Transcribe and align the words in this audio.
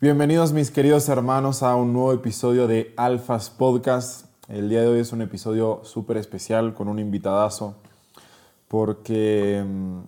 Bienvenidos 0.00 0.52
mis 0.52 0.70
queridos 0.70 1.08
hermanos 1.08 1.64
a 1.64 1.74
un 1.74 1.92
nuevo 1.92 2.12
episodio 2.12 2.68
de 2.68 2.94
Alphas 2.96 3.50
Podcast. 3.50 4.26
El 4.46 4.68
día 4.68 4.80
de 4.80 4.86
hoy 4.86 5.00
es 5.00 5.12
un 5.12 5.22
episodio 5.22 5.80
súper 5.82 6.18
especial 6.18 6.72
con 6.72 6.86
un 6.86 7.00
invitadazo 7.00 7.74
porque 8.68 9.60
mm, 9.66 9.98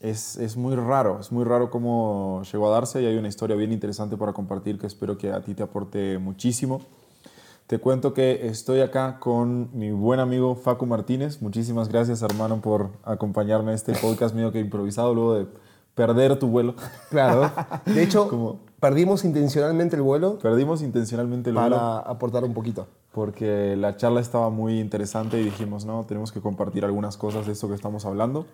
es, 0.00 0.36
es, 0.38 0.56
muy 0.56 0.74
raro, 0.74 1.20
es 1.20 1.30
muy 1.30 1.44
raro 1.44 1.70
cómo 1.70 2.42
llegó 2.50 2.66
a 2.66 2.72
darse 2.72 3.00
y 3.00 3.06
hay 3.06 3.16
una 3.18 3.28
historia 3.28 3.54
bien 3.54 3.70
interesante 3.70 4.16
para 4.16 4.32
compartir 4.32 4.80
que 4.80 4.88
espero 4.88 5.16
que 5.16 5.30
a 5.30 5.40
ti 5.40 5.54
te 5.54 5.62
aporte 5.62 6.18
muchísimo. 6.18 6.80
Te 7.68 7.78
cuento 7.78 8.14
que 8.14 8.48
estoy 8.48 8.80
acá 8.80 9.20
con 9.20 9.70
mi 9.72 9.92
buen 9.92 10.18
amigo 10.18 10.56
Facu 10.56 10.86
Martínez. 10.86 11.40
Muchísimas 11.40 11.88
gracias 11.88 12.20
hermano 12.20 12.60
por 12.60 12.90
acompañarme 13.04 13.70
a 13.70 13.74
este 13.76 13.92
podcast 13.92 14.34
mío 14.34 14.50
que 14.50 14.58
he 14.58 14.62
improvisado 14.62 15.14
luego 15.14 15.34
de 15.34 15.46
perder 15.94 16.36
tu 16.36 16.48
vuelo. 16.48 16.74
Claro. 17.10 17.48
De 17.86 18.02
hecho, 18.02 18.28
Como, 18.28 18.65
perdimos 18.80 19.24
intencionalmente 19.24 19.96
el 19.96 20.02
vuelo. 20.02 20.38
Perdimos 20.38 20.82
intencionalmente 20.82 21.50
el 21.50 21.56
para 21.56 21.68
vuelo. 21.68 21.82
Para 21.82 22.10
aportar 22.10 22.44
un 22.44 22.54
poquito. 22.54 22.86
Porque 23.12 23.76
la 23.76 23.96
charla 23.96 24.20
estaba 24.20 24.50
muy 24.50 24.78
interesante 24.78 25.40
y 25.40 25.44
dijimos, 25.44 25.84
no, 25.84 26.04
tenemos 26.04 26.32
que 26.32 26.40
compartir 26.40 26.84
algunas 26.84 27.16
cosas 27.16 27.46
de 27.46 27.52
esto 27.52 27.68
que 27.68 27.74
estamos 27.74 28.04
hablando. 28.04 28.46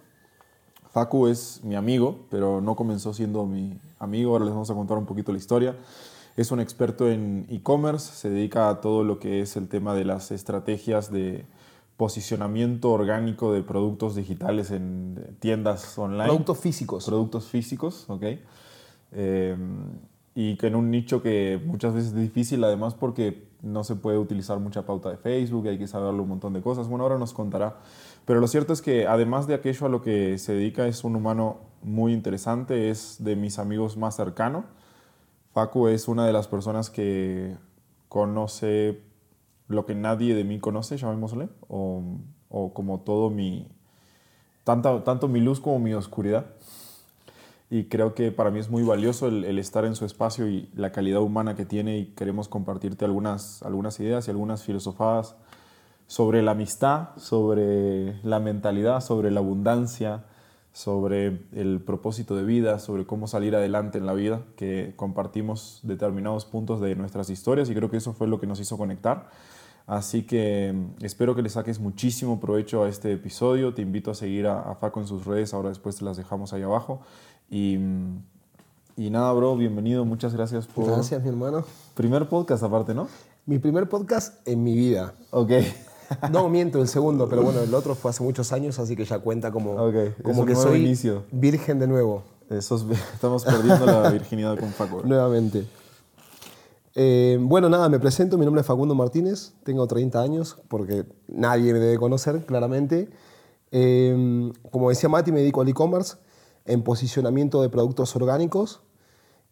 Facu 0.93 1.27
es 1.27 1.65
mi 1.65 1.75
amigo, 1.75 2.19
pero 2.31 2.61
no 2.61 2.77
comenzó 2.77 3.15
siendo 3.15 3.47
mi 3.47 3.79
amigo. 3.99 4.33
Ahora 4.33 4.45
les 4.45 4.53
vamos 4.53 4.71
a 4.71 4.75
contar 4.75 4.99
un 4.99 5.07
poquito 5.07 5.33
la 5.33 5.39
historia. 5.39 5.77
Es 6.37 6.51
un 6.51 6.61
experto 6.61 7.11
en 7.11 7.47
e-commerce, 7.51 8.13
se 8.15 8.31
dedica 8.31 8.69
a 8.69 8.81
todo 8.81 9.05
lo 9.05 9.19
que 9.19 9.41
es 9.41 9.57
el 9.57 9.69
tema 9.69 9.95
de 9.95 10.05
las 10.05 10.31
estrategias 10.31 11.11
de 11.11 11.45
posicionamiento 11.97 12.91
orgánico 12.91 13.53
de 13.53 13.63
productos 13.63 14.15
digitales 14.15 14.71
en 14.71 15.37
tiendas 15.41 15.97
online. 15.99 16.25
Productos 16.25 16.59
físicos. 16.59 17.07
Productos 17.07 17.47
físicos, 17.47 18.05
ok. 18.09 18.25
Eh, 19.13 19.57
y 20.35 20.57
que 20.57 20.69
en 20.69 20.77
un 20.77 20.91
nicho 20.91 21.23
que 21.23 21.61
muchas 21.65 21.95
veces 21.95 22.13
es 22.13 22.21
difícil, 22.21 22.65
además 22.65 22.95
porque 22.95 23.49
no 23.61 23.85
se 23.85 23.97
puede 23.97 24.19
utilizar 24.19 24.59
mucha 24.59 24.87
pauta 24.87 25.11
de 25.11 25.17
Facebook, 25.17 25.69
hay 25.69 25.79
que 25.79 25.87
saberle 25.87 26.21
un 26.21 26.29
montón 26.29 26.53
de 26.53 26.63
cosas. 26.63 26.89
Bueno, 26.89 27.05
ahora 27.05 27.19
nos 27.19 27.33
contará. 27.33 27.79
Pero 28.25 28.41
lo 28.41 28.49
cierto 28.49 28.73
es 28.73 28.83
que 28.83 29.07
además 29.07 29.47
de 29.47 29.55
aquello 29.55 29.87
a 29.87 29.89
lo 29.89 30.03
que 30.03 30.39
se 30.39 30.55
dedica, 30.55 30.87
es 30.87 31.05
un 31.05 31.17
humano 31.17 31.61
muy 31.83 32.13
interesante, 32.13 32.91
es 32.91 33.17
de 33.21 33.37
mis 33.37 33.59
amigos 33.59 33.97
más 33.97 34.17
cercanos. 34.17 34.65
Facu 35.53 35.89
es 35.89 36.09
una 36.09 36.27
de 36.27 36.33
las 36.33 36.49
personas 36.49 36.89
que 36.89 37.57
conoce 38.09 39.03
lo 39.69 39.87
que 39.87 39.95
nadie 39.95 40.35
de 40.35 40.45
mí 40.45 40.59
conoce, 40.61 40.97
llamémosle, 40.97 41.49
o, 41.69 42.03
o 42.49 42.75
como 42.75 43.01
todo 43.01 43.31
mi, 43.31 43.69
tanto, 44.65 45.03
tanto 45.03 45.29
mi 45.29 45.41
luz 45.41 45.61
como 45.61 45.79
mi 45.79 45.95
oscuridad. 45.95 46.47
Y 47.75 47.85
creo 47.85 48.15
que 48.15 48.31
para 48.33 48.51
mí 48.51 48.61
es 48.61 48.69
muy 48.69 48.83
valioso 48.83 49.29
el, 49.29 49.45
el, 49.45 49.59
estar 49.59 49.87
en 49.87 49.97
su 49.97 50.05
espacio 50.05 50.47
y 50.47 50.69
la 50.75 50.93
calidad 50.93 51.23
humana 51.23 51.55
que 51.55 51.65
tiene 51.65 51.97
y 51.97 52.05
queremos 52.09 52.47
compartirte 52.47 53.07
algunas, 53.07 53.63
algunas 53.63 53.99
ideas 53.99 54.29
y 54.29 54.31
algunas 54.31 54.63
filosofadas 54.63 55.37
sobre 56.07 56.43
la 56.43 56.51
amistad, 56.51 57.17
sobre 57.17 58.23
la 58.25 58.41
mentalidad, 58.41 59.01
sobre 59.01 59.31
la 59.31 59.41
abundancia, 59.41 60.27
sobre 60.75 61.41
el 61.55 61.81
propósito 61.81 62.37
de 62.37 62.45
vida, 62.45 62.79
sobre 62.79 63.07
cómo 63.07 63.27
salir 63.27 63.57
adelante 63.57 63.97
en 63.97 64.05
la 64.05 64.13
vida, 64.13 64.43
que 64.57 64.93
compartimos 64.95 65.81
determinados 65.83 66.45
puntos 66.45 66.79
de 66.79 66.95
nuestras 66.95 67.31
historias 67.31 67.71
y 67.71 67.75
creo 67.75 67.91
que 67.91 67.97
eso 67.97 68.13
fue 68.13 68.29
lo 68.29 68.39
que 68.39 68.47
nos 68.47 68.61
hizo 68.61 68.77
conectar. 68.77 69.31
Así 69.87 70.23
que 70.23 70.73
mm, 70.75 71.05
espero 71.05 71.35
que 71.35 71.43
le 71.43 71.49
saques 71.49 71.81
muchísimo 71.81 72.39
provecho 72.39 72.85
a 72.85 72.89
este 72.89 73.13
episodio. 73.13 73.75
Te 73.75 73.83
invito 73.83 74.11
a 74.11 74.15
seguir 74.15 74.47
a, 74.47 74.61
a 74.61 74.75
Faco 74.77 75.01
en 75.01 75.07
sus 75.07 75.25
redes, 75.25 75.55
ahora 75.55 75.71
después 75.71 75.97
te 75.97 76.05
las 76.05 76.17
dejamos 76.17 76.53
ahí 76.53 76.63
abajo. 76.63 77.03
Y, 77.51 77.79
y 78.97 79.11
nada, 79.11 79.33
bro, 79.33 79.57
bienvenido, 79.57 80.05
muchas 80.05 80.35
gracias 80.35 80.67
por... 80.67 80.87
Gracias, 80.87 81.23
mi 81.23 81.29
hermano. 81.29 81.65
Primer 81.95 82.29
podcast 82.29 82.63
aparte, 82.63 82.95
¿no? 82.95 83.09
Mi 83.47 83.59
primer 83.59 83.89
podcast 83.89 84.47
en 84.47 84.63
mi 84.63 84.75
vida. 84.75 85.15
Ok. 85.31 85.53
No, 86.31 86.49
miento, 86.49 86.81
el 86.81 86.89
segundo, 86.89 87.29
pero 87.29 87.43
bueno, 87.43 87.61
el 87.61 87.75
otro 87.75 87.95
fue 87.95 88.11
hace 88.11 88.23
muchos 88.23 88.53
años, 88.53 88.79
así 88.79 88.95
que 88.97 89.05
ya 89.05 89.19
cuenta 89.19 89.51
como, 89.51 89.73
okay. 89.83 90.15
como 90.23 90.45
que 90.45 90.55
soy 90.55 90.81
inicio. 90.81 91.25
virgen 91.33 91.79
de 91.79 91.87
nuevo. 91.87 92.23
Eso 92.51 92.77
es, 92.77 92.85
estamos 93.15 93.45
perdiendo 93.45 93.87
la 93.87 94.11
virginidad 94.11 94.59
con 94.59 94.71
Faco. 94.71 95.03
Nuevamente. 95.05 95.67
Eh, 96.95 97.39
bueno, 97.41 97.69
nada, 97.71 97.89
me 97.89 97.99
presento, 97.99 98.37
mi 98.37 98.45
nombre 98.45 98.61
es 98.61 98.67
Facundo 98.67 98.95
Martínez, 98.95 99.55
tengo 99.65 99.87
30 99.87 100.21
años, 100.21 100.59
porque 100.69 101.07
nadie 101.29 101.73
me 101.73 101.79
debe 101.79 101.99
conocer, 101.99 102.45
claramente. 102.45 103.09
Eh, 103.71 104.53
como 104.71 104.91
decía 104.91 105.09
Mati, 105.09 105.33
me 105.33 105.41
dedico 105.41 105.63
al 105.63 105.69
e-commerce 105.69 106.17
en 106.65 106.83
posicionamiento 106.83 107.61
de 107.63 107.69
productos 107.69 108.15
orgánicos, 108.17 108.81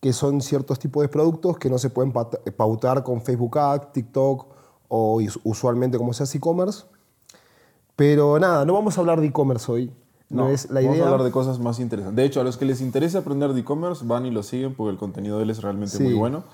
que 0.01 0.13
son 0.13 0.41
ciertos 0.41 0.79
tipos 0.79 1.03
de 1.03 1.09
productos 1.09 1.59
que 1.59 1.69
no 1.69 1.79
se 1.79 1.91
pueden 1.91 2.13
pautar 2.13 3.03
con 3.03 3.21
Facebook 3.23 3.59
Ads, 3.59 3.93
TikTok 3.93 4.47
o 4.89 5.21
usualmente 5.45 5.99
como 5.99 6.13
se 6.13 6.23
hace 6.23 6.39
e-commerce. 6.39 6.85
Pero 7.97 8.39
nada, 8.39 8.65
no 8.65 8.73
vamos 8.75 8.97
a 8.97 9.01
hablar 9.01 9.21
de 9.21 9.27
e-commerce 9.27 9.71
hoy. 9.71 9.93
No, 10.31 10.49
es 10.49 10.71
la 10.71 10.81
vamos 10.81 10.95
idea. 10.95 11.05
a 11.07 11.09
hablar 11.11 11.25
de 11.25 11.33
cosas 11.33 11.59
más 11.59 11.81
interesantes. 11.81 12.17
De 12.17 12.25
hecho, 12.25 12.41
a 12.41 12.45
los 12.45 12.57
que 12.57 12.65
les 12.65 12.81
interesa 12.81 13.19
aprender 13.19 13.53
de 13.53 13.61
e-commerce, 13.61 14.05
van 14.07 14.25
y 14.27 14.31
lo 14.31 14.43
siguen 14.43 14.75
porque 14.75 14.93
el 14.93 14.97
contenido 14.97 15.37
de 15.39 15.43
él 15.43 15.51
es 15.51 15.61
realmente 15.61 15.97
Sí. 15.97 16.05
muy 16.05 16.15
bueno. 16.15 16.45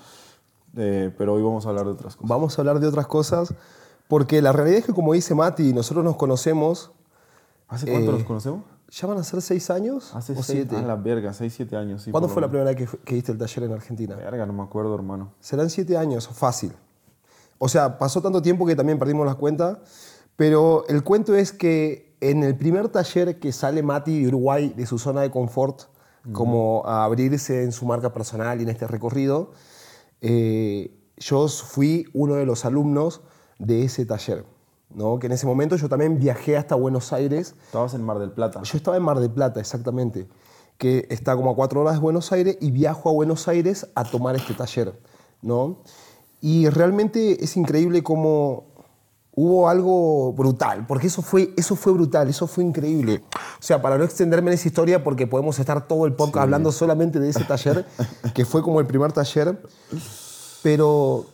Eh, 0.75 1.11
pero 1.17 1.33
hoy 1.35 1.43
vamos 1.43 1.65
a 1.65 1.69
hablar 1.69 1.85
de 1.85 1.91
otras 1.91 2.15
cosas. 2.15 2.29
Vamos 2.29 2.57
a 2.57 2.61
hablar 2.61 2.79
de 2.79 2.87
otras 2.87 3.07
cosas, 3.07 3.53
porque 4.07 4.41
la 4.41 4.51
realidad 4.51 4.79
es 4.79 4.85
que, 4.85 4.93
como 4.93 5.13
dice 5.13 5.35
Mati, 5.35 5.73
nosotros 5.73 6.03
nos 6.03 6.15
conocemos. 6.17 6.91
¿Hace 7.67 7.89
cuánto 7.89 8.11
Eh, 8.11 8.13
nos 8.15 8.23
conocemos? 8.23 8.63
¿Ya 8.89 9.07
van 9.07 9.17
a 9.17 9.23
ser 9.23 9.41
seis 9.41 9.69
años? 9.69 10.15
Hace 10.15 10.33
o 10.33 10.35
seis, 10.35 10.45
siete? 10.45 10.75
ah, 10.77 10.81
la 10.81 10.95
verga, 10.95 11.33
6, 11.33 11.53
7 11.53 11.75
años. 11.75 12.03
Sí, 12.03 12.11
¿Cuándo 12.11 12.29
fue 12.29 12.41
la 12.41 12.47
primera 12.47 12.71
vez 12.71 12.89
que, 12.89 12.97
que 12.99 13.15
diste 13.15 13.31
el 13.33 13.37
taller 13.37 13.63
en 13.65 13.73
Argentina? 13.73 14.15
Verga, 14.15 14.45
no 14.45 14.53
me 14.53 14.63
acuerdo, 14.63 14.95
hermano. 14.95 15.33
Serán 15.39 15.69
siete 15.69 15.97
años, 15.97 16.27
fácil. 16.29 16.73
O 17.57 17.67
sea, 17.67 17.97
pasó 17.97 18.21
tanto 18.21 18.41
tiempo 18.41 18.65
que 18.65 18.75
también 18.75 18.97
perdimos 18.99 19.25
las 19.25 19.35
cuentas, 19.35 19.79
pero 20.35 20.85
el 20.87 21.03
cuento 21.03 21.35
es 21.35 21.51
que 21.51 22.15
en 22.21 22.43
el 22.43 22.55
primer 22.55 22.89
taller 22.89 23.39
que 23.39 23.51
sale 23.51 23.83
Mati 23.83 24.21
de 24.21 24.27
Uruguay 24.27 24.73
de 24.75 24.85
su 24.85 24.97
zona 24.97 25.21
de 25.21 25.31
confort, 25.31 25.83
como 26.33 26.83
a 26.85 27.05
abrirse 27.05 27.63
en 27.63 27.71
su 27.71 27.85
marca 27.85 28.11
personal 28.13 28.59
y 28.59 28.63
en 28.63 28.69
este 28.69 28.85
recorrido, 28.85 29.51
eh, 30.19 30.93
yo 31.17 31.47
fui 31.47 32.05
uno 32.13 32.35
de 32.35 32.45
los 32.45 32.65
alumnos 32.65 33.21
de 33.59 33.85
ese 33.85 34.05
taller. 34.05 34.45
¿No? 34.89 35.19
Que 35.19 35.27
en 35.27 35.33
ese 35.33 35.45
momento 35.45 35.75
yo 35.75 35.89
también 35.89 36.19
viajé 36.19 36.57
hasta 36.57 36.75
Buenos 36.75 37.13
Aires 37.13 37.55
Estabas 37.65 37.93
en 37.93 38.03
Mar 38.03 38.19
del 38.19 38.31
Plata. 38.31 38.61
yo 38.63 38.77
estaba 38.77 38.97
en 38.97 39.03
Mar 39.03 39.19
del 39.19 39.31
Plata, 39.31 39.59
exactamente, 39.59 40.27
que 40.77 41.07
está 41.09 41.35
como 41.35 41.51
a 41.51 41.55
cuatro 41.55 41.81
horas 41.81 41.95
de 41.95 41.99
Buenos 41.99 42.31
Aires 42.31 42.57
y 42.61 42.71
viajo 42.71 43.09
a 43.09 43.13
Buenos 43.13 43.47
Aires 43.47 43.87
a 43.95 44.03
tomar 44.03 44.35
este 44.35 44.53
taller, 44.53 44.99
¿no? 45.41 45.77
Y 46.39 46.69
realmente 46.69 47.43
es 47.43 47.57
increíble 47.57 48.03
cómo 48.03 48.65
hubo 49.37 49.69
algo 49.69 50.33
brutal, 50.33 50.87
porque 50.87 51.07
eso 51.07 51.21
fue, 51.21 51.53
eso 51.57 51.75
fue 51.75 51.93
brutal, 51.93 52.27
eso 52.27 52.47
fue 52.47 52.63
increíble. 52.63 53.23
O 53.35 53.61
sea, 53.61 53.79
para 53.83 53.95
no 53.95 54.03
extenderme 54.03 54.49
en 54.49 54.55
esa 54.55 54.67
historia, 54.67 55.03
porque 55.03 55.27
podemos 55.27 55.59
estar 55.59 55.87
todo 55.87 56.07
el 56.07 56.13
podcast 56.13 56.43
hablando 56.43 56.71
solamente 56.71 57.19
de 57.19 57.29
ese 57.29 57.43
taller, 57.43 57.85
que 58.33 58.45
fue 58.45 58.63
como 58.63 58.79
el 58.79 58.87
primer 58.87 59.11
taller, 59.11 59.61
pero 60.63 61.25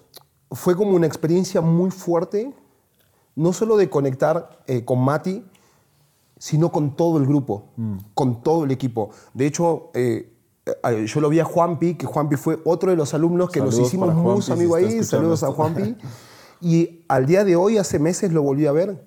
fue 0.52 0.76
como 0.76 0.98
una 0.98 1.08
experiencia 1.08 1.62
muy 1.62 1.92
fuerte, 1.92 2.54
no 3.36 3.54
solo 3.54 3.78
de 3.78 3.90
conectar 3.90 4.64
eh, 4.68 4.86
con 4.86 5.04
Mati, 5.04 5.44
sino 6.38 6.72
con 6.72 6.96
todo 6.96 7.18
el 7.20 7.26
grupo, 7.26 7.70
con 8.14 8.44
todo 8.44 8.66
el 8.66 8.72
equipo. 8.72 9.12
De 9.34 9.46
hecho, 9.46 9.92
eh, 9.94 10.34
eh, 10.66 11.06
yo 11.06 11.22
lo 11.22 11.30
vi 11.30 11.40
a 11.40 11.46
Juanpi, 11.46 11.96
que 11.96 12.06
Juanpi 12.06 12.36
fue 12.36 12.60
otro 12.66 12.92
de 12.92 12.98
los 12.98 13.14
alumnos 13.14 13.50
que 13.50 13.60
nos 13.60 13.72
Saludos 13.72 13.88
hicimos 13.88 14.10
para 14.10 14.20
muy 14.20 14.42
si 14.42 14.52
amigos 14.52 14.78
ahí. 14.78 15.04
Saludos 15.04 15.44
a. 15.44 15.52
Juanpi. 15.52 15.96
Y 16.62 17.04
al 17.10 17.26
día 17.26 17.44
de 17.44 17.58
hoy, 17.58 17.78
hace 17.78 18.00
meses, 18.00 18.32
lo 18.32 18.42
volví 18.42 18.66
a 18.68 18.72
ver. 18.72 19.06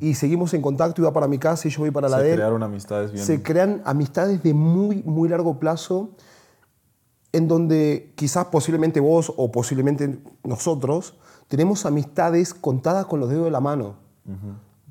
Y 0.00 0.14
seguimos 0.14 0.54
en 0.54 0.62
contacto, 0.62 1.02
iba 1.02 1.12
para 1.12 1.28
mi 1.28 1.38
casa 1.38 1.68
y 1.68 1.70
yo 1.70 1.80
voy 1.80 1.92
para 1.92 2.08
la 2.08 2.16
Se 2.18 2.22
de 2.24 2.30
él. 2.30 2.36
crearon 2.36 2.62
amistades 2.64 3.12
bien. 3.12 3.24
Se 3.24 3.42
crean 3.44 3.80
amistades 3.84 4.42
de 4.42 4.54
muy, 4.54 5.04
muy 5.04 5.28
largo 5.28 5.60
plazo, 5.60 6.10
en 7.32 7.46
donde 7.46 8.12
quizás 8.16 8.46
posiblemente 8.46 8.98
vos 8.98 9.32
o 9.36 9.52
posiblemente 9.52 10.18
nosotros 10.42 11.14
tenemos 11.48 11.86
amistades 11.86 12.54
contadas 12.54 13.06
con 13.06 13.20
los 13.20 13.28
dedos 13.28 13.44
de 13.44 13.50
la 13.50 13.60
mano. 13.60 13.94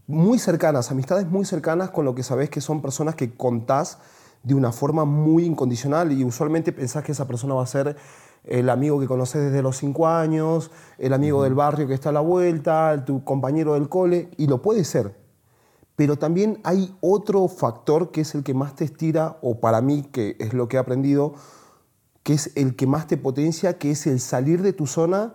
Muy 0.07 0.38
cercanas, 0.40 0.92
amistades 0.92 1.28
muy 1.28 1.46
cercanas 1.46 1.90
con 1.90 2.06
lo 2.06 2.13
que 2.16 2.24
sabés 2.24 2.50
que 2.50 2.62
son 2.62 2.81
personas 2.81 3.16
que 3.16 3.34
contás 3.36 3.98
de 4.44 4.54
una 4.54 4.72
forma 4.72 5.04
muy 5.06 5.46
incondicional 5.46 6.12
y 6.12 6.24
usualmente 6.24 6.72
pensás 6.72 7.04
que 7.04 7.12
esa 7.12 7.25
persona 7.25 7.56
va 7.56 7.63
a 7.63 7.68
ser 7.68 7.96
el 8.44 8.69
amigo 8.69 9.00
que 9.00 9.07
conoces 9.07 9.42
desde 9.46 9.63
los 9.63 9.78
cinco 9.78 10.07
años, 10.07 10.69
el 11.00 11.13
amigo 11.13 11.42
del 11.44 11.56
barrio 11.56 11.88
que 11.88 11.96
está 11.96 12.10
a 12.10 12.13
la 12.13 12.19
vuelta, 12.19 12.94
el- 12.94 13.04
tu 13.04 13.24
compañero 13.24 13.74
del 13.74 13.90
cole, 13.90 14.30
y 14.38 14.46
lo 14.46 14.62
puede 14.62 14.84
ser. 14.84 15.16
Pero 15.96 16.18
también 16.19 16.60
hay 16.63 16.96
otro 17.02 17.48
factor 17.48 18.12
que 18.12 18.22
es 18.22 18.36
el 18.36 18.44
que 18.44 18.54
más 18.54 18.75
te 18.75 18.84
estira, 18.86 19.38
o 19.42 19.60
para 19.60 19.81
mí, 19.81 20.04
que 20.12 20.36
es 20.40 20.54
lo 20.54 20.68
que 20.68 20.78
he 20.78 20.80
aprendido, 20.80 21.34
que 22.22 22.34
es 22.34 22.52
el 22.56 22.75
que 22.75 22.86
más 22.86 23.07
te 23.07 23.18
potencia, 23.18 23.80
que 23.80 23.90
es 23.92 24.06
el 24.06 24.19
salir 24.19 24.62
de 24.62 24.74
tu 24.74 24.86
zona 24.86 25.34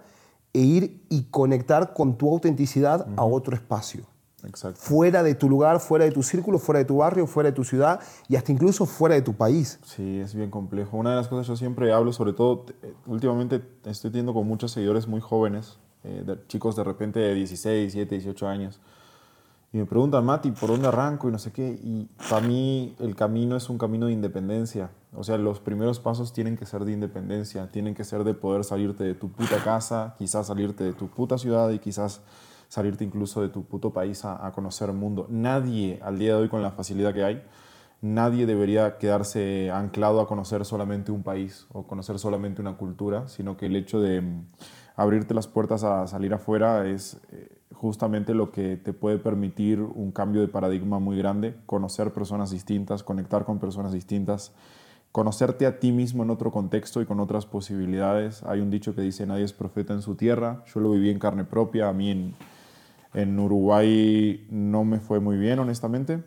e 0.52 0.60
ir 0.60 1.02
y 1.08 1.24
conectar 1.24 1.92
con 1.94 2.16
tu 2.18 2.30
autenticidad 2.32 3.06
a 3.16 3.24
otro 3.24 3.54
espacio. 3.54 4.04
Exacto. 4.42 4.80
fuera 4.80 5.22
de 5.22 5.34
tu 5.34 5.50
lugar, 5.50 5.80
fuera 5.80 6.06
de 6.06 6.12
tu 6.12 6.22
círculo, 6.22 6.58
fuera 6.58 6.78
de 6.78 6.86
tu 6.86 6.96
barrio, 6.96 7.26
fuera 7.26 7.50
de 7.50 7.52
tu 7.54 7.62
ciudad 7.62 8.00
y 8.26 8.36
hasta 8.36 8.50
incluso 8.50 8.86
fuera 8.86 9.14
de 9.14 9.20
tu 9.20 9.34
país. 9.34 9.78
Sí, 9.84 10.18
es 10.18 10.34
bien 10.34 10.50
complejo. 10.50 10.96
Una 10.96 11.10
de 11.10 11.16
las 11.16 11.28
cosas 11.28 11.46
yo 11.46 11.56
siempre 11.56 11.92
hablo, 11.92 12.10
sobre 12.14 12.32
todo, 12.32 12.64
eh, 12.82 12.94
últimamente 13.06 13.60
estoy 13.84 14.10
teniendo 14.10 14.32
con 14.32 14.46
muchos 14.46 14.72
seguidores 14.72 15.06
muy 15.06 15.20
jóvenes, 15.20 15.76
eh, 16.04 16.22
de- 16.24 16.38
chicos 16.46 16.74
de 16.74 16.84
repente 16.84 17.20
de 17.20 17.34
16, 17.34 17.92
17, 17.92 18.14
18 18.14 18.48
años. 18.48 18.80
Y 19.74 19.76
me 19.78 19.84
preguntan, 19.84 20.24
Mati, 20.24 20.52
¿por 20.52 20.70
dónde 20.70 20.88
arranco? 20.88 21.28
Y 21.28 21.32
no 21.32 21.38
sé 21.38 21.52
qué. 21.52 21.78
Y 21.84 22.08
para 22.30 22.40
mí 22.44 22.96
el 22.98 23.14
camino 23.14 23.56
es 23.58 23.68
un 23.68 23.76
camino 23.76 24.06
de 24.06 24.12
independencia. 24.12 24.90
O 25.12 25.24
sea, 25.24 25.38
los 25.38 25.58
primeros 25.58 25.98
pasos 25.98 26.32
tienen 26.32 26.56
que 26.56 26.66
ser 26.66 26.84
de 26.84 26.92
independencia. 26.92 27.70
Tienen 27.70 27.94
que 27.94 28.04
ser 28.04 28.24
de 28.24 28.34
poder 28.34 28.64
salirte 28.64 29.04
de 29.04 29.14
tu 29.14 29.30
puta 29.30 29.56
casa, 29.62 30.14
quizás 30.18 30.46
salirte 30.46 30.84
de 30.84 30.92
tu 30.92 31.08
puta 31.08 31.36
ciudad 31.36 31.70
y 31.70 31.78
quizás 31.78 32.22
salirte 32.68 33.04
incluso 33.04 33.42
de 33.42 33.48
tu 33.48 33.64
puto 33.64 33.92
país 33.92 34.24
a, 34.24 34.50
conocer 34.52 34.88
el 34.88 34.96
mundo. 34.96 35.26
Nadie, 35.28 35.98
al 36.02 36.18
día 36.18 36.36
de 36.36 36.42
hoy, 36.42 36.48
con 36.48 36.62
la 36.62 36.70
facilidad 36.70 37.12
que 37.12 37.24
hay, 37.24 37.42
nadie 38.00 38.46
debería 38.46 38.96
quedarse 38.98 39.72
anclado 39.72 40.20
a 40.20 40.28
conocer 40.28 40.64
solamente 40.64 41.10
un 41.10 41.24
país 41.24 41.66
o 41.72 41.82
conocer 41.88 42.20
solamente 42.20 42.60
una 42.60 42.76
cultura, 42.76 43.26
sino 43.26 43.56
que 43.56 43.66
el 43.66 43.74
hecho 43.74 44.00
de 44.00 44.20
mm, 44.20 44.46
abrirte 44.94 45.34
las 45.34 45.48
puertas 45.48 45.82
a 45.82 46.06
salir 46.06 46.32
afuera 46.32 46.86
es 46.86 47.20
eh, 47.32 47.60
justamente 47.72 48.34
lo 48.34 48.52
que 48.52 48.76
te 48.76 48.92
puede 48.92 49.18
permitir 49.18 49.80
un 49.80 50.12
cambio 50.12 50.40
de 50.40 50.48
paradigma 50.48 51.00
muy 51.00 51.18
grande, 51.18 51.56
conocer 51.66 52.12
personas 52.12 52.52
distintas, 52.52 53.02
conectar 53.02 53.44
con 53.44 53.58
personas 53.58 53.92
distintas, 53.92 54.52
conocerte 55.12 55.66
a 55.66 55.80
ti 55.80 55.92
mismo 55.92 56.22
en 56.22 56.30
otro 56.30 56.50
contexto 56.50 57.00
y 57.00 57.06
con 57.06 57.20
otras 57.20 57.46
posibilidades. 57.46 58.42
Hay 58.44 58.60
un 58.60 58.70
dicho 58.70 58.94
que 58.94 59.00
dice 59.00 59.26
nadie 59.26 59.44
es 59.44 59.52
profeta 59.52 59.92
en 59.92 60.02
su 60.02 60.14
tierra, 60.14 60.64
yo 60.72 60.80
lo 60.80 60.90
viví 60.92 61.10
en 61.10 61.18
carne 61.18 61.44
propia, 61.44 61.88
a 61.88 61.92
mí 61.92 62.10
en, 62.10 62.34
en 63.14 63.38
Uruguay 63.38 64.46
no 64.50 64.84
me 64.84 65.00
fue 65.00 65.20
muy 65.20 65.36
bien, 65.36 65.58
honestamente 65.58 66.22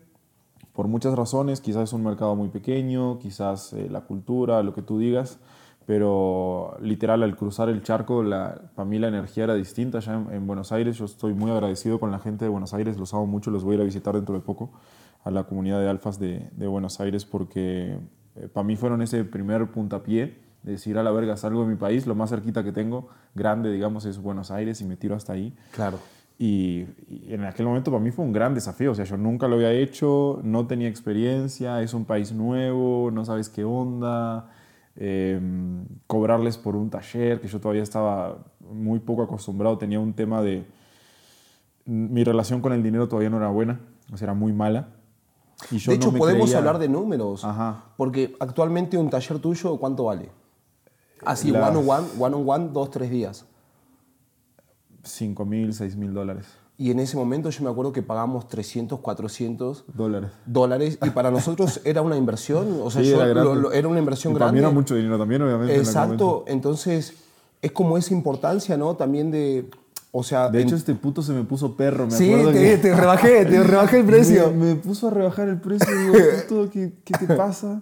por 0.73 0.87
muchas 0.87 1.15
razones, 1.15 1.61
quizás 1.61 1.83
es 1.83 1.93
un 1.93 2.03
mercado 2.03 2.35
muy 2.35 2.49
pequeño, 2.49 3.19
quizás 3.19 3.73
eh, 3.73 3.87
la 3.89 4.01
cultura, 4.01 4.63
lo 4.63 4.73
que 4.73 4.81
tú 4.81 4.97
digas, 4.97 5.39
pero 5.85 6.75
literal 6.81 7.21
al 7.21 7.35
cruzar 7.35 7.69
el 7.69 7.83
charco, 7.83 8.23
la, 8.23 8.71
para 8.75 8.89
mí 8.89 8.97
la 8.97 9.07
energía 9.07 9.43
era 9.43 9.53
distinta. 9.53 9.99
Ya 9.99 10.15
en, 10.15 10.33
en 10.33 10.47
Buenos 10.47 10.71
Aires, 10.71 10.97
yo 10.97 11.05
estoy 11.05 11.33
muy 11.33 11.51
agradecido 11.51 11.99
con 11.99 12.11
la 12.11 12.19
gente 12.19 12.45
de 12.45 12.49
Buenos 12.49 12.73
Aires, 12.73 12.97
los 12.97 13.13
amo 13.13 13.27
mucho, 13.27 13.51
los 13.51 13.63
voy 13.63 13.73
a 13.73 13.75
ir 13.75 13.81
a 13.81 13.85
visitar 13.85 14.15
dentro 14.15 14.33
de 14.33 14.41
poco 14.41 14.71
a 15.23 15.29
la 15.31 15.43
comunidad 15.43 15.79
de 15.79 15.89
alfas 15.89 16.19
de 16.19 16.67
Buenos 16.67 16.99
Aires 16.99 17.23
porque 17.23 17.97
eh, 18.35 18.47
para 18.47 18.63
mí 18.63 18.75
fueron 18.75 19.01
ese 19.01 19.23
primer 19.23 19.67
puntapié 19.71 20.41
de 20.63 20.71
decir 20.71 20.97
a 20.97 21.03
la 21.03 21.11
verga 21.11 21.35
salgo 21.37 21.63
de 21.63 21.67
mi 21.67 21.75
país, 21.75 22.07
lo 22.07 22.15
más 22.15 22.29
cerquita 22.29 22.63
que 22.63 22.71
tengo, 22.71 23.09
grande 23.35 23.71
digamos 23.71 24.05
es 24.05 24.17
Buenos 24.17 24.49
Aires 24.51 24.79
y 24.81 24.85
me 24.85 24.95
tiro 24.95 25.15
hasta 25.15 25.33
ahí. 25.33 25.53
Claro. 25.71 25.99
Y, 26.39 26.85
y 27.07 27.33
en 27.33 27.43
aquel 27.43 27.65
momento 27.65 27.91
para 27.91 28.03
mí 28.03 28.11
fue 28.11 28.25
un 28.25 28.33
gran 28.33 28.53
desafío, 28.53 28.91
o 28.91 28.95
sea, 28.95 29.05
yo 29.05 29.17
nunca 29.17 29.47
lo 29.47 29.55
había 29.55 29.71
hecho, 29.71 30.39
no 30.43 30.65
tenía 30.67 30.87
experiencia, 30.87 31.81
es 31.81 31.93
un 31.93 32.05
país 32.05 32.31
nuevo, 32.33 33.11
no 33.11 33.23
sabes 33.23 33.49
qué 33.49 33.63
onda, 33.63 34.49
eh, 34.95 35.39
cobrarles 36.07 36.57
por 36.57 36.75
un 36.75 36.89
taller, 36.89 37.41
que 37.41 37.47
yo 37.47 37.59
todavía 37.59 37.83
estaba 37.83 38.45
muy 38.59 38.99
poco 38.99 39.23
acostumbrado, 39.23 39.77
tenía 39.77 39.99
un 39.99 40.13
tema 40.13 40.41
de... 40.41 40.65
Mi 41.85 42.23
relación 42.23 42.61
con 42.61 42.71
el 42.71 42.81
dinero 42.81 43.07
todavía 43.07 43.29
no 43.29 43.37
era 43.37 43.49
buena, 43.49 43.79
o 44.11 44.17
sea, 44.17 44.27
era 44.27 44.33
muy 44.33 44.53
mala. 44.53 44.89
Y 45.71 45.77
yo 45.77 45.91
de 45.91 45.97
no 45.97 46.01
hecho, 46.03 46.11
me 46.11 46.19
podemos 46.19 46.43
creía- 46.45 46.57
hablar 46.57 46.79
de 46.79 46.89
números. 46.89 47.43
Ajá. 47.45 47.85
Porque 47.97 48.35
actualmente 48.39 48.97
un 48.97 49.09
taller 49.09 49.39
tuyo, 49.39 49.77
¿cuánto 49.77 50.05
vale? 50.05 50.29
Así, 51.25 51.51
one 51.51 51.63
on 51.77 51.89
one, 51.89 52.07
one 52.19 52.35
on 52.35 52.43
one, 52.49 52.69
dos, 52.73 52.89
tres 52.91 53.09
días. 53.09 53.45
5 55.03 55.45
mil, 55.45 55.73
6 55.73 55.95
mil 55.95 56.13
dólares. 56.13 56.45
Y 56.77 56.91
en 56.91 56.99
ese 56.99 57.15
momento 57.17 57.49
yo 57.49 57.63
me 57.63 57.69
acuerdo 57.69 57.91
que 57.93 58.01
pagamos 58.01 58.47
300, 58.47 58.99
400 58.99 59.85
Dólares. 59.93 60.31
dólares 60.45 60.97
y 61.01 61.09
para 61.11 61.29
nosotros 61.29 61.79
era 61.85 62.01
una 62.01 62.17
inversión, 62.17 62.79
o 62.83 62.89
sea, 62.89 63.03
Sí, 63.03 63.09
yo 63.09 63.17
era 63.17 63.27
grande. 63.27 63.43
lo- 63.43 63.55
lo- 63.55 63.71
era 63.71 63.87
una 63.87 63.99
inversión 63.99 64.33
Y 64.33 64.37
grande. 64.37 64.53
mí 64.53 64.59
era 64.59 64.69
mucho 64.69 64.95
dinero 64.95 65.17
también, 65.17 65.41
obviamente. 65.43 65.73
en. 65.75 65.79
Exacto, 65.81 66.43
entonces 66.47 67.13
es 67.61 67.71
como 67.71 67.97
esa 67.97 68.13
importancia, 68.13 68.75
¿no? 68.75 68.95
También 68.95 69.29
de, 69.29 69.69
o 70.15 70.21
sea... 70.23 70.47
De 70.49 70.61
en- 70.61 70.67
hecho, 70.67 70.75
este 70.75 70.93
puto 70.93 71.21
se 71.23 71.33
me 71.33 71.43
puso 71.43 71.75
perro, 71.75 72.05
me 72.05 72.11
sí, 72.11 72.31
acuerdo 72.31 72.51
te, 72.53 72.59
que- 72.59 72.77
te 72.83 72.95
rebajé, 72.95 73.45
te 73.45 73.63
rebajé 73.63 73.99
el 73.99 74.05
precio. 74.13 74.51
Me, 74.51 74.65
me 74.65 74.75
puso 74.75 75.07
a 75.07 75.11
rebajar 75.11 75.49
el 75.49 75.59
precio. 75.59 75.87
Digo, 75.97 76.13
puto, 76.47 76.69
¿qué, 76.71 76.93
qué 77.03 77.13
te 77.25 77.33
pasa? 77.35 77.81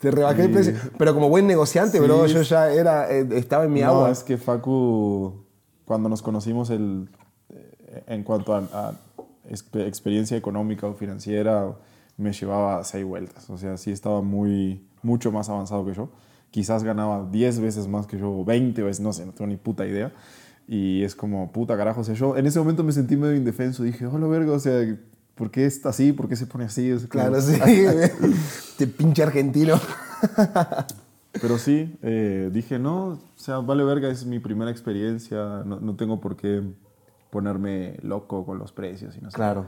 Te 0.00 0.10
rebajé 0.10 0.44
el 0.44 0.50
precio. 0.50 0.74
Pero 0.98 1.14
como 1.14 1.28
buen 1.28 1.46
negociante, 1.46 1.98
Sí. 1.98 2.04
bro, 2.04 2.26
yo 2.26 2.42
ya 2.42 2.72
era, 2.72 3.10
eh, 3.10 3.26
estaba 3.32 3.64
en 3.64 3.72
mi 3.72 3.80
no, 3.80 3.86
agua. 3.88 4.10
es 4.10 4.22
que 4.24 4.36
Facu, 4.38 5.44
cuando 5.84 6.08
nos 6.08 6.20
conocimos 6.22 6.68
el, 6.70 7.08
eh, 7.50 8.02
en 8.08 8.22
cuanto 8.24 8.54
a, 8.54 8.58
a 8.72 8.92
exp- 9.48 9.86
experiencia 9.86 10.36
económica 10.36 10.86
o 10.86 10.94
financiera, 10.94 11.72
me 12.16 12.32
llevaba 12.32 12.82
seis 12.84 13.04
vueltas. 13.04 13.48
O 13.50 13.56
sea, 13.56 13.76
sí 13.76 13.90
estaba 13.92 14.20
muy, 14.20 14.84
mucho 15.02 15.30
más 15.32 15.48
avanzado 15.48 15.84
que 15.86 15.94
yo. 15.94 16.08
Quizás 16.50 16.82
ganaba 16.82 17.28
10 17.30 17.60
veces 17.60 17.86
más 17.86 18.06
que 18.08 18.18
yo, 18.18 18.30
o 18.32 18.44
20 18.44 18.82
veces, 18.82 19.00
no 19.00 19.12
sé, 19.12 19.24
no 19.24 19.32
tengo 19.32 19.46
ni 19.48 19.56
puta 19.56 19.86
idea. 19.86 20.12
Y 20.72 21.02
es 21.02 21.16
como, 21.16 21.50
puta 21.50 21.76
carajo. 21.76 22.02
O 22.02 22.04
sea, 22.04 22.14
yo 22.14 22.36
en 22.36 22.46
ese 22.46 22.60
momento 22.60 22.84
me 22.84 22.92
sentí 22.92 23.16
medio 23.16 23.34
indefenso. 23.34 23.82
Dije, 23.82 24.06
hola, 24.06 24.28
verga, 24.28 24.52
o 24.52 24.60
sea, 24.60 24.96
¿por 25.34 25.50
qué 25.50 25.66
está 25.66 25.88
así? 25.88 26.12
¿Por 26.12 26.28
qué 26.28 26.36
se 26.36 26.46
pone 26.46 26.64
así? 26.66 26.88
Es 26.88 27.08
como- 27.08 27.10
Claro, 27.24 27.40
sí. 27.40 27.58
Te 28.78 28.86
pinche 28.86 29.24
argentino. 29.24 29.74
Pero 31.32 31.58
sí, 31.58 31.98
eh, 32.02 32.50
dije, 32.52 32.78
no, 32.78 33.06
o 33.08 33.18
sea, 33.34 33.58
vale 33.58 33.82
verga, 33.82 34.08
es 34.10 34.24
mi 34.26 34.38
primera 34.38 34.70
experiencia, 34.70 35.62
no, 35.64 35.80
no 35.80 35.96
tengo 35.96 36.20
por 36.20 36.36
qué 36.36 36.62
ponerme 37.30 37.96
loco 38.02 38.46
con 38.46 38.58
los 38.58 38.70
precios 38.72 39.16
y 39.16 39.20
no 39.20 39.30
sé. 39.30 39.36
Claro. 39.36 39.66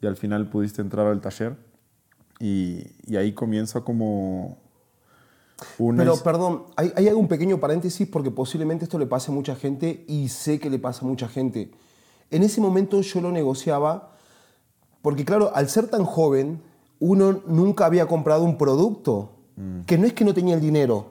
Y 0.00 0.06
al 0.06 0.16
final 0.16 0.48
pudiste 0.48 0.80
entrar 0.80 1.06
al 1.06 1.20
taller 1.20 1.56
y, 2.40 2.86
y 3.06 3.16
ahí 3.16 3.32
comienza 3.32 3.80
como 3.82 4.58
una... 5.78 6.02
Pero 6.02 6.16
perdón, 6.22 6.64
hay, 6.76 6.92
hay 6.96 7.08
un 7.08 7.28
pequeño 7.28 7.58
paréntesis 7.58 8.06
porque 8.08 8.30
posiblemente 8.30 8.84
esto 8.84 8.98
le 8.98 9.06
pase 9.06 9.30
a 9.30 9.34
mucha 9.34 9.56
gente 9.56 10.04
y 10.08 10.28
sé 10.28 10.58
que 10.58 10.70
le 10.70 10.78
pasa 10.78 11.04
a 11.04 11.08
mucha 11.08 11.28
gente. 11.28 11.70
En 12.30 12.42
ese 12.42 12.60
momento 12.60 13.00
yo 13.00 13.20
lo 13.20 13.32
negociaba 13.32 14.12
porque 15.02 15.24
claro, 15.24 15.52
al 15.54 15.68
ser 15.68 15.88
tan 15.88 16.04
joven, 16.04 16.60
uno 17.00 17.40
nunca 17.46 17.86
había 17.86 18.06
comprado 18.06 18.44
un 18.44 18.58
producto, 18.58 19.30
que 19.86 19.98
no 19.98 20.06
es 20.06 20.12
que 20.12 20.24
no 20.24 20.34
tenía 20.34 20.54
el 20.54 20.60
dinero, 20.60 21.06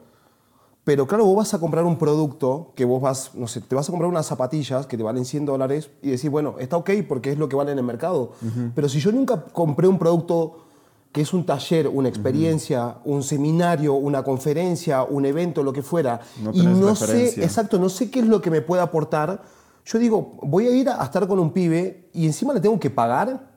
pero 0.83 1.05
claro, 1.05 1.25
vos 1.25 1.35
vas 1.35 1.53
a 1.53 1.59
comprar 1.59 1.83
un 1.83 1.97
producto 1.97 2.71
que 2.75 2.85
vos 2.85 3.01
vas, 3.01 3.35
no 3.35 3.47
sé, 3.47 3.59
te 3.59 3.75
vas 3.75 3.89
a 3.89 3.91
comprar 3.91 4.09
unas 4.09 4.25
zapatillas 4.25 4.85
que 4.85 4.95
te 4.95 5.03
valen 5.03 5.25
100 5.25 5.45
dólares 5.45 5.89
y 6.01 6.11
decís, 6.11 6.29
bueno, 6.29 6.55
está 6.59 6.77
ok 6.77 6.91
porque 7.07 7.31
es 7.31 7.37
lo 7.37 7.49
que 7.49 7.57
vale 7.57 7.73
en 7.73 7.77
el 7.77 7.83
mercado. 7.83 8.31
Pero 8.73 8.87
si 8.87 9.01
yo 9.01 9.11
nunca 9.11 9.43
compré 9.45 9.89
un 9.89 9.99
producto 9.99 10.66
que 11.11 11.21
es 11.21 11.33
un 11.33 11.45
taller, 11.45 11.87
una 11.87 12.09
experiencia, 12.09 12.97
un 13.05 13.23
seminario, 13.23 13.93
una 13.95 14.23
conferencia, 14.23 15.03
un 15.03 15.25
evento, 15.25 15.63
lo 15.63 15.73
que 15.73 15.81
fuera, 15.81 16.19
No 16.43 16.51
y 16.53 16.61
no 16.65 16.95
sé, 16.95 17.29
exacto, 17.43 17.79
no 17.79 17.89
sé 17.89 18.11
qué 18.11 18.19
es 18.19 18.27
lo 18.27 18.41
que 18.41 18.51
me 18.51 18.61
puede 18.61 18.81
aportar, 18.81 19.41
yo 19.85 19.97
digo, 19.99 20.37
voy 20.43 20.67
a 20.67 20.71
ir 20.71 20.89
a 20.89 21.03
estar 21.03 21.27
con 21.27 21.39
un 21.39 21.51
pibe 21.51 22.09
y 22.13 22.25
encima 22.25 22.53
le 22.53 22.59
tengo 22.59 22.79
que 22.79 22.89
pagar. 22.89 23.55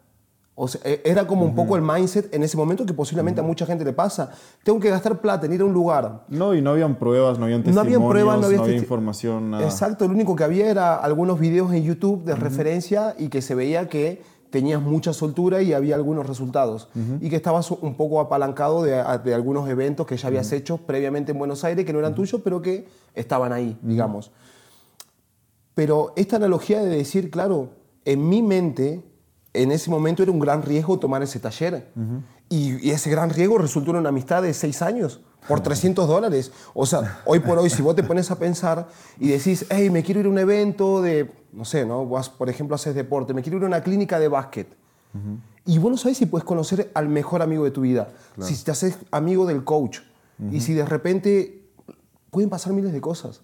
O 0.63 0.69
sea, 0.69 0.81
e- 0.85 1.01
era 1.05 1.27
como 1.27 1.45
un 1.45 1.55
poco 1.55 1.75
el 1.75 1.81
mindset 1.83 2.35
en 2.35 2.43
ese 2.43 2.57
momento 2.57 2.85
que 2.85 2.93
posiblemente 2.93 3.41
a 3.41 3.45
mucha 3.45 3.65
gente 3.65 3.83
le 3.85 3.95
pasa. 3.95 4.31
Tengo 4.63 4.79
que 4.79 4.91
gastar 4.91 5.19
plata 5.21 5.47
en 5.47 5.55
ir 5.55 5.63
a 5.63 5.65
un 5.65 5.73
lugar, 5.73 6.25
No, 6.29 6.55
y 6.55 6.61
no 6.61 6.71
habían 6.71 6.97
pruebas, 6.97 7.39
no 7.39 7.47
habían 7.47 7.61
no 7.61 7.65
testimonios, 7.65 7.97
había 7.97 8.09
pruebas, 8.09 8.41
no 8.41 8.47
había, 8.47 8.59
testi- 8.59 8.79
información, 8.83 9.51
nada. 9.53 9.65
Exacto, 9.65 10.07
lo 10.07 10.13
único 10.15 10.37
que 10.37 10.45
había 10.45 10.71
era 10.71 10.97
algunos 10.97 11.41
videos 11.41 11.73
en 11.73 11.83
YouTube 11.83 12.25
de 12.25 12.35
referencia 12.37 13.15
y 13.19 13.29
que 13.29 13.41
se 13.43 13.55
veía 13.55 13.89
que 13.89 14.23
tenías 14.51 14.83
mucha 14.83 15.13
soltura 15.13 15.63
y 15.63 15.73
había 15.73 15.95
algunos 15.95 16.27
resultados. 16.27 16.89
Y 17.21 17.31
que 17.31 17.37
estabas 17.37 17.71
un 17.71 17.95
poco 17.95 18.21
apalancado 18.21 18.83
de, 18.83 19.03
de 19.25 19.35
algunos 19.35 19.69
eventos 19.69 20.07
que 20.07 20.17
ya 20.17 20.29
habías 20.29 20.51
hecho 20.53 20.79
previamente 20.79 21.33
en 21.33 21.39
Buenos 21.39 21.65
Aires, 21.65 21.85
que 21.85 21.93
no 21.93 21.99
eran 21.99 22.15
tuyos, 22.15 22.41
pero 22.43 22.61
que 22.61 22.89
estaban 23.15 23.53
ahí, 23.53 23.79
digamos. 23.83 24.31
Pero 25.75 26.13
esta 26.17 26.37
analogía 26.37 26.83
de 26.83 26.97
decir, 26.97 27.31
claro, 27.31 27.71
en 28.05 28.29
mi 28.29 28.43
mente, 28.43 29.03
en 29.53 29.73
ese 29.73 29.91
momento 29.91 30.23
era 30.23 30.33
un 30.33 30.41
gran 30.41 30.63
riesgo 30.63 30.99
tomar 30.99 31.23
ese 31.23 31.39
taller. 31.39 31.91
y, 32.49 32.87
y 32.87 32.91
ese 32.91 33.11
gran 33.11 33.31
riesgo 33.31 33.59
resultó 33.59 33.93
en 33.93 33.99
una 33.99 34.09
amistad 34.09 34.43
de 34.43 34.53
seis 34.53 34.83
años 34.83 35.21
por 35.49 35.61
300 35.61 36.07
dólares. 36.07 36.53
O 36.75 36.87
sea, 36.87 37.23
hoy 37.25 37.41
por 37.41 37.59
hoy, 37.59 37.71
si 37.71 37.83
vos 37.83 37.97
te 37.97 38.03
pones 38.03 38.31
a 38.31 38.39
pensar 38.39 38.89
y 39.19 39.29
decís, 39.29 39.67
hey, 39.71 39.91
me 39.91 40.03
quiero 40.03 40.21
ir 40.21 40.27
a 40.27 40.29
un 40.29 40.39
evento 40.39 41.01
de, 41.03 41.31
no 41.53 41.65
sé, 41.65 41.85
¿no? 41.85 42.05
Vos, 42.07 42.29
por 42.29 42.49
ejemplo, 42.49 42.75
haces 42.75 42.95
deporte, 42.95 43.35
me 43.35 43.43
quiero 43.43 43.59
ir 43.59 43.65
a 43.65 43.67
una 43.67 43.83
clínica 43.83 44.19
de 44.19 44.29
básquet. 44.29 44.77
Y 45.67 45.79
vos 45.79 45.91
no 45.91 45.97
sabés 45.97 46.19
si 46.19 46.27
puedes 46.27 46.45
conocer 46.45 46.91
al 46.95 47.09
mejor 47.09 47.43
amigo 47.43 47.65
de 47.65 47.71
tu 47.71 47.81
vida, 47.81 48.09
si 48.39 48.57
te 48.63 48.71
haces 48.71 48.99
amigo 49.11 49.47
del 49.47 49.65
coach 49.65 50.01
y 50.51 50.61
si 50.61 50.75
de 50.75 50.85
repente 50.85 51.69
pueden 52.31 52.49
pasar 52.49 52.73
miles 52.73 52.93
de 52.93 53.01
cosas. 53.01 53.43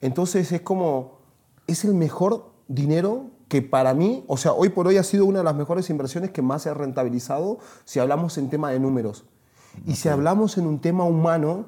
Entonces 0.00 0.52
es 0.52 0.60
como, 0.60 1.18
es 1.66 1.84
el 1.84 1.94
mejor 1.94 2.52
dinero 2.68 3.30
que 3.48 3.62
para 3.62 3.94
mí, 3.94 4.24
o 4.28 4.36
sea, 4.36 4.52
hoy 4.52 4.68
por 4.68 4.86
hoy 4.86 4.98
ha 4.98 5.02
sido 5.02 5.24
una 5.24 5.38
de 5.38 5.44
las 5.44 5.54
mejores 5.54 5.88
inversiones 5.88 6.30
que 6.30 6.42
más 6.42 6.62
se 6.62 6.68
ha 6.68 6.74
rentabilizado 6.74 7.58
si 7.84 7.98
hablamos 7.98 8.36
en 8.36 8.50
tema 8.50 8.70
de 8.70 8.78
números. 8.78 9.24
Y 9.86 9.94
si 9.94 10.08
hablamos 10.08 10.58
en 10.58 10.66
un 10.66 10.80
tema 10.80 11.04
humano, 11.04 11.66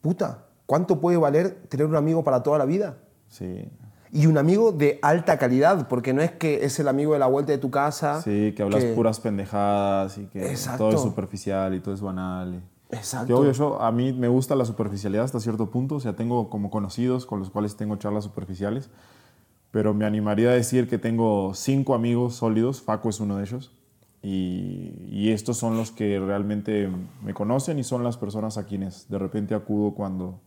puta, 0.00 0.46
¿cuánto 0.66 1.00
puede 1.00 1.18
valer 1.18 1.66
tener 1.68 1.86
un 1.86 1.96
amigo 1.96 2.24
para 2.24 2.42
toda 2.42 2.58
la 2.58 2.64
vida? 2.64 2.98
Sí. 3.28 3.68
Y 4.12 4.26
un 4.26 4.38
amigo 4.38 4.72
de 4.72 4.98
alta 5.02 5.38
calidad, 5.38 5.88
porque 5.88 6.12
no 6.12 6.22
es 6.22 6.32
que 6.32 6.64
es 6.64 6.78
el 6.78 6.88
amigo 6.88 7.12
de 7.12 7.18
la 7.18 7.26
vuelta 7.26 7.52
de 7.52 7.58
tu 7.58 7.70
casa. 7.70 8.22
Sí, 8.22 8.52
que 8.56 8.62
hablas 8.62 8.84
puras 8.84 9.20
pendejadas 9.20 10.18
y 10.18 10.26
que 10.26 10.56
todo 10.76 10.90
es 10.90 11.00
superficial 11.00 11.74
y 11.74 11.80
todo 11.80 11.94
es 11.94 12.00
banal. 12.00 12.62
Exacto. 12.90 13.26
Que 13.26 13.34
obvio, 13.34 13.52
yo, 13.52 13.82
a 13.82 13.92
mí 13.92 14.12
me 14.12 14.28
gusta 14.28 14.54
la 14.54 14.64
superficialidad 14.64 15.24
hasta 15.24 15.40
cierto 15.40 15.70
punto, 15.70 15.96
o 15.96 16.00
sea, 16.00 16.16
tengo 16.16 16.48
como 16.48 16.70
conocidos 16.70 17.26
con 17.26 17.38
los 17.38 17.50
cuales 17.50 17.76
tengo 17.76 17.96
charlas 17.96 18.24
superficiales, 18.24 18.88
pero 19.70 19.92
me 19.92 20.06
animaría 20.06 20.50
a 20.50 20.54
decir 20.54 20.88
que 20.88 20.98
tengo 20.98 21.52
cinco 21.54 21.94
amigos 21.94 22.36
sólidos, 22.36 22.80
Faco 22.80 23.10
es 23.10 23.20
uno 23.20 23.36
de 23.36 23.44
ellos, 23.44 23.72
y, 24.22 24.94
y, 25.06 25.30
estos 25.30 25.58
son 25.58 25.76
los 25.76 25.92
que 25.92 26.18
realmente 26.18 26.90
me 27.22 27.34
conocen 27.34 27.78
y 27.78 27.84
son 27.84 28.02
las 28.02 28.16
personas 28.16 28.58
a 28.58 28.66
quienes 28.66 29.08
de 29.08 29.16
repente 29.16 29.54
acudo 29.54 29.94
cuando, 29.94 30.40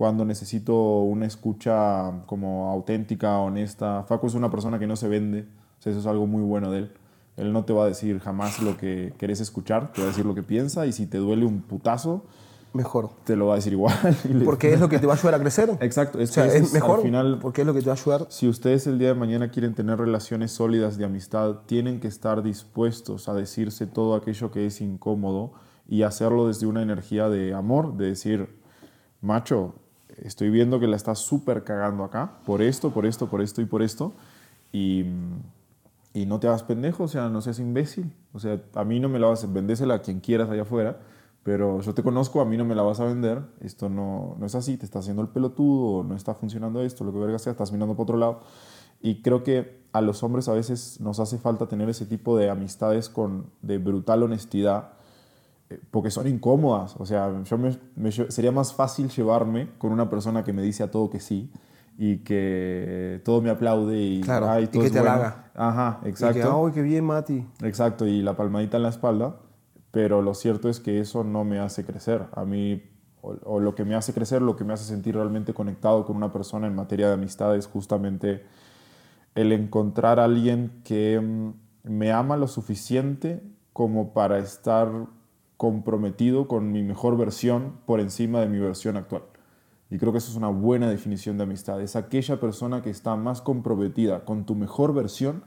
cuando 0.00 0.24
necesito 0.24 1.00
una 1.00 1.26
escucha 1.26 2.22
como 2.24 2.70
auténtica, 2.70 3.36
honesta. 3.36 4.02
Faco 4.04 4.28
es 4.28 4.32
una 4.32 4.50
persona 4.50 4.78
que 4.78 4.86
no 4.86 4.96
se 4.96 5.08
vende, 5.08 5.44
eso 5.78 5.90
es 5.90 6.06
algo 6.06 6.26
muy 6.26 6.42
bueno 6.42 6.70
de 6.70 6.78
él. 6.78 6.92
Él 7.36 7.52
no 7.52 7.66
te 7.66 7.74
va 7.74 7.84
a 7.84 7.86
decir 7.86 8.18
jamás 8.18 8.62
lo 8.62 8.78
que 8.78 9.12
querés 9.18 9.40
escuchar, 9.40 9.92
te 9.92 10.00
va 10.00 10.06
a 10.06 10.08
decir 10.08 10.24
lo 10.24 10.34
que 10.34 10.42
piensa 10.42 10.86
y 10.86 10.94
si 10.94 11.04
te 11.04 11.18
duele 11.18 11.44
un 11.44 11.60
putazo, 11.60 12.24
mejor. 12.72 13.10
Te 13.24 13.36
lo 13.36 13.48
va 13.48 13.52
a 13.52 13.56
decir 13.56 13.74
igual. 13.74 13.94
Porque 14.46 14.72
es 14.72 14.80
lo 14.80 14.88
que 14.88 14.98
te 14.98 15.06
va 15.06 15.12
a 15.12 15.16
ayudar 15.16 15.34
a 15.34 15.38
crecer. 15.38 15.76
Exacto. 15.82 16.18
Es, 16.18 16.34
es 16.34 16.72
mejor 16.72 17.00
al 17.00 17.02
final, 17.02 17.38
porque 17.38 17.60
es 17.60 17.66
lo 17.66 17.74
que 17.74 17.80
te 17.80 17.90
va 17.90 17.92
a 17.92 18.00
ayudar. 18.00 18.26
Si 18.30 18.48
ustedes 18.48 18.86
el 18.86 18.98
día 18.98 19.08
de 19.08 19.14
mañana 19.16 19.50
quieren 19.50 19.74
tener 19.74 19.98
relaciones 19.98 20.50
sólidas 20.50 20.96
de 20.96 21.04
amistad, 21.04 21.56
tienen 21.66 22.00
que 22.00 22.08
estar 22.08 22.42
dispuestos 22.42 23.28
a 23.28 23.34
decirse 23.34 23.86
todo 23.86 24.14
aquello 24.14 24.50
que 24.50 24.64
es 24.64 24.80
incómodo 24.80 25.52
y 25.86 26.04
hacerlo 26.04 26.48
desde 26.48 26.64
una 26.64 26.80
energía 26.80 27.28
de 27.28 27.52
amor, 27.52 27.98
de 27.98 28.06
decir, 28.06 28.48
macho, 29.20 29.74
estoy 30.24 30.50
viendo 30.50 30.80
que 30.80 30.86
la 30.86 30.96
estás 30.96 31.18
súper 31.18 31.64
cagando 31.64 32.04
acá, 32.04 32.38
por 32.46 32.62
esto, 32.62 32.90
por 32.90 33.06
esto, 33.06 33.28
por 33.28 33.40
esto 33.40 33.60
y 33.60 33.64
por 33.64 33.82
esto, 33.82 34.12
y, 34.72 35.04
y 36.14 36.26
no 36.26 36.40
te 36.40 36.48
hagas 36.48 36.62
pendejo, 36.62 37.04
o 37.04 37.08
sea, 37.08 37.28
no 37.28 37.40
seas 37.40 37.58
imbécil. 37.58 38.12
O 38.32 38.38
sea, 38.38 38.60
a 38.74 38.84
mí 38.84 39.00
no 39.00 39.08
me 39.08 39.18
la 39.18 39.28
vas 39.28 39.44
a 39.44 39.46
vendésela 39.46 39.94
a 39.94 40.02
quien 40.02 40.20
quieras 40.20 40.50
allá 40.50 40.62
afuera, 40.62 40.98
pero 41.42 41.80
yo 41.80 41.94
te 41.94 42.02
conozco, 42.02 42.40
a 42.40 42.44
mí 42.44 42.56
no 42.56 42.64
me 42.64 42.74
la 42.74 42.82
vas 42.82 43.00
a 43.00 43.04
vender, 43.04 43.42
esto 43.60 43.88
no, 43.88 44.36
no 44.38 44.46
es 44.46 44.54
así, 44.54 44.76
te 44.76 44.84
está 44.84 44.98
haciendo 44.98 45.22
el 45.22 45.28
pelotudo, 45.28 46.04
no 46.04 46.14
está 46.14 46.34
funcionando 46.34 46.82
esto, 46.82 47.04
lo 47.04 47.12
que 47.12 47.18
verga 47.18 47.38
sea, 47.38 47.52
estás 47.52 47.72
mirando 47.72 47.94
para 47.94 48.02
otro 48.02 48.16
lado. 48.16 48.40
Y 49.02 49.22
creo 49.22 49.42
que 49.42 49.80
a 49.92 50.00
los 50.02 50.22
hombres 50.22 50.48
a 50.48 50.52
veces 50.52 51.00
nos 51.00 51.18
hace 51.20 51.38
falta 51.38 51.66
tener 51.66 51.88
ese 51.88 52.04
tipo 52.04 52.36
de 52.36 52.50
amistades 52.50 53.08
con, 53.08 53.46
de 53.62 53.78
brutal 53.78 54.22
honestidad, 54.22 54.92
porque 55.90 56.10
son 56.10 56.26
incómodas. 56.26 56.96
O 56.98 57.06
sea, 57.06 57.42
yo 57.44 57.58
me, 57.58 58.12
sería 58.12 58.52
más 58.52 58.72
fácil 58.74 59.08
llevarme 59.08 59.70
con 59.78 59.92
una 59.92 60.08
persona 60.08 60.44
que 60.44 60.52
me 60.52 60.62
dice 60.62 60.82
a 60.82 60.90
todo 60.90 61.10
que 61.10 61.20
sí 61.20 61.50
y 61.98 62.18
que 62.18 63.20
todo 63.24 63.42
me 63.42 63.50
aplaude 63.50 63.98
y, 64.00 64.20
y 64.20 64.66
que 64.66 64.90
te 64.90 64.98
halaga. 64.98 65.50
Ajá, 65.54 66.00
exacto. 66.04 66.38
Y 66.38 66.42
que, 66.42 66.48
¡ay, 66.48 66.72
qué 66.72 66.82
bien, 66.82 67.04
Mati! 67.04 67.46
Exacto, 67.62 68.06
y 68.06 68.22
la 68.22 68.36
palmadita 68.36 68.76
en 68.76 68.84
la 68.84 68.88
espalda 68.88 69.36
pero 69.90 70.22
lo 70.22 70.34
cierto 70.34 70.68
es 70.68 70.80
que 70.80 71.00
eso 71.00 71.24
no 71.24 71.44
me 71.44 71.58
hace 71.58 71.84
crecer. 71.84 72.26
A 72.32 72.44
mí, 72.44 72.82
o, 73.22 73.60
lo 73.60 73.74
que 73.74 73.84
me 73.84 73.94
hace 73.94 74.12
crecer, 74.12 74.40
lo 74.40 74.56
que 74.56 74.64
me 74.64 74.72
hace 74.72 74.84
sentir 74.84 75.16
realmente 75.16 75.52
conectado 75.52 76.04
con 76.06 76.16
una 76.16 76.32
persona 76.32 76.66
en 76.66 76.74
materia 76.74 77.08
de 77.08 77.14
amistad 77.14 77.56
es 77.56 77.66
justamente 77.66 78.44
el 79.34 79.52
encontrar 79.52 80.20
a 80.20 80.24
alguien 80.24 80.80
que 80.84 81.20
mm, 81.20 81.52
me 81.84 82.12
ama 82.12 82.36
lo 82.36 82.46
suficiente 82.46 83.42
como 83.72 84.12
para 84.12 84.38
estar 84.38 84.88
comprometido 85.60 86.48
con 86.48 86.72
mi 86.72 86.82
mejor 86.82 87.18
versión 87.18 87.74
por 87.84 88.00
encima 88.00 88.40
de 88.40 88.48
mi 88.48 88.58
versión 88.58 88.96
actual. 88.96 89.24
Y 89.90 89.98
creo 89.98 90.10
que 90.10 90.16
eso 90.16 90.30
es 90.30 90.36
una 90.38 90.48
buena 90.48 90.88
definición 90.88 91.36
de 91.36 91.42
amistad. 91.42 91.82
Es 91.82 91.96
aquella 91.96 92.40
persona 92.40 92.80
que 92.80 92.88
está 92.88 93.14
más 93.14 93.42
comprometida 93.42 94.24
con 94.24 94.46
tu 94.46 94.54
mejor 94.54 94.94
versión 94.94 95.44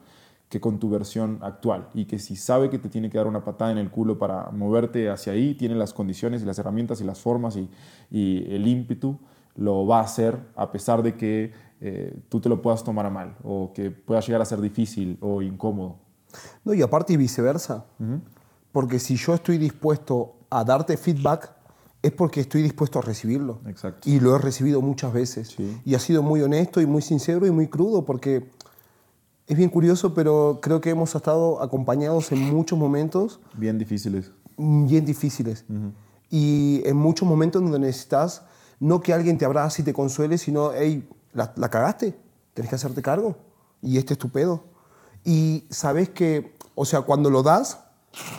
que 0.49 0.61
con 0.61 0.77
tu 0.77 0.91
versión 0.91 1.39
actual 1.41 1.89
y 1.95 2.05
que 2.05 2.19
si 2.19 2.35
sabe 2.35 2.69
que 2.69 2.77
te 2.77 2.89
tiene 2.89 3.09
que 3.09 3.17
dar 3.17 3.25
una 3.25 3.43
patada 3.43 3.71
en 3.71 3.79
el 3.79 3.89
culo 3.89 4.19
para 4.19 4.51
moverte 4.51 5.09
hacia 5.09 5.33
ahí, 5.33 5.55
tiene 5.55 5.73
las 5.73 5.95
condiciones 5.95 6.43
y 6.43 6.45
las 6.45 6.59
herramientas 6.59 7.01
y 7.01 7.05
las 7.05 7.19
formas 7.19 7.57
y, 7.57 7.67
el 8.11 8.67
ímpetu, 8.67 9.17
lo 9.55 9.87
va 9.87 9.97
a 9.97 10.03
hacer 10.03 10.37
a 10.55 10.71
pesar 10.71 11.01
de 11.01 11.15
que 11.15 11.53
eh, 11.81 12.15
tú 12.29 12.39
te 12.39 12.49
lo 12.49 12.61
puedas 12.61 12.83
tomar 12.83 13.07
a 13.07 13.09
mal 13.09 13.35
o 13.43 13.71
que 13.73 13.89
pueda 13.89 14.21
llegar 14.21 14.43
a 14.43 14.45
ser 14.45 14.61
difícil 14.61 15.17
o 15.21 15.41
incómodo. 15.41 15.97
No, 16.63 16.75
y 16.75 16.83
aparte 16.83 17.13
y 17.13 17.17
viceversa, 17.17 17.85
porque 18.73 18.99
si 18.99 19.15
yo 19.15 19.35
estoy 19.35 19.57
dispuesto 19.57 20.33
a 20.49 20.65
darte 20.65 20.97
feedback, 20.97 21.51
es 22.01 22.11
porque 22.11 22.41
estoy 22.41 22.61
dispuesto 22.61 22.99
a 22.99 23.01
recibirlo. 23.01 23.61
Exacto. 23.65 24.09
Y 24.09 24.19
lo 24.19 24.35
he 24.35 24.39
recibido 24.39 24.81
muchas 24.81 25.13
veces. 25.13 25.55
Y 25.85 25.95
ha 25.95 25.99
sido 25.99 26.21
muy 26.21 26.41
honesto 26.41 26.81
y 26.81 26.85
muy 26.85 27.01
sincero 27.01 27.47
y 27.47 27.51
muy 27.51 27.67
crudo, 27.67 28.03
porque 28.03 28.49
es 29.47 29.55
bien 29.55 29.69
curioso, 29.69 30.13
pero 30.13 30.59
creo 30.61 30.81
que 30.81 30.89
hemos 30.89 31.15
estado 31.15 31.61
acompañados 31.61 32.31
en 32.33 32.53
muchos 32.53 32.77
momentos. 32.77 33.39
Bien 33.55 33.77
difíciles. 33.77 34.31
Bien 34.57 35.05
difíciles. 35.05 35.63
Y 36.29 36.81
en 36.85 36.97
muchos 36.97 37.27
momentos 37.27 37.61
donde 37.61 37.79
necesitas 37.79 38.41
no 38.79 39.01
que 39.01 39.13
alguien 39.13 39.37
te 39.37 39.45
abrace 39.45 39.81
y 39.81 39.85
te 39.85 39.93
consuele, 39.93 40.37
sino, 40.37 40.71
hey, 40.73 41.07
la, 41.31 41.53
cagaste, 41.69 42.17
tienes 42.53 42.69
que 42.69 42.75
hacerte 42.75 43.01
cargo. 43.01 43.37
Y 43.81 43.97
este 43.97 44.13
es 44.13 44.19
tu 44.19 44.29
pedo. 44.29 44.63
Y 45.23 45.65
sabes 45.69 46.09
que, 46.09 46.53
o 46.75 46.85
sea, 46.85 47.01
cuando 47.01 47.29
lo 47.29 47.43
das, 47.43 47.79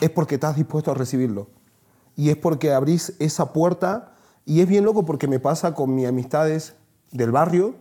es 0.00 0.10
porque 0.10 0.36
estás 0.36 0.56
dispuesto 0.56 0.90
a 0.90 0.94
recibirlo. 0.94 1.48
Y 2.16 2.30
es 2.30 2.36
porque 2.36 2.72
abrís 2.72 3.14
esa 3.18 3.52
puerta. 3.52 4.14
Y 4.44 4.60
es 4.60 4.68
bien 4.68 4.84
loco 4.84 5.04
porque 5.04 5.26
me 5.26 5.40
pasa 5.40 5.74
con 5.74 5.94
mis 5.94 6.06
amistades 6.06 6.76
del 7.10 7.30
barrio, 7.30 7.74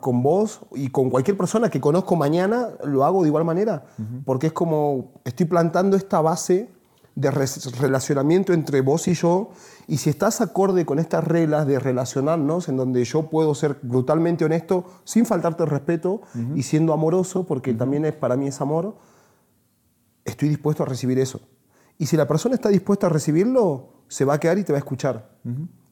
con 0.00 0.22
vos 0.22 0.60
y 0.74 0.88
con 0.88 1.10
cualquier 1.10 1.36
persona 1.36 1.68
que 1.68 1.80
conozco 1.80 2.16
mañana, 2.16 2.68
lo 2.84 3.04
hago 3.04 3.22
de 3.22 3.28
igual 3.28 3.44
manera. 3.44 3.84
Porque 4.24 4.48
es 4.48 4.52
como 4.52 5.12
estoy 5.24 5.46
plantando 5.46 5.96
esta 5.96 6.20
base 6.20 6.70
de 7.14 7.30
relacionamiento 7.30 8.52
entre 8.52 8.80
vos 8.80 9.06
y 9.08 9.14
yo. 9.14 9.50
Y 9.86 9.98
si 9.98 10.10
estás 10.10 10.40
acorde 10.40 10.86
con 10.86 10.98
estas 10.98 11.24
reglas 11.24 11.66
de 11.66 11.78
relacionarnos, 11.78 12.68
en 12.68 12.76
donde 12.76 13.04
yo 13.04 13.28
puedo 13.28 13.54
ser 13.54 13.78
brutalmente 13.82 14.44
honesto, 14.44 14.84
sin 15.04 15.26
faltarte 15.26 15.66
respeto 15.66 16.22
y 16.54 16.62
siendo 16.62 16.92
amoroso, 16.92 17.44
porque 17.44 17.74
también 17.74 18.04
es, 18.04 18.14
para 18.14 18.36
mí 18.36 18.48
es 18.48 18.60
amor, 18.60 18.94
estoy 20.30 20.48
dispuesto 20.48 20.82
a 20.82 20.86
recibir 20.86 21.18
eso. 21.18 21.40
Y 21.98 22.06
si 22.06 22.16
la 22.16 22.26
persona 22.26 22.54
está 22.54 22.68
dispuesta 22.68 23.06
a 23.06 23.10
recibirlo, 23.10 23.90
se 24.08 24.24
va 24.24 24.34
a 24.34 24.40
quedar 24.40 24.58
y 24.58 24.64
te 24.64 24.72
va 24.72 24.78
a 24.78 24.80
escuchar. 24.80 25.30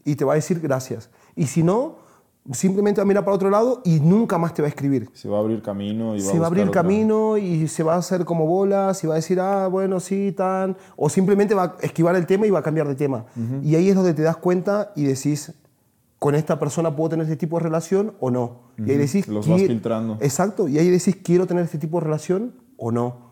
Y 0.04 0.16
te 0.16 0.24
va 0.24 0.32
a 0.32 0.36
decir 0.36 0.60
gracias. 0.60 1.10
Y 1.36 1.46
si 1.46 1.62
no, 1.62 1.96
simplemente 2.52 3.00
va 3.00 3.02
a 3.02 3.06
mirar 3.06 3.24
para 3.24 3.34
otro 3.34 3.50
lado 3.50 3.82
y 3.84 4.00
nunca 4.00 4.38
más 4.38 4.54
te 4.54 4.62
va 4.62 4.66
a 4.66 4.68
escribir. 4.70 5.10
Se 5.12 5.28
va 5.28 5.36
a 5.36 5.40
abrir 5.40 5.62
camino 5.62 6.16
y 6.16 6.20
va 6.20 6.32
Se 6.32 6.38
va 6.38 6.46
a 6.46 6.48
abrir 6.48 6.70
camino 6.70 7.36
y 7.36 7.68
se 7.68 7.82
va 7.82 7.94
a 7.94 7.98
hacer 7.98 8.24
como 8.24 8.46
bolas 8.46 9.02
y 9.04 9.06
va 9.06 9.14
a 9.14 9.16
decir, 9.16 9.38
ah, 9.40 9.68
bueno, 9.68 10.00
sí, 10.00 10.32
tan. 10.32 10.76
O 10.96 11.08
simplemente 11.08 11.54
va 11.54 11.64
a 11.64 11.76
esquivar 11.82 12.16
el 12.16 12.26
tema 12.26 12.46
y 12.46 12.50
va 12.50 12.60
a 12.60 12.62
cambiar 12.62 12.88
de 12.88 12.94
tema. 12.94 13.26
Y 13.62 13.74
ahí 13.74 13.88
es 13.88 13.94
donde 13.94 14.14
te 14.14 14.22
das 14.22 14.38
cuenta 14.38 14.92
y 14.96 15.04
decís, 15.04 15.52
con 16.18 16.34
esta 16.34 16.58
persona 16.58 16.96
puedo 16.96 17.10
tener 17.10 17.24
este 17.24 17.36
tipo 17.36 17.58
de 17.58 17.64
relación 17.64 18.14
o 18.18 18.30
no. 18.30 18.60
Y 18.78 18.90
ahí 18.90 18.96
decís, 18.96 19.28
Los 19.28 19.46
vas 19.48 19.60
filtrando. 19.60 20.16
Exacto. 20.20 20.68
Y 20.68 20.78
ahí 20.78 20.88
decís, 20.88 21.16
quiero 21.22 21.46
tener 21.46 21.64
este 21.64 21.78
tipo 21.78 21.98
de 21.98 22.04
relación 22.04 22.54
o 22.76 22.90
no. 22.90 23.30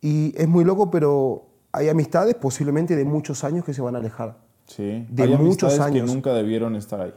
Y 0.00 0.34
es 0.36 0.48
muy 0.48 0.64
loco, 0.64 0.90
pero 0.90 1.46
hay 1.72 1.88
amistades 1.88 2.34
posiblemente 2.34 2.96
de 2.96 3.04
muchos 3.04 3.44
años 3.44 3.64
que 3.64 3.74
se 3.74 3.82
van 3.82 3.96
a 3.96 3.98
alejar. 3.98 4.38
Sí. 4.66 5.06
De 5.10 5.22
hay 5.22 5.36
muchos 5.36 5.78
años. 5.78 6.06
que 6.06 6.14
nunca 6.14 6.32
debieron 6.32 6.76
estar 6.76 7.00
ahí. 7.00 7.14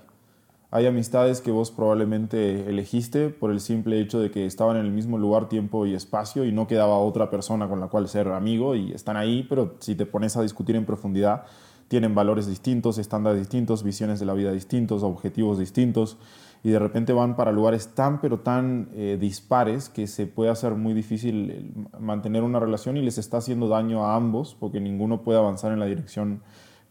Hay 0.72 0.86
amistades 0.86 1.42
que 1.42 1.50
vos 1.50 1.72
probablemente 1.72 2.70
elegiste 2.70 3.30
por 3.30 3.50
el 3.50 3.60
simple 3.60 4.00
hecho 4.00 4.20
de 4.20 4.30
que 4.30 4.46
estaban 4.46 4.78
en 4.78 4.86
el 4.86 4.92
mismo 4.92 5.18
lugar, 5.18 5.50
tiempo 5.50 5.88
y 5.88 5.96
espacio 5.96 6.46
y 6.46 6.52
no 6.52 6.68
quedaba 6.68 7.00
otra 7.00 7.32
persona 7.32 7.68
con 7.68 7.80
la 7.80 7.88
cual 7.88 8.08
ser 8.08 8.28
amigo 8.28 8.76
y 8.76 8.92
están 8.92 9.18
ahí, 9.18 9.48
pero 9.50 9.76
si 9.80 9.96
te 9.96 10.06
pones 10.06 10.38
a 10.38 10.44
discutir 10.44 10.76
en 10.76 10.86
profundidad, 10.86 11.46
tienen 11.90 12.16
valores 12.16 12.48
distintos, 12.48 12.98
estándares 12.98 13.40
distintos, 13.40 13.84
visiones 13.84 14.22
de 14.22 14.26
la 14.26 14.34
vida 14.34 14.54
distintos, 14.54 15.04
objetivos 15.04 15.60
distintos 15.60 16.18
y 16.64 16.70
de 16.70 16.80
repente 16.80 17.14
van 17.14 17.36
para 17.36 17.52
lugares 17.52 17.90
tan 17.96 18.22
pero 18.22 18.40
tan 18.40 18.90
eh, 18.94 19.18
dispares 19.20 19.90
que 19.90 20.08
se 20.08 20.28
puede 20.28 20.50
hacer 20.52 20.76
muy 20.76 20.94
difícil 20.94 21.74
mantener 22.00 22.44
una 22.44 22.60
relación 22.60 22.96
y 22.96 23.02
les 23.02 23.18
está 23.18 23.38
haciendo 23.38 23.68
daño 23.68 24.06
a 24.06 24.16
ambos 24.16 24.56
porque 24.58 24.80
ninguno 24.80 25.22
puede 25.24 25.40
avanzar 25.40 25.72
en 25.72 25.80
la 25.80 25.86
dirección 25.86 26.42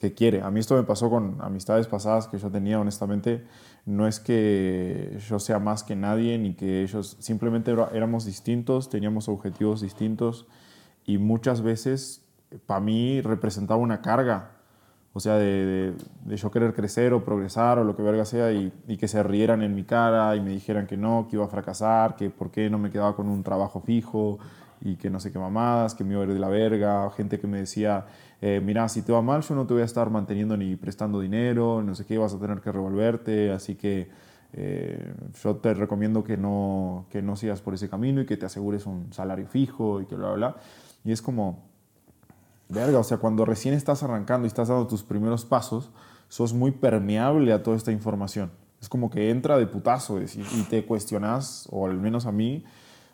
que 0.01 0.15
quiere. 0.15 0.43
A 0.43 0.51
mí 0.51 0.61
esto 0.61 0.77
me 0.77 0.85
pasó 0.85 1.11
con 1.11 1.39
amistades 1.41 1.87
pasadas 1.87 2.29
que 2.29 2.39
yo 2.39 2.51
tenía, 2.51 2.81
honestamente. 2.81 3.45
No 3.85 4.07
es 4.07 4.21
que 4.21 5.19
yo 5.29 5.39
sea 5.39 5.59
más 5.59 5.83
que 5.83 5.97
nadie, 5.97 6.39
ni 6.39 6.55
que 6.55 6.83
ellos 6.83 7.17
simplemente 7.21 7.75
éramos 7.93 8.25
distintos, 8.25 8.91
teníamos 8.91 9.29
objetivos 9.29 9.81
distintos 9.81 10.47
y 11.05 11.19
muchas 11.19 11.63
veces 11.63 12.25
para 12.67 12.81
mí 12.81 13.21
representaba 13.23 13.81
una 13.81 14.03
carga. 14.03 14.58
O 15.15 15.21
sea, 15.21 15.35
de, 15.37 15.95
yo 16.27 16.51
querer 16.51 16.75
crecer 16.75 17.13
o 17.13 17.25
progresar 17.25 17.79
o 17.79 17.85
lo 17.85 17.97
que 17.97 18.03
verga 18.03 18.25
sea 18.25 18.53
y, 18.53 18.73
y, 18.87 18.97
que 18.99 19.09
se 19.09 19.23
rieran 19.23 19.63
en 19.63 19.75
mi 19.75 19.85
cara 19.85 20.37
y 20.37 20.41
me 20.41 20.51
dijeran 20.51 20.87
que 20.87 20.97
no, 20.97 21.27
que 21.29 21.37
iba 21.37 21.45
a 21.45 21.49
fracasar, 21.49 22.15
que 22.15 22.31
por 22.31 22.51
qué 22.51 22.71
no 22.71 22.79
me 22.79 22.91
quedaba 22.91 23.17
con 23.17 23.29
un 23.29 23.43
trabajo 23.43 23.81
fijo 23.81 24.39
y 24.81 24.97
que 24.97 25.11
no 25.11 25.19
sé 25.21 25.33
qué 25.33 25.39
mamadas, 25.39 25.95
que 25.95 26.05
me 26.05 26.13
iba 26.13 26.23
a 26.23 26.27
ir 26.27 26.33
de 26.33 26.39
la 26.39 26.49
verga, 26.49 27.11
gente 27.11 27.41
que 27.41 27.47
me 27.47 27.59
decía, 27.59 28.07
eh, 28.41 28.61
mira, 28.65 28.89
si 28.89 29.03
te 29.03 29.13
va 29.13 29.23
mal, 29.23 29.43
yo 29.43 29.55
no 29.55 29.67
te 29.67 29.75
voy 29.75 29.83
a 29.83 29.87
estar 29.87 30.11
manteniendo 30.11 30.57
ni 30.57 30.77
prestando 30.77 31.21
dinero, 31.21 31.83
no 31.83 31.95
sé 31.95 32.05
qué, 32.05 32.19
vas 32.19 32.35
a 32.35 32.39
tener 32.39 32.61
que 32.61 32.71
revolverte, 32.71 33.51
así 33.51 33.75
que 33.75 34.09
eh, 34.53 35.13
yo 35.43 35.57
te 35.57 35.75
recomiendo 35.75 36.25
que 36.25 36.37
no, 36.37 37.07
que 37.11 37.23
no 37.23 37.37
sigas 37.37 37.61
por 37.61 37.75
ese 37.75 37.89
camino 37.89 38.21
y 38.21 38.27
que 38.27 38.37
te 38.37 38.47
asegures 38.47 38.87
un 38.87 39.13
salario 39.13 39.47
fijo 39.47 40.01
y 40.01 40.07
que 40.07 40.15
bla, 40.15 40.29
bla, 40.29 40.37
bla. 40.37 40.57
Y 41.05 41.13
es 41.13 41.23
como, 41.23 41.68
verga, 42.69 42.99
o 42.99 43.05
sea, 43.05 43.19
cuando 43.19 43.45
recién 43.45 43.75
estás 43.75 44.03
arrancando 44.03 44.47
y 44.47 44.49
estás 44.49 44.69
dando 44.69 44.87
tus 44.87 45.03
primeros 45.03 45.45
pasos, 45.45 45.91
sos 46.29 46.53
muy 46.53 46.71
permeable 46.71 47.53
a 47.53 47.63
toda 47.63 47.77
esta 47.77 47.93
información. 47.93 48.51
Es 48.81 48.89
como 48.89 49.11
que 49.11 49.31
entra 49.31 49.59
de 49.59 49.67
putazo 49.67 50.21
y, 50.21 50.27
te 50.71 50.85
cuestionas, 50.87 51.67
o 51.71 51.87
al 51.87 51.99
menos 51.99 52.27
a 52.27 52.33
mí 52.33 52.65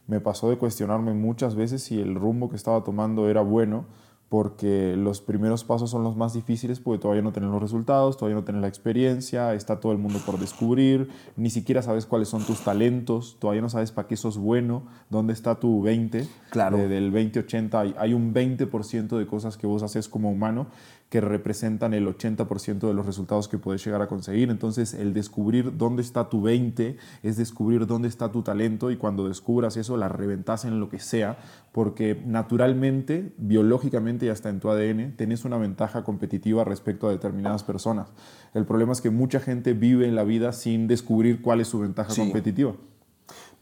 me 0.07 0.21
pasó 0.21 0.51
de 0.51 0.59
cuestionarme 0.59 1.15
muchas 1.15 1.55
veces 1.55 1.83
si 1.83 2.01
el 2.01 2.15
rumbo 2.15 2.51
que 2.51 2.57
estaba 2.57 2.85
tomando 2.85 3.29
era 3.31 3.41
bueno 3.41 3.87
porque 4.35 4.97
los 4.97 5.21
primeros 5.21 5.63
pasos 5.63 5.93
son 5.93 6.03
los 6.03 6.17
más 6.17 6.33
difíciles 6.33 6.81
porque 6.81 7.01
todavía 7.01 7.23
no 7.23 7.31
tienes 7.31 7.53
los 7.53 7.63
resultados, 7.63 8.17
todavía 8.17 8.35
no 8.35 8.43
tienes 8.43 8.63
la 8.63 8.67
experiencia, 8.67 9.55
está 9.55 9.79
todo 9.79 9.93
el 9.93 9.99
mundo 9.99 10.19
por 10.27 10.41
descubrir, 10.41 11.09
ni 11.37 11.51
siquiera 11.51 11.83
sabes 11.83 12.05
cuáles 12.05 12.31
son 12.31 12.45
tus 12.45 12.59
talentos, 12.65 13.37
todavía 13.39 13.63
no 13.63 13.69
sabes 13.69 13.93
para 13.93 14.09
qué 14.09 14.17
sos 14.17 14.37
bueno, 14.37 14.89
dónde 15.09 15.35
está 15.35 15.61
tu 15.61 15.83
20, 15.83 16.27
claro. 16.51 16.79
del 16.79 17.13
20-80 17.13 17.75
hay, 17.75 17.95
hay 17.97 18.13
un 18.13 18.35
20% 18.35 19.17
de 19.17 19.25
cosas 19.25 19.57
que 19.57 19.69
vos 19.69 19.85
haces 19.85 20.09
como 20.09 20.33
humano 20.33 20.67
que 21.15 21.21
representan 21.21 21.95
el 21.95 22.09
80% 22.09 22.89
de 22.89 22.93
los 22.93 23.07
resultados 23.07 23.47
que 23.47 23.57
puedes 23.57 23.85
llegar 23.85 24.03
a 24.03 24.09
conseguir. 24.09 24.51
Entonces, 24.51 24.95
el 24.95 25.15
descubrir 25.15 25.77
dónde 25.77 26.03
está 26.03 26.29
tu 26.29 26.43
20 26.43 26.97
es 27.23 27.37
descubrir 27.37 27.87
dónde 27.87 28.09
está 28.09 28.33
tu 28.33 28.43
talento 28.43 28.91
y 28.91 28.97
cuando 28.97 29.29
descubras 29.29 29.77
eso, 29.77 29.97
la 29.97 30.09
reventas 30.09 30.65
en 30.65 30.81
lo 30.81 30.89
que 30.89 30.99
sea, 30.99 31.39
porque 31.71 32.21
naturalmente, 32.27 33.33
biológicamente 33.39 34.27
y 34.27 34.31
hasta 34.31 34.49
en 34.49 34.59
tu 34.59 34.71
ADN, 34.71 35.15
tenés 35.17 35.45
una 35.45 35.57
ventaja 35.57 36.03
competitiva 36.03 36.65
respecto 36.65 37.07
a 37.07 37.13
determinadas 37.13 37.63
personas. 37.63 38.09
El 38.53 38.67
problema 38.67 38.91
es 38.91 39.01
que 39.01 39.11
mucha 39.11 39.39
gente 39.39 39.73
vive 39.73 40.09
en 40.09 40.17
la 40.17 40.25
vida 40.25 40.53
sin 40.53 40.89
descubrir 40.89 41.43
cuál 41.43 41.61
es 41.61 41.69
su 41.69 41.79
ventaja 41.79 42.13
competitiva. 42.13 42.75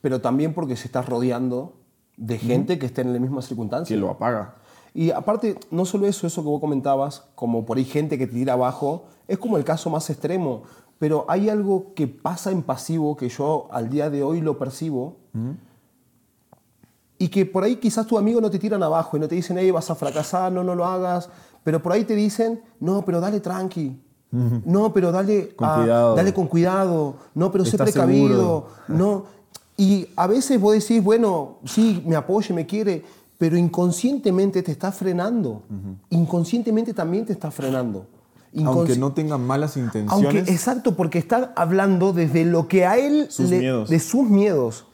Pero 0.00 0.22
también 0.22 0.54
porque 0.54 0.74
se 0.74 0.86
está 0.86 1.02
rodeando 1.02 1.74
de 2.16 2.38
gente 2.38 2.78
que 2.78 2.86
esté 2.86 3.02
en 3.02 3.12
la 3.12 3.18
misma 3.18 3.42
circunstancia. 3.42 3.94
Que 3.94 4.00
lo 4.00 4.08
apaga. 4.08 4.54
Y 4.94 5.10
aparte, 5.10 5.58
no 5.70 5.84
solo 5.84 6.06
eso, 6.06 6.26
eso 6.26 6.42
que 6.42 6.48
vos 6.48 6.60
comentabas, 6.60 7.24
como 7.34 7.64
por 7.64 7.78
ahí 7.78 7.84
gente 7.84 8.18
que 8.18 8.26
te 8.26 8.34
tira 8.34 8.52
abajo, 8.52 9.04
es 9.26 9.38
como 9.38 9.56
el 9.56 9.64
caso 9.64 9.88
más 9.88 10.08
extremo, 10.10 10.64
pero 10.98 11.24
hay 11.28 11.48
algo 11.48 11.94
que 11.94 12.06
pasa 12.06 12.50
en 12.50 12.62
pasivo 12.62 13.16
que 13.16 13.28
yo 13.28 13.68
al 13.72 13.88
día 13.88 14.10
de 14.10 14.22
hoy 14.22 14.40
lo 14.40 14.58
percibo 14.58 15.16
y 17.18 17.28
que 17.28 17.46
por 17.46 17.64
ahí 17.64 17.76
quizás 17.76 18.06
tu 18.06 18.18
amigo 18.18 18.40
no 18.40 18.50
te 18.50 18.58
tiran 18.58 18.82
abajo 18.82 19.16
y 19.16 19.20
no 19.20 19.28
te 19.28 19.34
dicen, 19.34 19.56
hey, 19.58 19.70
vas 19.70 19.90
a 19.90 19.94
fracasar, 19.94 20.52
no, 20.52 20.62
no 20.62 20.74
lo 20.74 20.84
hagas, 20.84 21.28
pero 21.64 21.82
por 21.82 21.92
ahí 21.92 22.04
te 22.04 22.14
dicen, 22.14 22.62
no, 22.80 23.04
pero 23.04 23.20
dale 23.20 23.40
tranqui, 23.40 23.98
no, 24.30 24.92
pero 24.92 25.12
dale 25.12 25.54
con, 25.54 25.68
cuidado. 25.68 26.14
dale 26.16 26.34
con 26.34 26.46
cuidado, 26.46 27.16
no, 27.34 27.50
pero 27.50 27.64
sé 27.64 27.76
precavido, 27.78 28.68
no. 28.88 29.24
Y 29.76 30.06
a 30.16 30.26
veces 30.26 30.60
vos 30.60 30.74
decís, 30.74 31.02
bueno, 31.02 31.58
sí, 31.64 32.02
me 32.06 32.16
apoya, 32.16 32.54
me 32.54 32.66
quiere, 32.66 33.04
pero 33.42 33.56
inconscientemente 33.56 34.62
te 34.62 34.70
está 34.70 34.92
frenando. 34.92 35.64
Inconscientemente 36.10 36.94
también 36.94 37.26
te 37.26 37.32
está 37.32 37.50
frenando. 37.50 38.06
Aunque 38.64 38.94
no 38.94 39.14
tenga 39.14 39.36
malas 39.36 39.76
intenciones. 39.76 40.12
Aunque, 40.12 40.52
exacto, 40.52 40.94
porque 40.94 41.18
está 41.18 41.52
hablando 41.56 42.12
desde 42.12 42.44
lo 42.44 42.68
que 42.68 42.86
a 42.86 42.98
él... 42.98 43.26
Sus 43.30 43.50
miedos. 43.50 43.90
De 43.90 43.98
sus 43.98 44.30
miedos. 44.30 44.86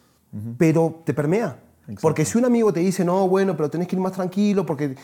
Pero 0.56 1.02
te 1.04 1.12
permea. 1.12 1.60
Porque 2.00 2.24
si 2.24 2.38
un 2.38 2.46
amigo 2.46 2.72
te 2.72 2.80
dice, 2.80 3.04
no, 3.04 3.28
bueno, 3.28 3.54
pero 3.54 3.68
tenés 3.68 3.86
que 3.86 3.96
ir 3.96 4.00
más 4.00 4.12
tranquilo, 4.12 4.64
porque, 4.64 4.96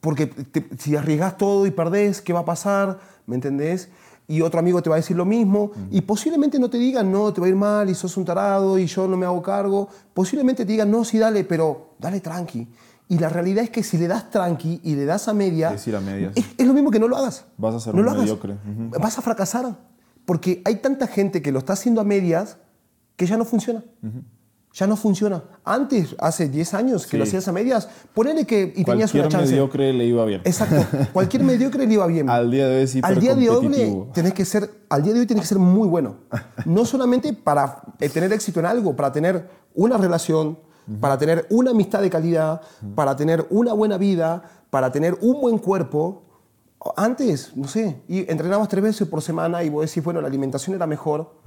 porque 0.00 0.32
si 0.76 0.96
arriesgas 0.96 1.38
todo 1.38 1.68
y 1.68 1.70
perdés, 1.70 2.20
¿qué 2.20 2.32
va 2.32 2.40
a 2.40 2.44
pasar? 2.44 2.98
¿Me 3.24 3.36
entendés? 3.36 3.88
Y 4.26 4.40
otro 4.40 4.60
amigo 4.60 4.82
te 4.82 4.88
va 4.88 4.96
a 4.96 4.98
decir 4.98 5.16
lo 5.16 5.24
mismo, 5.24 5.72
y 5.90 6.00
posiblemente 6.00 6.58
no 6.58 6.70
te 6.70 6.78
digan, 6.78 7.10
no, 7.12 7.32
te 7.32 7.40
va 7.40 7.46
a 7.46 7.50
ir 7.50 7.56
mal 7.56 7.90
y 7.90 7.94
sos 7.94 8.16
un 8.16 8.24
tarado 8.24 8.78
y 8.78 8.86
yo 8.86 9.06
no 9.06 9.16
me 9.16 9.26
hago 9.26 9.42
cargo, 9.42 9.88
posiblemente 10.12 10.64
te 10.64 10.72
digan, 10.72 10.90
no, 10.90 11.04
sí, 11.04 11.18
dale, 11.18 11.44
pero 11.44 11.94
dale 11.98 12.20
tranqui. 12.20 12.66
Y 13.08 13.18
la 13.18 13.28
realidad 13.28 13.64
es 13.64 13.70
que 13.70 13.82
si 13.82 13.98
le 13.98 14.08
das 14.08 14.30
tranqui 14.30 14.80
y 14.82 14.94
le 14.94 15.04
das 15.04 15.28
a 15.28 15.34
media, 15.34 15.72
Decir 15.72 15.94
a 15.94 16.00
medias. 16.00 16.32
Es, 16.34 16.66
lo 16.66 16.72
mismo 16.72 16.90
que 16.90 16.98
no 16.98 17.06
lo 17.06 17.16
hagas. 17.18 17.44
Vas 17.58 17.74
a 17.74 17.80
ser 17.80 17.94
no 17.94 18.00
un 18.00 18.06
lo 18.06 18.10
hagas. 18.12 18.22
mediocre. 18.22 18.56
Vas 18.98 19.18
a 19.18 19.22
fracasar. 19.22 19.76
Porque 20.24 20.62
hay 20.64 20.76
tanta 20.76 21.06
gente 21.06 21.42
que 21.42 21.52
lo 21.52 21.58
está 21.58 21.74
haciendo 21.74 22.00
a 22.00 22.04
medias 22.04 22.56
que 23.16 23.26
ya 23.26 23.36
no 23.36 23.44
funciona 23.44 23.84
ya 24.74 24.88
no 24.88 24.96
funciona. 24.96 25.44
Antes, 25.64 26.16
hace 26.18 26.48
10 26.48 26.74
años 26.74 27.06
que 27.06 27.16
lo 27.16 27.22
hacías 27.22 27.46
a 27.46 27.52
medias, 27.52 27.88
ponele 28.12 28.44
que 28.44 28.72
y 28.74 28.84
tenías 28.84 29.14
una 29.14 29.28
chance. 29.28 29.36
Cualquier 29.36 29.48
mediocre 29.48 29.92
le 29.92 30.04
iba 30.04 30.24
bien. 30.24 30.40
Exacto. 30.44 30.84
Cualquier 31.12 31.42
mediocre 31.44 31.86
le 31.86 31.94
iba 31.94 32.06
bien. 32.08 32.28
al 32.28 32.50
día 32.50 32.66
de 32.66 32.80
hoy 32.80 32.86
sí 32.88 33.00
al 33.02 33.20
día 33.20 33.36
de 33.36 33.48
hoy 33.48 34.08
tenés 34.12 34.34
que 34.34 34.44
ser 34.44 34.68
Al 34.88 35.02
día 35.02 35.14
de 35.14 35.20
hoy 35.20 35.26
tienes 35.26 35.44
que 35.44 35.48
ser 35.48 35.58
muy 35.60 35.86
bueno. 35.86 36.16
No 36.64 36.84
solamente 36.84 37.32
para 37.32 37.82
eh, 38.00 38.08
tener 38.08 38.32
éxito 38.32 38.58
en 38.58 38.66
algo, 38.66 38.96
para 38.96 39.12
tener 39.12 39.48
una 39.74 39.96
relación, 39.96 40.58
para 41.00 41.16
tener 41.18 41.46
una 41.50 41.70
amistad 41.70 42.02
de 42.02 42.10
calidad, 42.10 42.60
para 42.96 43.14
tener 43.14 43.46
una 43.50 43.72
buena 43.74 43.96
vida, 43.96 44.42
para 44.70 44.90
tener 44.90 45.16
un 45.20 45.40
buen 45.40 45.58
cuerpo. 45.58 46.22
Antes, 46.96 47.56
no 47.56 47.68
sé, 47.68 48.02
y 48.08 48.28
entrenabas 48.30 48.68
tres 48.68 48.82
veces 48.82 49.08
por 49.08 49.22
semana 49.22 49.62
y 49.62 49.70
vos 49.70 49.86
decís, 49.86 50.02
bueno, 50.02 50.20
la 50.20 50.26
alimentación 50.26 50.74
era 50.74 50.86
mejor 50.86 51.38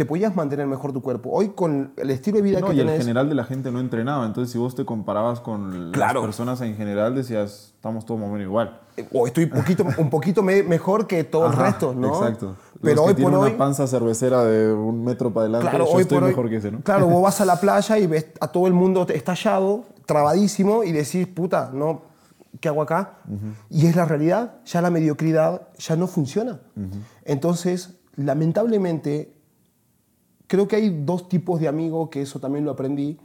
te 0.00 0.06
podías 0.06 0.34
mantener 0.34 0.66
mejor 0.66 0.94
tu 0.94 1.02
cuerpo. 1.02 1.28
Hoy 1.30 1.50
con 1.50 1.92
el 1.98 2.08
estilo 2.08 2.38
de 2.38 2.42
vida 2.42 2.60
no, 2.60 2.68
que 2.68 2.76
y 2.76 2.80
el 2.80 2.88
general 2.88 3.28
de 3.28 3.34
la 3.34 3.44
gente 3.44 3.70
no 3.70 3.80
entrenaba, 3.80 4.24
entonces 4.24 4.50
si 4.50 4.56
vos 4.56 4.74
te 4.74 4.86
comparabas 4.86 5.40
con 5.40 5.92
las 5.92 6.14
personas 6.14 6.58
en 6.62 6.74
general 6.74 7.14
decías, 7.14 7.74
estamos 7.74 8.06
todos 8.06 8.18
más 8.18 8.30
o 8.30 8.32
menos 8.32 8.46
igual. 8.46 8.80
Eh, 8.96 9.06
o 9.12 9.26
estoy 9.26 9.44
poquito, 9.44 9.84
un 9.98 10.08
poquito 10.08 10.42
mejor 10.42 11.06
que 11.06 11.24
todo 11.24 11.48
el 11.48 11.52
resto, 11.52 11.92
¿no? 11.92 12.14
Exacto. 12.14 12.56
Pero 12.80 13.02
hoy 13.02 13.12
por 13.12 13.34
hoy... 13.34 13.50
una 13.50 13.58
panza 13.58 13.86
cervecera 13.86 14.42
de 14.42 14.72
un 14.72 15.04
metro 15.04 15.34
para 15.34 15.44
adelante, 15.44 15.68
claro, 15.68 15.84
yo 15.84 15.92
hoy 15.92 16.00
estoy 16.00 16.20
mejor 16.22 16.48
que 16.48 16.56
ese, 16.56 16.70
¿no? 16.70 16.80
Claro, 16.80 17.06
vos 17.06 17.22
vas 17.22 17.38
a 17.42 17.44
la 17.44 17.56
playa 17.60 17.98
y 17.98 18.06
ves 18.06 18.28
a 18.40 18.48
todo 18.48 18.66
el 18.68 18.72
mundo 18.72 19.06
estallado, 19.06 19.84
trabadísimo, 20.06 20.82
y 20.82 20.92
decís, 20.92 21.26
puta, 21.26 21.72
no, 21.74 22.04
¿qué 22.58 22.70
hago 22.70 22.80
acá? 22.80 23.18
Y 23.68 23.84
es 23.84 23.94
la 23.96 24.06
realidad, 24.06 24.60
ya 24.64 24.80
la 24.80 24.88
mediocridad 24.88 25.68
ya 25.76 25.94
no 25.94 26.06
funciona. 26.06 26.58
Entonces, 27.26 27.98
lamentablemente, 28.16 29.39
creo 30.50 30.66
que 30.66 30.74
hay 30.74 30.90
dos 31.04 31.28
tipos 31.28 31.60
de 31.60 31.68
amigos, 31.68 32.08
que 32.08 32.22
eso 32.22 32.40
también 32.40 32.64
lo 32.64 32.72
aprendí, 32.72 33.16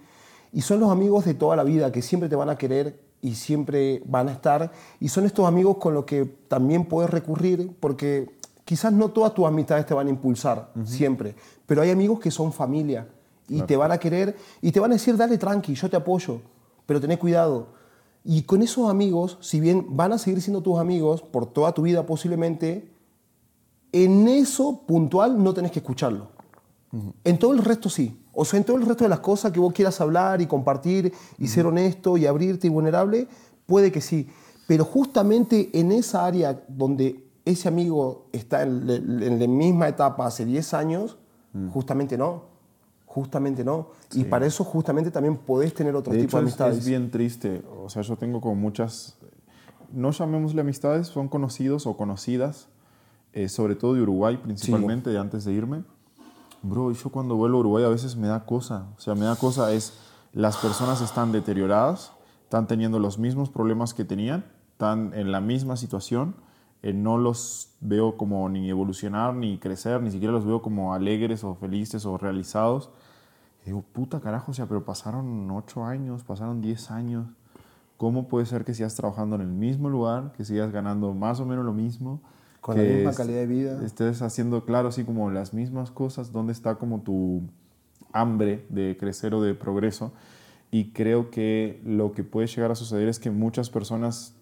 y 0.53 0.61
son 0.61 0.79
los 0.79 0.91
amigos 0.91 1.25
de 1.25 1.33
toda 1.33 1.55
la 1.55 1.63
vida, 1.63 1.91
que 1.91 2.03
siempre 2.03 2.29
te 2.29 2.35
van 2.35 2.51
a 2.51 2.55
querer 2.55 2.99
y 3.19 3.33
siempre 3.33 4.03
van 4.05 4.29
a 4.29 4.31
estar, 4.31 4.71
y 4.99 5.07
son 5.07 5.25
estos 5.25 5.47
amigos 5.47 5.77
con 5.77 5.95
los 5.95 6.05
que 6.05 6.25
también 6.47 6.85
puedes 6.85 7.09
recurrir, 7.09 7.75
porque 7.79 8.29
quizás 8.63 8.93
no 8.93 9.09
todas 9.09 9.33
tus 9.33 9.47
amistades 9.47 9.87
te 9.87 9.95
van 9.95 10.05
a 10.05 10.11
impulsar 10.11 10.71
siempre, 10.85 11.33
pero 11.65 11.81
hay 11.81 11.89
amigos 11.89 12.19
que 12.19 12.29
son 12.29 12.53
familia 12.53 13.07
y 13.49 13.63
te 13.63 13.75
van 13.75 13.91
a 13.91 13.97
querer 13.97 14.37
y 14.61 14.71
te 14.71 14.79
van 14.79 14.91
a 14.91 14.93
decir, 14.93 15.17
dale 15.17 15.39
tranqui, 15.39 15.73
yo 15.73 15.89
te 15.89 15.97
apoyo, 15.97 16.41
pero 16.85 17.01
tenés 17.01 17.17
cuidado. 17.17 17.69
Y 18.23 18.43
con 18.43 18.61
esos 18.61 18.87
amigos, 18.87 19.39
si 19.41 19.59
bien 19.59 19.97
van 19.97 20.13
a 20.13 20.19
seguir 20.19 20.43
siendo 20.43 20.61
tus 20.61 20.77
amigos 20.77 21.23
por 21.23 21.47
toda 21.47 21.71
tu 21.71 21.81
vida 21.81 22.05
posiblemente, 22.05 22.87
en 23.91 24.27
eso 24.27 24.83
puntual 24.85 25.43
no 25.43 25.55
tenés 25.55 25.71
que 25.71 25.79
escucharlo. 25.79 26.34
En 27.23 27.39
todo 27.39 27.53
el 27.53 27.59
resto 27.59 27.89
sí. 27.89 28.21
O 28.33 28.45
sea, 28.45 28.57
en 28.57 28.65
todo 28.65 28.77
el 28.77 28.85
resto 28.85 29.03
de 29.03 29.09
las 29.09 29.19
cosas 29.19 29.51
que 29.51 29.59
vos 29.59 29.73
quieras 29.73 29.99
hablar 30.01 30.41
y 30.41 30.45
compartir 30.45 31.13
y 31.37 31.47
ser 31.47 31.65
honesto 31.65 32.17
y 32.17 32.25
abrirte 32.25 32.67
y 32.67 32.69
vulnerable, 32.69 33.27
puede 33.65 33.91
que 33.91 34.01
sí. 34.01 34.29
Pero 34.67 34.85
justamente 34.85 35.69
en 35.73 35.91
esa 35.91 36.25
área 36.25 36.63
donde 36.67 37.23
ese 37.45 37.67
amigo 37.67 38.27
está 38.31 38.63
en, 38.63 39.39
la 39.39 39.47
misma 39.47 39.87
etapa 39.87 40.25
hace 40.25 40.45
10 40.45 40.73
años, 40.73 41.17
justamente 41.71 42.17
no. 42.17 42.55
Justamente 43.05 43.63
no. 43.63 43.91
Y 44.13 44.25
para 44.25 44.45
eso 44.45 44.63
justamente 44.63 45.11
también 45.11 45.37
podés 45.37 45.73
tener 45.73 45.95
otro 45.95 46.13
tipo 46.13 46.37
de 46.37 46.43
amistades. 46.43 46.79
Es, 46.79 46.85
bien 46.85 47.09
triste. 47.11 47.61
O 47.81 47.89
sea, 47.89 48.01
yo 48.01 48.17
tengo 48.17 48.41
como 48.41 48.55
muchas, 48.55 49.17
no 49.93 50.11
llamémosle 50.11 50.61
amistades, 50.61 51.07
son 51.07 51.29
conocidos 51.29 51.87
o 51.87 51.95
conocidas, 51.95 52.67
eh, 53.31 53.47
sobre 53.47 53.75
todo 53.75 53.93
de 53.93 54.01
Uruguay 54.01 54.37
principalmente, 54.37 55.09
de 55.09 55.19
antes 55.19 55.45
de 55.45 55.53
irme 55.53 55.83
Bro, 56.67 56.93
yo 56.93 57.11
cuando 57.11 57.35
vuelvo 57.35 57.57
a 57.57 57.59
Uruguay 57.59 57.83
a 57.83 57.89
veces 57.89 58.15
me 58.15 58.27
da 58.27 58.43
cosa. 58.43 58.87
O 58.97 58.99
sea, 58.99 59.13
me 59.13 59.25
da 59.25 59.35
cosa 59.35 59.71
es, 59.71 59.93
las 60.33 60.57
personas 60.57 60.99
están 60.99 61.31
deterioradas, 61.31 62.11
están 62.41 62.65
teniendo 62.65 62.97
los 62.97 63.19
mismos 63.19 63.51
problemas 63.51 63.93
que 63.93 64.03
tenían, 64.03 64.45
están 64.71 65.13
en 65.13 65.31
la 65.31 65.41
misma 65.41 65.77
situación. 65.77 66.35
Eh, 66.81 66.91
no 66.91 67.19
los 67.19 67.69
veo 67.81 68.17
como 68.17 68.49
ni 68.49 68.67
evolucionar, 68.67 69.35
ni 69.35 69.59
crecer, 69.59 70.01
ni 70.01 70.09
siquiera 70.09 70.33
los 70.33 70.43
veo 70.43 70.63
como 70.63 70.95
alegres 70.95 71.43
o 71.43 71.53
felices 71.53 72.03
o 72.07 72.17
realizados. 72.17 72.89
Y 73.61 73.67
digo, 73.67 73.83
puta 73.83 74.19
carajo, 74.19 74.49
o 74.49 74.55
sea, 74.55 74.65
pero 74.65 74.83
pasaron 74.83 75.51
ocho 75.51 75.85
años, 75.85 76.23
pasaron 76.23 76.61
diez 76.61 76.89
años. 76.89 77.27
¿Cómo 77.97 78.27
puede 78.27 78.47
ser 78.47 78.65
que 78.65 78.73
sigas 78.73 78.95
trabajando 78.95 79.35
en 79.35 79.43
el 79.43 79.51
mismo 79.51 79.87
lugar, 79.87 80.31
que 80.35 80.43
sigas 80.43 80.71
ganando 80.71 81.13
más 81.13 81.39
o 81.39 81.45
menos 81.45 81.63
lo 81.63 81.73
mismo? 81.73 82.21
Con 82.65 82.77
la 82.77 82.83
misma 82.83 83.13
calidad 83.13 83.41
de 83.41 83.45
vida. 83.45 83.85
Estés 83.85 84.23
haciendo, 84.23 84.65
claro, 84.65 84.87
así 84.87 85.03
como 85.03 85.29
las 85.29 85.53
mismas 85.53 85.91
cosas, 85.91 86.31
dónde 86.31 86.51
está 86.51 86.79
como 86.79 87.01
tu 87.01 87.43
hambre 88.11 88.65
de 88.69 88.97
crecer 88.99 89.35
o 89.35 89.41
de 89.43 89.53
progreso. 89.53 90.13
Y 90.71 90.91
creo 90.91 91.29
que 91.29 91.79
lo 91.85 92.13
que 92.13 92.23
puede 92.23 92.47
llegar 92.47 92.71
a 92.71 92.75
suceder 92.75 93.07
es 93.07 93.19
que 93.19 93.29
muchas 93.29 93.69
personas 93.69 94.33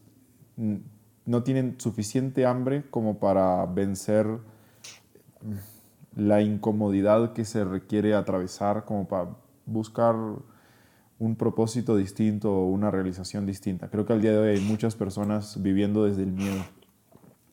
no 1.25 1.43
tienen 1.43 1.75
suficiente 1.79 2.45
hambre 2.45 2.85
como 2.89 3.19
para 3.19 3.65
vencer 3.65 4.25
la 6.15 6.41
incomodidad 6.41 7.33
que 7.33 7.43
se 7.43 7.65
requiere 7.65 8.13
atravesar 8.15 8.85
como 8.85 9.05
para 9.05 9.31
buscar 9.65 10.15
un 11.19 11.35
propósito 11.35 11.97
distinto 11.97 12.53
o 12.53 12.69
una 12.69 12.89
realización 12.89 13.45
distinta. 13.45 13.89
Creo 13.89 14.05
que 14.05 14.13
al 14.13 14.21
día 14.21 14.31
de 14.31 14.37
hoy 14.37 14.57
hay 14.57 14.61
muchas 14.61 14.95
personas 14.95 15.61
viviendo 15.61 16.05
desde 16.05 16.23
el 16.23 16.31
miedo, 16.31 16.63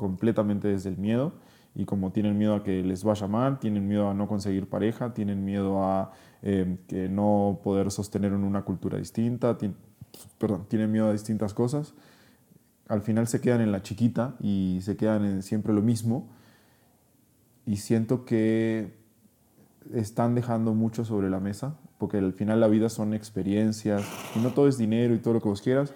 completamente 0.01 0.67
desde 0.67 0.89
el 0.89 0.97
miedo, 0.97 1.35
y 1.75 1.85
como 1.85 2.11
tienen 2.11 2.39
miedo 2.39 2.55
a 2.55 2.65
que 2.65 2.83
les 2.83 3.05
vaya 3.05 3.27
mal, 3.27 3.59
tienen 3.59 3.87
miedo 3.87 4.09
a 4.09 4.15
no 4.15 4.27
conseguir 4.27 4.67
pareja, 4.67 5.13
tienen 5.13 5.45
miedo 5.45 5.85
a 5.85 6.11
eh, 6.41 6.79
que 6.89 7.11
no 7.11 7.61
poder 7.63 7.91
sostener 7.91 8.33
en 8.33 8.45
una 8.45 8.63
cultura 8.63 8.97
distinta, 8.97 9.59
perdón, 10.39 10.65
tienen 10.69 10.91
miedo 10.91 11.09
a 11.09 11.13
distintas 11.13 11.53
cosas, 11.53 11.93
al 12.89 13.03
final 13.03 13.29
se 13.29 13.43
quedan 13.43 13.61
en 13.61 13.73
la 13.73 13.83
chiquita 13.83 14.37
y 14.41 14.79
se 14.81 14.97
quedan 14.97 15.27
en 15.27 15.43
siempre 15.43 15.75
lo 15.75 15.83
mismo, 15.83 16.31
y 17.67 17.77
siento 17.77 18.25
que 18.25 18.99
están 19.93 20.35
dejando 20.35 20.73
mucho 20.73 21.05
sobre 21.05 21.29
la 21.29 21.41
mesa 21.41 21.77
porque 22.01 22.17
al 22.17 22.33
final 22.33 22.59
la 22.61 22.67
vida 22.67 22.89
son 22.89 23.13
experiencias 23.13 24.03
y 24.35 24.39
no 24.39 24.55
todo 24.55 24.67
es 24.67 24.79
dinero 24.79 25.15
y 25.15 25.19
todo 25.19 25.35
lo 25.35 25.43
que 25.43 25.51
vos 25.51 25.61
quieras, 25.61 25.93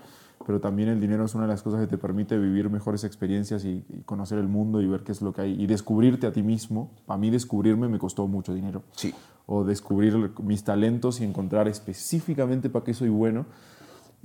pero 0.47 0.61
también 0.61 0.89
el 0.89 1.01
dinero 1.01 1.25
es 1.25 1.35
una 1.35 1.45
de 1.45 1.51
las 1.51 1.63
cosas 1.63 1.81
que 1.81 1.87
te 1.87 1.99
permite 1.99 2.39
vivir 2.39 2.71
mejores 2.71 3.05
experiencias 3.05 3.65
y, 3.65 3.85
conocer 4.05 4.39
el 4.39 4.49
mundo 4.49 4.81
y 4.81 4.87
ver 4.87 5.03
qué 5.03 5.13
es 5.13 5.23
lo 5.23 5.33
que 5.33 5.43
hay 5.43 5.63
y 5.63 5.67
descubrirte 5.67 6.27
a 6.27 6.33
ti 6.33 6.43
mismo. 6.43 6.91
A 7.07 7.17
mí 7.17 7.31
descubrirme 7.31 7.89
me 7.89 7.99
costó 7.99 8.27
mucho 8.27 8.53
dinero. 8.55 8.83
Sí. 8.93 9.15
O 9.47 9.65
descubrir 9.65 10.33
mis 10.43 10.65
talentos 10.65 11.21
y 11.21 11.25
encontrar 11.25 11.69
específicamente 11.69 12.71
para 12.71 12.85
qué 12.85 12.95
soy 12.95 13.09
bueno 13.09 13.47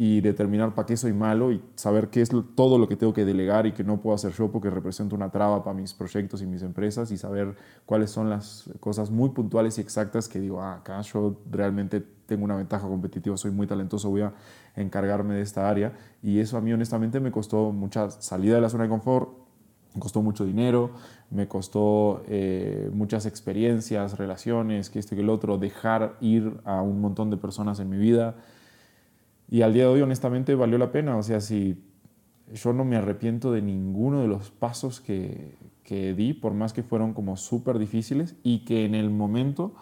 y 0.02 0.22
determinar 0.22 0.74
para 0.76 0.86
qué 0.86 0.95
soy 0.95 1.12
malo 1.12 1.52
y 1.52 1.62
saber 1.76 2.10
qué 2.10 2.22
es 2.22 2.30
todo 2.56 2.78
lo 2.78 2.88
que 2.88 2.95
tengo 2.95 3.12
que 3.12 3.26
delegar 3.26 3.65
y 3.65 3.74
que 3.74 3.84
no 3.84 4.00
puedo 4.00 4.15
hacer 4.15 4.32
yo 4.32 4.50
porque 4.50 4.69
represento 4.69 5.13
una 5.13 5.30
traba 5.30 5.62
para 5.62 5.76
mis 5.76 5.93
proyectos 5.93 6.41
y 6.41 6.45
mis 6.45 6.62
empresas 6.62 7.12
y 7.12 7.17
saber 7.17 7.58
cuáles 7.86 8.10
son 8.10 8.30
las 8.30 8.69
cosas 8.80 9.12
muy 9.12 9.32
puntuales 9.32 9.78
y 9.78 9.82
exactas 9.82 10.30
que 10.30 10.39
digo, 10.39 10.62
ah, 10.62 10.76
acá 10.76 11.02
yo 11.02 11.41
realmente 11.52 12.00
tengo 12.00 12.45
una 12.45 12.56
ventaja 12.56 12.88
competitiva, 12.88 13.36
soy 13.36 13.52
muy 13.52 13.67
talentoso, 13.67 14.10
voy 14.10 14.22
a 14.22 14.34
encargarme 14.82 15.36
de 15.36 15.42
esta 15.42 15.70
área 15.70 15.94
y 16.22 16.39
eso 16.39 16.58
a 16.58 16.62
mí 16.62 16.74
honestamente 16.74 17.20
me 17.20 17.32
costó 17.32 17.72
mucha 17.72 18.10
salida 18.10 18.56
de 18.56 18.62
la 18.62 18.70
zona 18.70 18.84
de 18.84 18.89
confort, 18.89 19.30
me 19.94 20.00
costó 20.00 20.22
mucho 20.22 20.46
dinero, 20.46 20.92
me 21.32 21.48
costó 21.48 22.24
eh, 22.28 22.89
muchas 22.94 23.26
experiencias, 23.26 24.18
relaciones, 24.18 24.89
que 24.89 25.00
este 25.00 25.15
que 25.15 25.22
el 25.22 25.30
otro, 25.30 25.58
dejar 25.58 26.18
ir 26.22 26.60
a 26.63 26.82
un 26.82 27.02
montón 27.02 27.30
de 27.30 27.38
personas 27.38 27.80
en 27.80 27.89
mi 27.89 27.98
vida 27.98 28.36
y 29.50 29.63
al 29.63 29.74
día 29.74 29.84
de 29.84 29.89
hoy, 29.89 30.02
honestamente, 30.02 30.54
valió 30.54 30.78
la 30.78 30.92
pena. 30.92 31.18
O 31.18 31.24
sea, 31.24 31.42
si 31.42 31.84
yo 32.54 32.74
no 32.74 32.86
me 32.86 32.98
arrepiento 32.98 33.52
de 33.52 33.62
ninguno 33.62 34.22
de 34.22 34.28
los 34.28 34.52
pasos 34.52 35.00
que, 35.00 35.56
que 35.84 36.13
di, 36.13 36.34
por 36.34 36.54
más 36.54 36.74
que 36.74 36.84
fueron 36.84 37.13
como 37.13 37.36
súper 37.36 37.80
difíciles 37.80 38.36
y 38.44 38.60
que 38.60 38.86
en 38.86 38.94
el 38.94 39.10
momento 39.10 39.74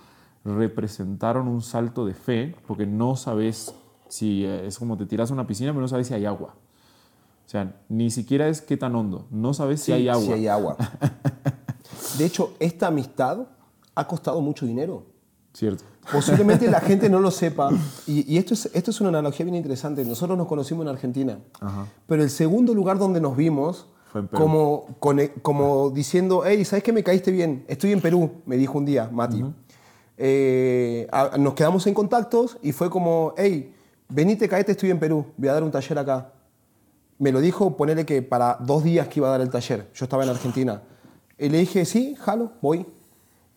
representaron 0.46 1.50
un 1.50 1.62
salto 1.62 2.06
de 2.06 2.14
fe, 2.14 2.56
porque 2.66 2.86
no 2.86 3.18
sabes 3.18 3.76
si 4.10 4.46
es 4.46 4.78
como 4.78 4.98
te 4.98 5.06
tiras 5.06 5.32
a 5.32 5.34
una 5.34 5.48
piscina, 5.48 5.72
pero 5.72 5.82
no 5.82 5.88
sabes 5.88 6.08
si 6.08 6.13
hay 6.13 6.26
agua. 6.26 6.56
O 7.46 7.50
sea, 7.50 7.76
ni 7.88 8.12
siquiera 8.12 8.50
es 8.50 8.62
qué 8.62 8.76
tan 8.76 8.96
hondo, 8.96 9.26
no 9.32 9.54
sabes 9.54 9.82
si 9.82 9.93
hay 9.93 10.10
agua. 10.10 10.26
Si 10.26 10.32
hay 10.34 10.48
agua. 10.48 10.78
de 12.17 12.26
hecho, 12.26 12.54
esta 12.60 12.88
amistad 12.88 13.48
ha 13.96 14.08
costado 14.08 14.41
mucho 14.41 14.65
dinero. 14.65 15.06
Cierto. 15.54 15.86
Posiblemente 16.12 16.70
la 16.70 16.82
gente 16.82 17.10
no 17.10 17.20
lo 17.20 17.32
sepa. 17.32 17.70
Y, 18.06 18.38
esto, 18.38 18.54
es, 18.54 18.70
esto 18.74 18.91
es 18.91 19.02
una 19.02 19.10
analogía 19.10 19.46
bien 19.46 19.56
interesante. 19.56 20.04
Nosotros 20.06 20.38
nos 20.38 20.48
conocimos 20.48 20.86
en 20.86 20.89
Argentina. 20.89 21.39
Pero 22.06 22.24
el 22.24 22.30
segundo 22.30 22.74
lugar 22.74 23.00
donde 23.00 23.20
nos 23.20 23.36
vimos, 23.36 23.88
como, 24.34 24.88
como 25.41 25.89
diciendo, 25.89 26.43
hey, 26.46 26.63
¿sabes 26.65 26.84
qué 26.84 26.93
me 26.93 27.04
caíste 27.04 27.32
bien? 27.32 27.65
Estoy 27.67 27.91
en 27.91 28.02
Perú, 28.02 28.32
me 28.46 28.58
dijo 28.58 28.78
un 28.78 28.86
día 28.86 29.10
Mati. 29.12 29.43
Eh, 30.17 31.08
nos 31.39 31.54
quedamos 31.54 31.86
en 31.88 31.93
contactos 31.93 32.58
y 32.62 32.72
fue 32.72 32.89
como, 32.89 33.34
hey, 33.38 33.76
venite, 34.10 34.48
caete, 34.48 34.72
estoy 34.74 34.91
en 34.91 35.00
Perú, 35.00 35.26
voy 35.38 35.50
a 35.50 35.54
dar 35.54 35.63
un 35.63 35.72
taller 35.72 35.98
acá. 36.00 36.32
Me 37.20 37.32
lo 37.32 37.41
dijo, 37.41 37.76
ponele 37.76 38.06
que 38.06 38.22
para 38.22 38.58
dos 38.60 38.84
días 38.84 39.08
que 39.08 39.20
iba 39.20 39.28
a 39.28 39.32
dar 39.32 39.41
el 39.41 39.50
taller. 39.50 39.89
Yo 39.93 40.06
estaba 40.06 40.24
en 40.24 40.30
Argentina. 40.30 40.82
Y 41.38 41.50
le 41.50 41.60
dije, 41.60 41.86
sí, 41.86 42.15
jalo, 42.20 42.52
voy. 42.62 42.86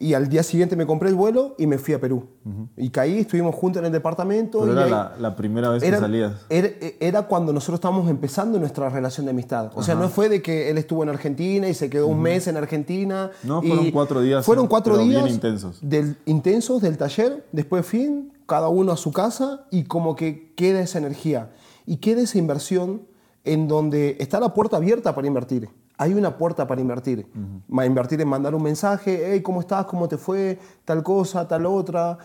Y 0.01 0.15
al 0.15 0.31
día 0.31 0.43
siguiente 0.43 0.77
me 0.77 0.87
compré 0.87 1.11
el 1.11 1.15
vuelo 1.15 1.55
y 1.59 1.67
me 1.67 1.77
fui 1.77 1.93
a 1.93 2.01
Perú. 2.01 2.27
Y 2.75 2.89
caí, 2.89 3.19
estuvimos 3.19 3.55
juntos 3.55 3.81
en 3.81 3.87
el 3.87 3.93
departamento. 3.93 4.61
Pero 4.61 4.73
era 4.73 5.15
la, 5.19 5.37
primera 5.37 5.69
vez 5.69 5.83
que 5.83 5.95
salías. 5.95 6.47
Era, 6.49 7.23
cuando 7.25 7.53
nosotros 7.53 7.77
estábamos 7.77 8.09
empezando 8.09 8.59
nuestra 8.59 8.89
relación 8.89 9.27
de 9.27 9.33
amistad. 9.33 9.71
O 9.75 9.83
sea, 9.83 9.95
no 9.95 10.09
fue 10.09 10.31
de 10.31 10.41
que 10.41 10.71
él 10.71 10.79
estuvo 10.79 11.03
en 11.03 11.11
Argentina 11.11 11.69
y 11.69 11.75
se 11.75 11.91
quedó 11.91 12.07
un 12.07 12.23
mes 12.23 12.47
en 12.47 12.57
Argentina. 12.57 13.31
No, 13.43 13.61
fueron 13.61 13.91
cuatro 13.91 14.23
días. 14.23 14.43
Fueron 14.43 14.69
cuatro 14.69 14.97
días. 14.97 15.23
Bien 15.23 15.35
intensos. 15.35 15.79
Del, 15.83 16.17
intensos 16.25 16.81
del 16.81 16.97
taller, 16.97 17.47
después 17.53 17.85
fin, 17.85 18.33
cada 18.51 18.69
uno 18.69 18.91
a 18.91 18.97
su 18.97 19.13
casa 19.13 19.67
y 19.71 19.85
como 19.85 20.17
que 20.17 20.53
queda 20.57 20.81
esa 20.81 20.99
energía. 20.99 21.53
Y 21.87 21.99
queda 21.99 22.23
esa 22.23 22.37
inversión 22.37 23.07
en 23.45 23.69
donde 23.69 24.17
está 24.19 24.41
la 24.41 24.53
puerta 24.53 24.77
abierta 24.77 25.15
para 25.15 25.29
invertir 25.29 25.71
hay 26.01 26.15
una 26.15 26.39
puerta 26.39 26.67
para 26.67 26.81
invertir. 26.81 27.27
Invertir 27.69 28.23
en 28.23 28.29
mandar 28.29 28.55
un 28.55 28.63
mensaje, 28.63 29.33
hey, 29.33 29.43
¿cómo 29.43 29.61
estás? 29.61 29.85
¿Cómo 29.85 30.09
te 30.09 30.17
fue? 30.17 30.59
Tal 30.87 31.03
cosa, 31.03 31.47
tal 31.47 31.67
otra. 31.67 32.17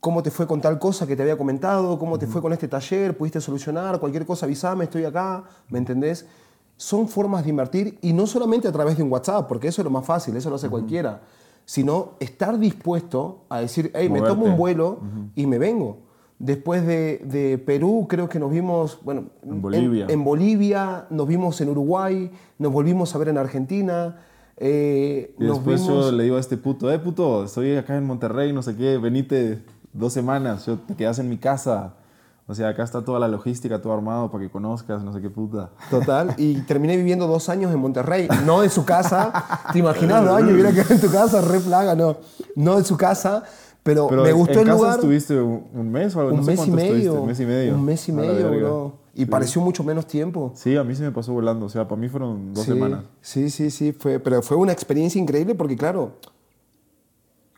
¿Cómo 0.00 0.22
te 0.22 0.30
fue 0.30 0.46
con 0.46 0.60
tal 0.60 0.78
cosa 0.78 1.06
que 1.06 1.16
te 1.16 1.22
había 1.22 1.38
comentado? 1.38 1.98
¿Cómo 1.98 2.18
te 2.18 2.26
fue 2.26 2.42
con 2.42 2.52
este 2.52 2.68
taller? 2.68 3.16
¿Pudiste 3.16 3.40
solucionar? 3.40 3.98
Cualquier 3.98 4.26
cosa, 4.26 4.44
avísame, 4.44 4.84
estoy 4.84 5.06
acá. 5.06 5.44
¿Me 5.70 5.78
entendés? 5.78 6.26
Son 6.76 7.08
formas 7.08 7.44
de 7.44 7.48
invertir 7.48 7.98
y 8.02 8.12
no 8.12 8.26
solamente 8.26 8.68
a 8.68 8.72
través 8.72 8.98
de 8.98 9.02
un 9.02 9.10
WhatsApp, 9.10 9.48
porque 9.48 9.68
eso 9.68 9.80
es 9.80 9.84
lo 9.84 9.90
más 9.90 10.04
fácil, 10.04 10.36
eso 10.36 10.50
lo 10.50 10.56
hace 10.56 10.68
cualquiera, 10.68 11.22
sino 11.64 12.12
estar 12.20 12.58
dispuesto 12.58 13.44
a 13.48 13.60
decir, 13.60 13.90
hey, 13.94 14.08
me 14.08 14.20
tomo 14.20 14.46
un 14.46 14.56
vuelo 14.56 15.00
y 15.34 15.46
me 15.46 15.58
vengo. 15.58 15.98
Después 16.38 16.84
de, 16.84 17.62
Perú, 17.64 18.06
creo 18.08 18.28
que 18.28 18.38
nos 18.38 18.50
vimos, 18.50 18.98
bueno, 19.04 19.26
en 19.44 19.62
Bolivia. 19.62 20.06
En, 20.08 20.24
Bolivia, 20.24 21.06
nos 21.10 21.28
vimos 21.28 21.60
en 21.60 21.68
Uruguay, 21.68 22.30
nos 22.58 22.72
volvimos 22.72 23.14
a 23.14 23.18
ver 23.18 23.28
en 23.28 23.38
Argentina. 23.38 24.16
Eh, 24.56 25.34
y 25.38 25.44
después 25.44 25.86
yo 25.86 26.10
le 26.10 26.24
digo 26.24 26.36
a 26.36 26.40
este 26.40 26.56
puto, 26.56 26.92
eh, 26.92 26.98
puto, 26.98 27.44
estoy 27.44 27.76
acá 27.76 27.96
en 27.96 28.04
Monterrey, 28.04 28.52
no 28.52 28.62
sé 28.62 28.76
qué, 28.76 28.98
venite 28.98 29.62
dos 29.92 30.12
semanas, 30.12 30.66
yo 30.66 30.78
te 30.78 30.94
quedas 30.94 31.18
en 31.20 31.28
mi 31.28 31.38
casa. 31.38 31.94
O 32.52 32.54
sea, 32.54 32.68
acá 32.68 32.82
está 32.82 33.02
toda 33.02 33.18
la 33.18 33.28
logística, 33.28 33.80
todo 33.80 33.94
armado 33.94 34.30
para 34.30 34.44
que 34.44 34.50
conozcas, 34.50 35.02
no 35.02 35.10
sé 35.14 35.22
qué 35.22 35.30
puta. 35.30 35.70
Total. 35.90 36.34
Y 36.36 36.60
terminé 36.60 36.98
viviendo 36.98 37.26
dos 37.26 37.48
años 37.48 37.72
en 37.72 37.80
Monterrey, 37.80 38.28
no 38.44 38.62
en 38.62 38.68
su 38.68 38.84
casa. 38.84 39.32
¿Te 39.72 39.78
imaginas, 39.78 40.22
no? 40.22 40.38
Yo 40.38 40.52
hubiera 40.52 40.70
quedado 40.70 40.92
en 40.92 41.00
tu 41.00 41.10
casa, 41.10 41.40
re 41.40 41.60
plaga, 41.60 41.94
no. 41.94 42.18
No 42.54 42.76
en 42.76 42.84
su 42.84 42.98
casa, 42.98 43.42
pero, 43.82 44.10
me 44.10 44.32
gustó 44.32 44.60
el 44.60 44.68
lugar. 44.68 44.96
estuviste 44.96 45.40
un 45.40 45.90
mes 45.90 46.14
o 46.14 46.20
algo? 46.20 46.34
Un 46.34 46.44
mes 46.44 46.66
y 46.66 46.70
medio. 46.70 47.22
Un 47.22 47.26
mes 47.26 47.40
y 47.40 47.46
medio. 47.46 47.74
Un 47.74 47.84
mes 47.86 48.08
y 48.10 48.12
medio, 48.12 48.50
bro. 48.50 48.92
Y 49.14 49.24
pareció 49.24 49.62
mucho 49.62 49.82
menos 49.82 50.06
tiempo. 50.06 50.52
Sí, 50.54 50.76
a 50.76 50.84
mí 50.84 50.94
se 50.94 51.04
me 51.04 51.10
pasó 51.10 51.32
volando. 51.32 51.64
O 51.64 51.70
sea, 51.70 51.88
para 51.88 51.98
mí 51.98 52.10
fueron 52.10 52.52
dos 52.52 52.66
semanas. 52.66 53.04
Sí, 53.22 53.48
sí, 53.48 53.70
sí. 53.70 53.92
Fue, 53.92 54.18
pero 54.18 54.42
fue 54.42 54.58
una 54.58 54.72
experiencia 54.72 55.18
increíble 55.18 55.54
porque, 55.54 55.74
claro, 55.74 56.18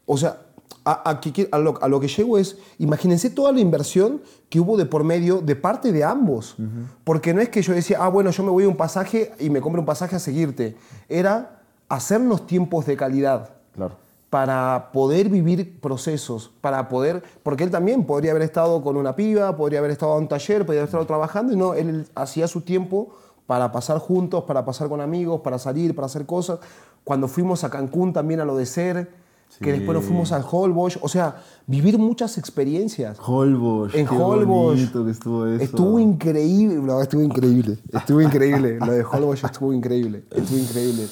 o 0.07 0.17
sea, 0.17 0.39
a, 0.85 0.93
a, 0.93 1.59
lo, 1.59 1.83
a, 1.83 1.89
lo, 1.89 2.01
que 2.01 2.09
llego 2.09 2.39
es, 2.39 2.59
imagínense 2.79 3.31
toda 3.31 3.53
la 3.53 3.61
inversión 3.61 4.21
que 4.49 4.61
hubo 4.61 4.77
de 4.77 4.87
por 4.87 5.05
medio 5.05 5.41
de 5.41 5.57
parte 5.57 5.93
de 5.93 6.05
ambos. 6.05 6.57
Porque 7.05 7.33
no 7.33 7.41
es 7.41 7.49
que 7.49 7.63
yo 7.63 7.73
decía, 7.73 7.99
ah, 8.01 8.09
bueno, 8.09 8.31
yo 8.31 8.43
me 8.43 8.51
voy 8.51 8.65
a 8.65 8.69
un 8.69 8.77
pasaje 8.77 9.33
y 9.39 9.51
me 9.51 9.61
compro 9.61 9.81
un 9.81 9.87
pasaje 9.87 10.17
a 10.17 10.19
seguirte. 10.19 10.77
Era 11.09 11.63
hacernos 11.89 12.47
tiempos 12.47 12.87
de 12.87 12.97
calidad. 12.97 13.51
Claro 13.75 14.05
para 14.35 14.91
poder 14.93 15.29
vivir 15.29 15.79
procesos, 15.79 16.51
para 16.61 16.89
poder, 16.89 17.23
porque 17.45 17.63
él 17.63 17.71
también 17.71 18.05
podría 18.05 18.33
haber 18.33 18.43
estado 18.43 18.83
con 18.83 18.97
una 18.97 19.15
piba, 19.15 19.55
podría 19.57 19.79
haber 19.79 19.93
estado 19.93 20.17
en 20.17 20.25
un 20.25 20.29
taller, 20.29 20.67
podría 20.67 20.81
haber 20.81 20.89
estado 20.89 21.07
trabajando 21.07 21.53
y 21.53 21.57
no, 21.57 21.75
él 21.75 22.09
hacía 22.17 22.49
su 22.49 22.63
tiempo 22.63 23.15
para 23.47 23.71
pasar 23.71 23.99
juntos, 23.99 24.43
para 24.43 24.65
pasar 24.65 24.89
con 24.89 25.01
amigos, 25.01 25.41
para 25.43 25.57
salir, 25.57 25.95
para 25.95 26.07
hacer 26.07 26.27
cosas. 26.27 26.59
Cuando 27.05 27.29
fuimos 27.29 27.63
a 27.63 27.71
Cancún 27.71 28.13
también 28.13 28.41
a 28.41 28.45
lo 28.45 28.57
de 28.57 28.67
ser, 28.67 29.13
que 29.61 29.73
después 29.73 29.97
nos 29.97 30.05
fuimos 30.05 30.33
al 30.33 30.45
Holbox, 30.51 30.99
o 31.01 31.09
sea, 31.09 31.37
vivir 31.67 31.99
muchas 31.99 32.39
experiencias. 32.39 33.19
Holbox, 33.21 33.95
en 33.95 34.09
Holbox. 34.09 34.81
estuvo 34.81 35.47
eso. 35.47 35.63
Estuvo 35.63 35.99
increíble, 35.99 36.81
estuvo 37.03 37.23
increíble, 37.23 37.79
estuvo 37.93 38.21
increíble, 38.21 38.79
lo 38.79 38.93
de 38.93 39.05
Holbox 39.05 39.45
estuvo 39.45 39.73
increíble, 39.73 40.25
estuvo 40.31 40.59
increíble. 40.59 41.07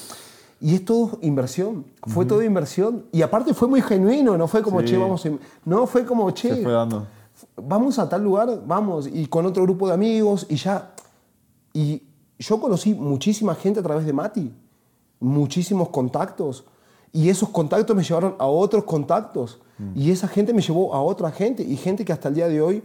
Y 0.59 0.75
es 0.75 0.85
todo 0.85 1.19
inversión, 1.21 1.85
fue 2.07 2.25
todo 2.25 2.41
inversión. 2.41 3.05
Y 3.11 3.21
aparte 3.21 3.53
fue 3.53 3.67
muy 3.67 3.81
genuino, 3.81 4.37
no 4.37 4.47
fue 4.47 4.61
como, 4.61 4.81
che, 4.81 4.97
vamos, 4.97 5.27
no 5.65 5.87
fue 5.87 6.05
como, 6.05 6.31
che, 6.31 6.55
Se 6.55 6.63
fue 6.63 6.71
dando. 6.71 7.05
vamos 7.57 7.99
a 7.99 8.07
tal 8.07 8.23
lugar, 8.23 8.61
vamos, 8.65 9.09
y 9.11 9.25
con 9.27 9.45
otro 9.45 9.63
grupo 9.63 9.87
de 9.87 9.93
amigos, 9.93 10.45
y 10.49 10.55
ya. 10.55 10.93
Y 11.73 12.03
yo 12.39 12.61
conocí 12.61 12.93
muchísima 12.93 13.55
gente 13.55 13.81
a 13.81 13.83
través 13.83 14.05
de 14.05 14.13
Mati, 14.13 14.53
muchísimos 15.19 15.89
contactos, 15.89 16.63
y 17.13 17.29
esos 17.29 17.47
contactos 17.49 17.95
me 17.95 18.03
llevaron 18.03 18.35
a 18.39 18.47
otros 18.47 18.83
contactos, 18.83 19.61
mm. 19.77 19.91
y 19.95 20.11
esa 20.11 20.27
gente 20.27 20.53
me 20.53 20.61
llevó 20.61 20.93
a 20.93 21.01
otra 21.01 21.31
gente, 21.31 21.63
y 21.63 21.77
gente 21.77 22.03
que 22.03 22.11
hasta 22.11 22.27
el 22.27 22.35
día 22.35 22.49
de 22.49 22.61
hoy 22.61 22.83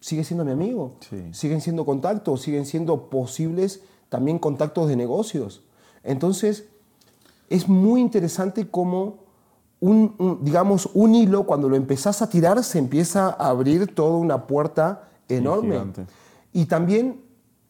sigue 0.00 0.24
siendo 0.24 0.44
mi 0.44 0.50
amigo, 0.50 0.94
siguen 1.32 1.60
siendo 1.60 1.84
contactos, 1.84 2.40
siguen 2.40 2.66
siendo 2.66 3.08
posibles 3.08 3.82
también 4.08 4.38
contactos 4.38 4.88
de 4.88 4.96
negocios. 4.96 5.62
Entonces, 6.02 6.64
es 7.50 7.68
muy 7.68 8.00
interesante 8.00 8.68
cómo 8.68 9.18
un, 9.80 10.14
un- 10.18 10.44
digamos, 10.44 10.88
un 10.94 11.14
hilo, 11.14 11.44
cuando 11.44 11.68
lo 11.68 11.76
empezás 11.76 12.22
a 12.22 12.28
tirar, 12.30 12.62
se 12.64 12.78
empieza 12.78 13.28
a 13.28 13.48
abrir 13.48 13.94
toda 13.94 14.16
una 14.16 14.46
puerta 14.46 15.08
enorme. 15.28 15.80
Y 16.52 16.66
también 16.66 17.20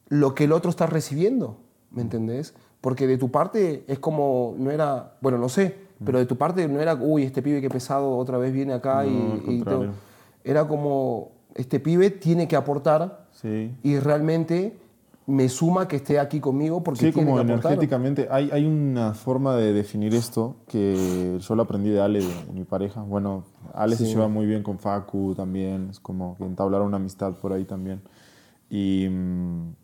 lo 0.09 0.35
que 0.35 0.45
el 0.45 0.53
otro 0.53 0.71
está 0.71 0.87
recibiendo, 0.87 1.57
¿me 1.90 2.03
entendés? 2.03 2.55
Porque 2.81 3.07
de 3.07 3.19
tu 3.19 3.31
parte 3.31 3.85
es 3.88 3.99
como, 3.99 4.55
no 4.59 4.71
era, 4.71 5.16
bueno, 5.21 5.38
no 5.38 5.49
sé, 5.49 5.86
pero 6.05 6.19
de 6.19 6.27
tu 6.27 6.37
parte 6.37 6.67
no 6.69 6.81
era, 6.81 6.95
uy, 6.95 7.23
este 7.25 7.43
pibe 7.43 7.61
que 7.61 7.71
pesado 7.71 8.17
otra 8.17 8.39
vez 8.39 8.53
viene 8.53 8.73
acá 8.73 9.03
No, 9.05 9.41
y, 9.51 9.57
y 9.57 9.63
todo. 9.63 9.87
Era 10.45 10.67
como, 10.69 11.33
este 11.55 11.81
pibe 11.81 12.11
tiene 12.11 12.47
que 12.49 12.57
aportar 12.57 13.27
Sí. 13.33 13.75
y 13.83 13.99
realmente 13.99 14.79
me 15.29 15.49
suma 15.49 15.89
que 15.89 15.97
esté 15.97 16.21
aquí 16.21 16.39
conmigo 16.39 16.83
porque 16.85 17.07
Sí, 17.07 17.13
tiene 17.13 17.29
como 17.31 17.37
que 17.45 17.51
aportar. 17.51 17.73
energéticamente. 17.73 18.29
Hay, 18.31 18.49
hay 18.53 18.65
una 18.65 19.13
forma 19.13 19.57
de 19.57 19.73
definir 19.73 20.15
esto 20.15 20.55
que 20.69 21.39
yo 21.41 21.55
lo 21.57 21.63
aprendí 21.65 21.91
de 21.91 22.01
Ale, 22.01 22.21
de 22.21 22.53
mi 22.53 22.63
pareja. 22.63 23.03
Bueno, 23.03 23.43
Ale 23.75 23.97
se 23.97 24.05
Sí. 24.07 24.13
lleva 24.13 24.29
muy 24.29 24.47
bien 24.47 24.63
con 24.63 24.79
Facu 24.79 25.35
también. 25.35 25.89
Es 25.91 25.99
como 25.99 26.37
que 26.37 26.45
entablaron 26.45 26.87
una 26.87 26.99
amistad 26.99 27.33
por 27.35 27.53
ahí 27.53 27.65
también. 27.65 28.01
Y, 28.71 29.09
mm, 29.11 29.75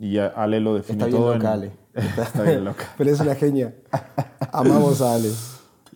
y 0.00 0.18
Ale 0.18 0.60
lo 0.60 0.74
define 0.74 0.98
Está 0.98 1.06
bien 1.06 1.18
todo. 1.18 1.34
loca, 1.34 1.46
en- 1.48 1.52
Ale. 1.54 1.72
Está 1.94 2.42
bien 2.42 2.64
loca. 2.64 2.84
Pero 2.98 3.10
es 3.10 3.20
una 3.20 3.34
genia. 3.34 3.74
Amamos 4.52 5.00
a 5.00 5.14
Ale. 5.14 5.30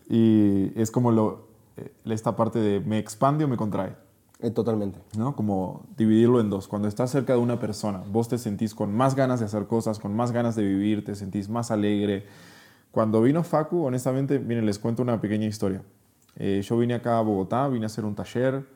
Y 0.09 0.73
es 0.81 0.91
como 0.91 1.11
lo, 1.11 1.49
eh, 1.77 1.93
esta 2.05 2.37
parte 2.37 2.59
de 2.59 2.81
me 2.81 2.99
expande 2.99 3.45
o 3.45 3.49
me 3.49 3.57
contrae. 3.57 3.95
Eh, 4.41 4.51
totalmente. 4.51 5.01
¿no? 5.17 5.35
Como 5.35 5.87
dividirlo 5.97 6.41
en 6.41 6.51
dos. 6.51 6.69
Cuando 6.69 6.87
estás 6.89 7.11
cerca 7.11 7.33
de 7.33 7.39
una 7.39 7.59
persona, 7.59 8.03
vos 8.11 8.29
te 8.29 8.37
sentís 8.37 8.75
con 8.75 8.95
más 8.95 9.15
ganas 9.15 9.41
de 9.41 9.47
hacer 9.47 9.67
cosas, 9.67 9.99
con 9.99 10.15
más 10.15 10.33
ganas 10.33 10.55
de 10.55 10.65
vivir, 10.65 11.05
te 11.05 11.15
sentís 11.15 11.49
más 11.49 11.71
alegre. 11.71 12.27
Cuando 12.91 13.23
vino 13.23 13.43
Facu, 13.43 13.85
honestamente, 13.85 14.39
miren, 14.39 14.67
les 14.67 14.79
cuento 14.79 15.03
una 15.03 15.21
pequeña 15.21 15.47
historia. 15.47 15.83
Eh, 16.37 16.63
yo 16.63 16.77
vine 16.77 16.95
acá 16.95 17.19
a 17.19 17.23
Bogotá, 17.23 17.67
vine 17.69 17.87
a 17.87 17.89
hacer 17.89 18.05
un 18.05 18.15
taller. 18.15 18.67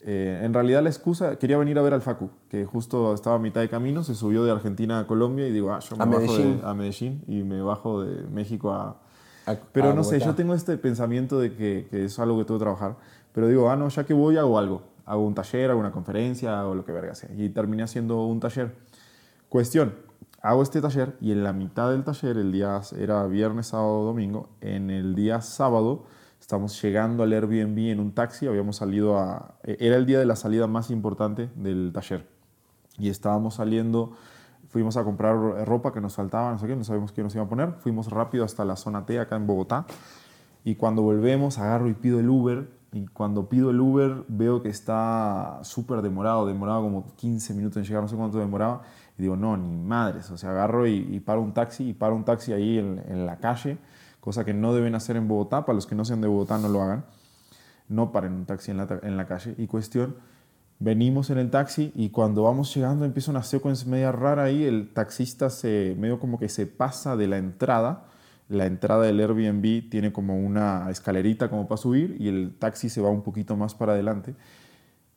Eh, 0.00 0.40
en 0.42 0.54
realidad 0.54 0.82
la 0.82 0.88
excusa, 0.88 1.36
quería 1.36 1.58
venir 1.58 1.78
a 1.78 1.82
ver 1.82 1.92
al 1.92 2.00
Facu, 2.00 2.30
que 2.48 2.64
justo 2.64 3.12
estaba 3.12 3.36
a 3.36 3.38
mitad 3.38 3.60
de 3.60 3.68
camino, 3.68 4.02
se 4.02 4.14
subió 4.14 4.44
de 4.44 4.50
Argentina 4.50 5.00
a 5.00 5.06
Colombia 5.06 5.46
y 5.46 5.52
digo, 5.52 5.72
ah, 5.72 5.80
yo 5.80 5.96
me 5.96 6.02
A 6.02 6.06
bajo 6.06 6.20
Medellín. 6.20 6.60
de, 6.60 6.66
a 6.66 6.74
Medellín 6.74 7.24
y 7.28 7.42
me 7.42 7.60
bajo 7.60 8.02
de 8.02 8.22
México 8.28 8.72
a, 8.72 8.96
A- 9.46 9.56
pero 9.72 9.90
a 9.90 9.94
no 9.94 10.04
sé, 10.04 10.20
yo 10.20 10.34
tengo 10.34 10.54
este 10.54 10.76
pensamiento 10.76 11.38
de 11.40 11.54
que, 11.54 11.86
que 11.90 12.04
es 12.04 12.18
algo 12.18 12.38
que 12.38 12.44
tengo 12.44 12.58
que 12.58 12.64
trabajar. 12.64 12.96
Pero 13.32 13.48
digo, 13.48 13.70
ah, 13.70 13.76
no, 13.76 13.88
ya 13.88 14.04
que 14.04 14.14
voy, 14.14 14.36
hago 14.36 14.58
algo. 14.58 14.82
Hago 15.06 15.26
un 15.26 15.34
taller, 15.34 15.70
hago 15.70 15.80
una 15.80 15.92
conferencia, 15.92 16.66
o 16.66 16.74
lo 16.74 16.84
que 16.84 16.92
verga 16.92 17.14
sea. 17.14 17.30
Y 17.36 17.48
terminé 17.48 17.82
haciendo 17.82 18.24
un 18.24 18.40
taller. 18.40 18.74
Cuestión, 19.48 19.94
hago 20.42 20.62
este 20.62 20.80
taller 20.80 21.16
y 21.20 21.32
en 21.32 21.42
la 21.42 21.52
mitad 21.52 21.90
del 21.90 22.04
taller, 22.04 22.36
el 22.36 22.52
día 22.52 22.80
era 22.98 23.26
viernes, 23.26 23.68
sábado, 23.68 24.04
domingo, 24.04 24.48
en 24.60 24.90
el 24.90 25.14
día 25.14 25.40
sábado 25.40 26.04
estamos 26.40 26.80
llegando 26.82 27.22
al 27.22 27.32
Airbnb 27.32 27.78
en 27.90 28.00
un 28.00 28.12
taxi, 28.12 28.46
habíamos 28.46 28.76
salido 28.76 29.18
a... 29.18 29.54
Era 29.64 29.96
el 29.96 30.06
día 30.06 30.18
de 30.18 30.26
la 30.26 30.36
salida 30.36 30.66
más 30.66 30.90
importante 30.90 31.50
del 31.54 31.90
taller. 31.92 32.26
Y 32.98 33.08
estábamos 33.08 33.54
saliendo, 33.54 34.12
fuimos 34.70 34.96
a 34.96 35.04
comprar 35.04 35.36
ropa 35.66 35.92
que 35.92 36.00
nos 36.00 36.14
faltaba, 36.14 36.52
no 36.52 36.58
sé 36.58 36.66
qué, 36.66 36.76
no 36.76 36.84
sabíamos 36.84 37.12
qué 37.12 37.22
nos 37.22 37.34
iba 37.34 37.44
a 37.44 37.48
poner. 37.48 37.72
Fuimos 37.80 38.08
rápido 38.08 38.44
hasta 38.44 38.64
la 38.64 38.76
zona 38.76 39.04
T, 39.04 39.18
acá 39.18 39.36
en 39.36 39.46
Bogotá. 39.46 39.84
Y 40.64 40.76
cuando 40.76 41.02
volvemos, 41.02 41.58
agarro 41.58 41.88
y 41.88 41.94
pido 41.94 42.20
el 42.20 42.28
Uber. 42.28 42.68
Y 42.92 43.06
cuando 43.06 43.48
pido 43.48 43.70
el 43.70 43.80
Uber, 43.80 44.24
veo 44.28 44.62
que 44.62 44.68
está 44.68 45.60
súper 45.62 46.02
demorado, 46.02 46.46
demoraba 46.46 46.80
como 46.80 47.14
15 47.16 47.54
minutos 47.54 47.76
en 47.78 47.84
llegar, 47.84 48.02
no 48.02 48.08
sé 48.08 48.16
cuánto 48.16 48.38
demoraba. 48.38 48.82
Y 49.18 49.22
digo, 49.22 49.36
no, 49.36 49.56
ni 49.56 49.76
madres. 49.76 50.30
O 50.30 50.36
sea, 50.36 50.50
agarro 50.50 50.86
y, 50.86 51.06
y 51.10 51.20
paro 51.20 51.40
un 51.40 51.52
taxi, 51.52 51.88
y 51.88 51.92
paro 51.92 52.14
un 52.14 52.24
taxi 52.24 52.52
ahí 52.52 52.78
en, 52.78 53.02
en 53.08 53.26
la 53.26 53.38
calle, 53.38 53.78
cosa 54.20 54.44
que 54.44 54.54
no 54.54 54.72
deben 54.72 54.94
hacer 54.94 55.16
en 55.16 55.28
Bogotá. 55.28 55.64
Para 55.64 55.74
los 55.74 55.86
que 55.86 55.94
no 55.94 56.04
sean 56.04 56.20
de 56.20 56.28
Bogotá, 56.28 56.58
no 56.58 56.68
lo 56.68 56.82
hagan. 56.82 57.04
No 57.88 58.12
paren 58.12 58.32
un 58.34 58.44
taxi 58.44 58.70
en 58.70 58.76
la, 58.76 58.86
en 59.02 59.16
la 59.16 59.26
calle. 59.26 59.54
Y 59.58 59.66
cuestión, 59.66 60.16
venimos 60.80 61.28
en 61.28 61.38
el 61.38 61.50
taxi 61.50 61.92
y 61.94 62.08
cuando 62.08 62.42
vamos 62.42 62.74
llegando 62.74 63.04
empieza 63.04 63.30
una 63.30 63.42
secuencia 63.42 63.88
media 63.88 64.10
rara 64.10 64.44
ahí. 64.44 64.64
El 64.64 64.92
taxista 64.92 65.50
se 65.50 65.94
medio 65.98 66.18
como 66.18 66.38
que 66.38 66.48
se 66.48 66.66
pasa 66.66 67.16
de 67.16 67.28
la 67.28 67.36
entrada. 67.36 68.06
La 68.48 68.66
entrada 68.66 69.04
del 69.04 69.20
Airbnb 69.20 69.88
tiene 69.88 70.12
como 70.12 70.36
una 70.36 70.90
escalerita 70.90 71.48
como 71.48 71.68
para 71.68 71.76
subir 71.76 72.16
y 72.18 72.26
el 72.28 72.56
taxi 72.58 72.88
se 72.88 73.00
va 73.00 73.10
un 73.10 73.22
poquito 73.22 73.56
más 73.56 73.74
para 73.74 73.92
adelante. 73.92 74.34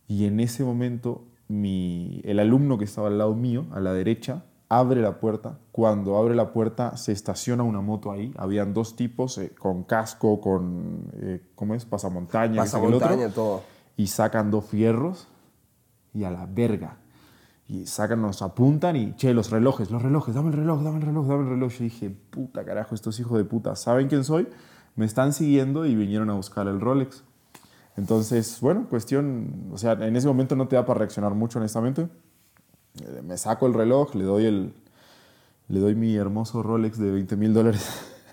Y 0.08 0.26
en 0.26 0.40
ese 0.40 0.64
momento 0.64 1.24
mi, 1.48 2.22
el 2.26 2.40
alumno 2.40 2.78
que 2.78 2.84
estaba 2.84 3.08
al 3.08 3.18
lado 3.18 3.34
mío, 3.34 3.66
a 3.72 3.80
la 3.80 3.94
derecha, 3.94 4.44
abre 4.68 5.02
la 5.02 5.20
puerta. 5.20 5.60
Cuando 5.72 6.18
abre 6.18 6.36
la 6.36 6.52
puerta 6.52 6.98
se 6.98 7.14
estaciona 7.14 7.64
una 7.64 7.80
moto 7.80 8.12
ahí. 8.12 8.34
Habían 8.38 8.74
dos 8.74 8.98
tipos 8.98 9.38
eh, 9.38 9.52
con 9.58 9.84
casco, 9.84 10.42
con, 10.42 11.10
eh, 11.14 11.42
¿cómo 11.56 11.74
es? 11.74 11.86
Pasamontaña. 11.86 12.58
Pasamontaña, 12.58 13.30
todo. 13.30 13.64
y 13.96 14.08
sacan 14.08 14.52
dos 14.52 14.66
fierros 14.66 15.30
y 16.14 16.24
a 16.24 16.32
la 16.32 16.46
verga. 16.46 16.98
Y 17.68 17.86
sacan, 17.86 18.22
nos 18.22 18.42
apuntan 18.42 18.96
y, 18.96 19.14
che, 19.16 19.34
los 19.34 19.50
relojes, 19.50 19.90
los 19.90 20.02
relojes, 20.02 20.36
dame 20.36 20.50
el 20.50 20.54
reloj, 20.56 20.84
dame 20.84 20.98
el 20.98 21.04
reloj, 21.04 21.28
dame 21.28 21.44
el 21.44 21.50
reloj. 21.50 21.72
Yo 21.74 21.84
dije, 21.86 22.10
puta 22.30 22.64
carajo, 22.66 22.94
estos 22.94 23.20
hijos 23.20 23.38
de 23.38 23.46
puta, 23.46 23.76
¿saben 23.76 24.08
quién 24.10 24.24
soy? 24.24 24.48
Me 24.96 25.06
están 25.06 25.34
siguiendo 25.34 25.86
y 25.86 25.96
vinieron 25.96 26.30
a 26.30 26.34
buscar 26.34 26.68
el 26.68 26.80
Rolex. 26.82 27.24
Entonces, 27.96 28.58
bueno, 28.62 28.88
cuestión, 28.90 29.70
o 29.72 29.78
sea, 29.78 29.94
en 29.94 30.16
ese 30.16 30.28
momento 30.28 30.56
no 30.56 30.68
te 30.68 30.76
da 30.76 30.86
para 30.86 31.00
reaccionar 31.00 31.34
mucho, 31.36 31.60
honestamente. 31.60 32.08
Eh, 33.02 33.22
Me 33.24 33.38
saco 33.38 33.66
el 33.68 33.74
reloj, 33.74 34.14
le 34.16 34.24
doy 34.26 34.46
el, 34.46 34.74
le 35.70 35.80
doy 35.80 35.96
mi 35.96 36.16
hermoso 36.16 36.62
Rolex 36.64 36.98
de 37.00 37.12
20 37.12 37.36
mil 37.38 37.54
dólares. 37.54 37.88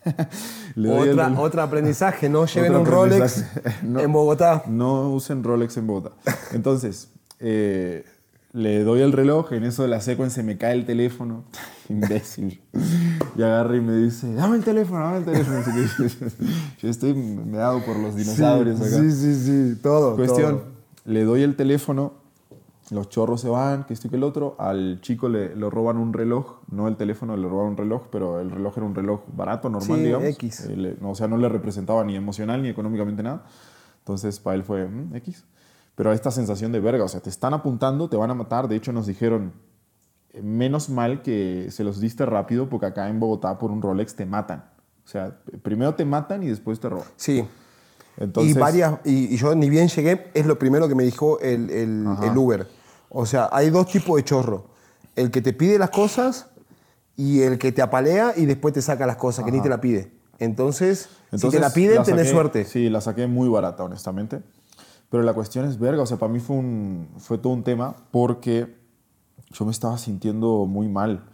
El 0.76 0.86
Otra, 0.90 1.28
reloj. 1.28 1.38
otro 1.40 1.62
aprendizaje, 1.62 2.28
no 2.30 2.46
lleven 2.46 2.74
un 2.74 2.86
Rolex. 2.86 3.44
No. 3.82 4.00
en 4.00 4.12
Bogotá. 4.12 4.64
No 4.66 5.10
usen 5.10 5.44
Rolex 5.44 5.76
en 5.76 5.86
Bogotá. 5.86 6.12
Entonces, 6.52 7.10
eh, 7.40 8.04
le 8.52 8.82
doy 8.82 9.00
el 9.00 9.12
reloj, 9.12 9.52
en 9.52 9.64
eso 9.64 9.82
de 9.82 9.88
la 9.88 10.00
secuencia 10.00 10.42
se 10.42 10.46
me 10.46 10.56
cae 10.58 10.74
el 10.74 10.84
teléfono. 10.86 11.44
Imbécil. 11.88 12.60
Y 13.36 13.42
agarra 13.42 13.76
y 13.76 13.80
me 13.80 13.94
dice, 13.96 14.32
dame 14.34 14.56
el 14.56 14.64
teléfono, 14.64 15.00
dame 15.04 15.18
el 15.18 15.24
teléfono. 15.24 15.58
Yo 16.80 16.88
estoy 16.88 17.14
meado 17.14 17.84
por 17.84 17.96
los 17.96 18.14
dinosaurios 18.16 18.80
acá. 18.80 18.90
Sí, 19.00 19.10
sí, 19.12 19.34
sí, 19.74 19.78
todo. 19.82 20.16
Cuestión, 20.16 20.58
todo. 20.58 20.64
le 21.04 21.24
doy 21.24 21.42
el 21.42 21.56
teléfono, 21.56 22.14
los 22.90 23.08
chorros 23.08 23.40
se 23.40 23.48
van, 23.48 23.84
que 23.84 23.94
esto 23.94 24.10
que 24.10 24.16
el 24.16 24.24
otro. 24.24 24.56
Al 24.58 25.00
chico 25.00 25.28
le 25.28 25.54
lo 25.54 25.70
roban 25.70 25.96
un 25.96 26.12
reloj, 26.12 26.58
no 26.70 26.88
el 26.88 26.96
teléfono, 26.96 27.36
le 27.36 27.48
roban 27.48 27.68
un 27.68 27.76
reloj, 27.76 28.02
pero 28.10 28.40
el 28.40 28.50
reloj 28.50 28.76
era 28.78 28.86
un 28.86 28.94
reloj 28.94 29.20
barato, 29.32 29.68
normal, 29.70 29.98
Sí, 29.98 30.04
digamos. 30.04 30.28
X. 30.28 30.60
Eh, 30.66 30.76
le- 30.76 30.96
no, 31.00 31.10
o 31.10 31.14
sea, 31.14 31.28
no 31.28 31.36
le 31.36 31.48
representaba 31.48 32.04
ni 32.04 32.16
emocional 32.16 32.62
ni 32.62 32.68
económicamente 32.68 33.22
nada. 33.22 33.44
Entonces, 34.00 34.40
para 34.40 34.56
él 34.56 34.64
fue 34.64 34.86
"Mm, 34.88 35.14
X. 35.16 35.44
Pero 36.00 36.14
esta 36.14 36.30
sensación 36.30 36.72
de 36.72 36.80
verga, 36.80 37.04
o 37.04 37.08
sea, 37.08 37.20
te 37.20 37.28
están 37.28 37.52
apuntando, 37.52 38.08
te 38.08 38.16
van 38.16 38.30
a 38.30 38.34
matar. 38.34 38.68
De 38.68 38.74
hecho, 38.74 38.90
nos 38.90 39.06
dijeron, 39.06 39.52
eh, 40.32 40.40
menos 40.40 40.88
mal 40.88 41.20
que 41.20 41.66
se 41.70 41.84
los 41.84 42.00
diste 42.00 42.24
rápido, 42.24 42.70
porque 42.70 42.86
acá 42.86 43.10
en 43.10 43.20
Bogotá 43.20 43.58
por 43.58 43.70
un 43.70 43.82
Rolex 43.82 44.14
te 44.14 44.24
matan. 44.24 44.64
O 45.04 45.08
sea, 45.08 45.36
primero 45.60 45.94
te 45.94 46.06
matan 46.06 46.42
y 46.42 46.46
después 46.46 46.80
te 46.80 46.88
roban. 46.88 47.04
Sí. 47.16 47.44
Entonces, 48.16 48.56
y, 48.56 48.58
varias, 48.58 48.94
y, 49.04 49.34
y 49.34 49.36
yo 49.36 49.54
ni 49.54 49.68
bien 49.68 49.88
llegué, 49.88 50.30
es 50.32 50.46
lo 50.46 50.58
primero 50.58 50.88
que 50.88 50.94
me 50.94 51.02
dijo 51.04 51.38
el, 51.40 51.68
el- 51.68 52.06
el 52.22 52.38
Uber. 52.38 52.66
O 53.10 53.26
sea, 53.26 53.50
hay 53.52 53.68
dos 53.68 53.84
tipos 53.86 54.16
de 54.16 54.24
chorro. 54.24 54.68
El 55.16 55.30
que 55.30 55.42
te 55.42 55.52
pide 55.52 55.78
las 55.78 55.90
cosas 55.90 56.48
y 57.14 57.42
el 57.42 57.58
que 57.58 57.72
te 57.72 57.82
apalea 57.82 58.32
y 58.38 58.46
después 58.46 58.72
te 58.72 58.80
saca 58.80 59.04
las 59.04 59.16
cosas, 59.16 59.44
que 59.44 59.52
ni 59.52 59.60
te 59.60 59.68
la 59.68 59.82
pide. 59.82 60.12
Entonces, 60.38 61.00
si 61.00 61.08
te 61.28 61.36
Entonces, 61.36 61.60
la 61.60 61.70
piden, 61.74 61.96
la 61.96 62.04
tenés 62.04 62.26
saqué- 62.28 62.30
suerte. 62.30 62.64
Sí, 62.64 62.88
la 62.88 63.02
saqué 63.02 63.26
muy 63.26 63.50
barata, 63.50 63.84
honestamente. 63.84 64.40
Pero 65.10 65.24
la 65.24 65.34
cuestión 65.34 65.66
es 65.66 65.78
verga, 65.78 66.02
o 66.02 66.06
sea, 66.06 66.18
para 66.18 66.32
mí 66.32 66.38
fue, 66.38 66.56
un, 66.56 67.08
fue 67.18 67.36
todo 67.36 67.52
un 67.52 67.64
tema 67.64 67.96
porque 68.12 68.76
yo 69.50 69.64
me 69.64 69.72
estaba 69.72 69.98
sintiendo 69.98 70.66
muy 70.66 70.88
mal. 70.88 71.24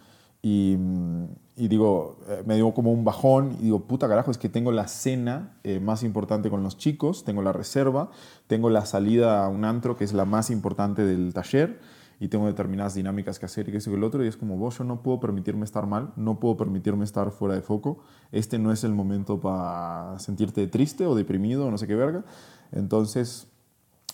Y, 0.43 0.77
mm, 0.79 1.27
digo, 1.57 2.19
eh, 2.29 2.43
me 2.47 2.57
dio 2.57 2.73
como 2.73 2.91
un 2.91 3.05
bajón 3.05 3.57
y 3.61 3.65
digo, 3.65 3.81
puta 3.81 4.09
carajo, 4.09 4.31
es 4.31 4.39
que 4.39 4.49
tengo 4.49 4.73
la 4.73 4.89
cena 4.89 5.59
eh, 5.63 5.81
más 5.81 6.03
importante 6.03 6.49
con 6.49 6.63
los 6.63 6.79
chicos, 6.79 7.25
tengo 7.25 7.43
la 7.43 7.53
reserva, 7.53 8.11
tengo 8.47 8.71
la 8.71 8.87
salida 8.87 9.45
a 9.45 9.49
un 9.49 9.65
antro 9.65 9.97
que 9.97 10.05
es 10.05 10.15
la 10.15 10.25
más 10.25 10.51
importante 10.51 11.05
del 11.05 11.35
taller 11.35 11.81
y 12.19 12.29
tengo 12.29 12.47
determinadas 12.47 12.95
dinámicas 12.95 13.39
que 13.39 13.47
hacer 13.47 13.69
y 13.69 13.73
que 13.73 13.79
eso 13.79 13.91
y 13.91 13.95
el 13.95 14.05
otro 14.05 14.25
y 14.25 14.29
es 14.29 14.37
como 14.37 14.57
vos, 14.57 14.79
yo 14.79 14.85
no 14.85 15.03
puedo 15.03 15.21
permitirme 15.21 15.65
estar 15.65 15.87
mal, 15.87 16.13
no 16.17 16.41
puedo 16.41 16.57
permitirme 16.57 17.05
estar 17.05 17.31
fuera 17.31 17.55
de 17.55 17.61
foco, 17.61 17.99
este 18.33 18.59
no 18.59 18.73
es 18.73 18.85
el 18.85 18.93
momento 18.93 19.41
para 19.41 20.19
sentirte 20.19 20.67
triste 20.67 21.07
o 21.07 21.15
deprimido 21.15 21.67
o 21.67 21.71
no 21.71 21.77
sé 21.77 21.87
qué 21.87 21.95
verga, 21.95 22.25
entonces 22.73 23.49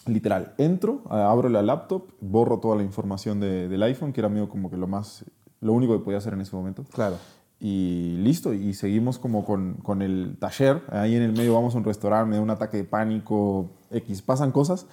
literal, 0.06 0.54
entro, 0.58 1.02
abro 1.10 1.48
la 1.48 1.62
laptop, 1.62 2.04
borro 2.20 2.58
toda 2.58 2.76
la 2.76 2.82
información 2.82 3.40
de- 3.40 3.68
del 3.68 3.82
iPhone, 3.84 4.12
que 4.12 4.20
era 4.20 4.28
medio 4.28 4.48
como 4.48 4.70
que 4.70 4.76
lo 4.76 4.86
más, 4.86 5.24
lo 5.60 5.72
único 5.72 5.92
que 5.98 6.04
podía 6.04 6.18
hacer 6.18 6.32
en 6.34 6.40
ese 6.40 6.54
momento. 6.56 6.84
Claro. 6.92 7.16
Y 7.60 8.16
listo, 8.18 8.52
y 8.52 8.74
seguimos 8.74 9.18
como 9.20 9.44
con, 9.44 9.74
con 9.84 10.02
el 10.02 10.36
taller. 10.40 10.82
Ahí 10.90 11.14
en 11.14 11.22
el 11.22 11.32
medio 11.32 11.54
vamos 11.54 11.74
a 11.74 11.78
un 11.78 11.84
restaurante, 11.84 12.30
me 12.30 12.36
da 12.36 12.42
un 12.42 12.50
ataque 12.50 12.78
de 12.78 12.84
pánico, 12.84 13.70
X, 13.92 14.20
pasan 14.22 14.50
cosas. 14.50 14.86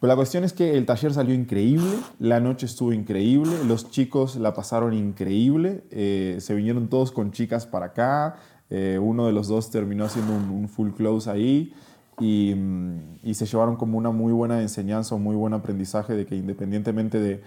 Pero 0.00 0.08
la 0.08 0.16
cuestión 0.16 0.44
es 0.44 0.52
que 0.52 0.76
el 0.76 0.86
taller 0.86 1.12
salió 1.14 1.34
increíble, 1.34 1.90
la 2.20 2.38
noche 2.40 2.66
estuvo 2.66 2.92
increíble, 2.92 3.52
los 3.66 3.90
chicos 3.90 4.36
la 4.36 4.52
pasaron 4.54 4.94
increíble, 4.94 5.84
eh, 5.90 6.36
se 6.40 6.54
vinieron 6.54 6.88
todos 6.88 7.12
con 7.12 7.30
chicas 7.32 7.66
para 7.66 7.86
acá, 7.86 8.36
eh, 8.70 8.98
uno 9.00 9.26
de 9.26 9.32
los 9.32 9.46
dos 9.48 9.70
terminó 9.70 10.04
haciendo 10.04 10.34
un, 10.34 10.48
un 10.50 10.68
full 10.68 10.90
close 10.92 11.30
ahí 11.30 11.72
y, 12.20 12.54
mm, 12.54 13.18
y 13.22 13.34
se 13.34 13.46
llevaron 13.46 13.76
como 13.76 13.98
una 13.98 14.10
muy 14.10 14.32
buena 14.32 14.60
enseñanza, 14.62 15.14
un 15.14 15.22
muy 15.22 15.36
buen 15.36 15.54
aprendizaje 15.54 16.14
de 16.14 16.26
que 16.26 16.36
independientemente 16.36 17.20
de 17.20 17.42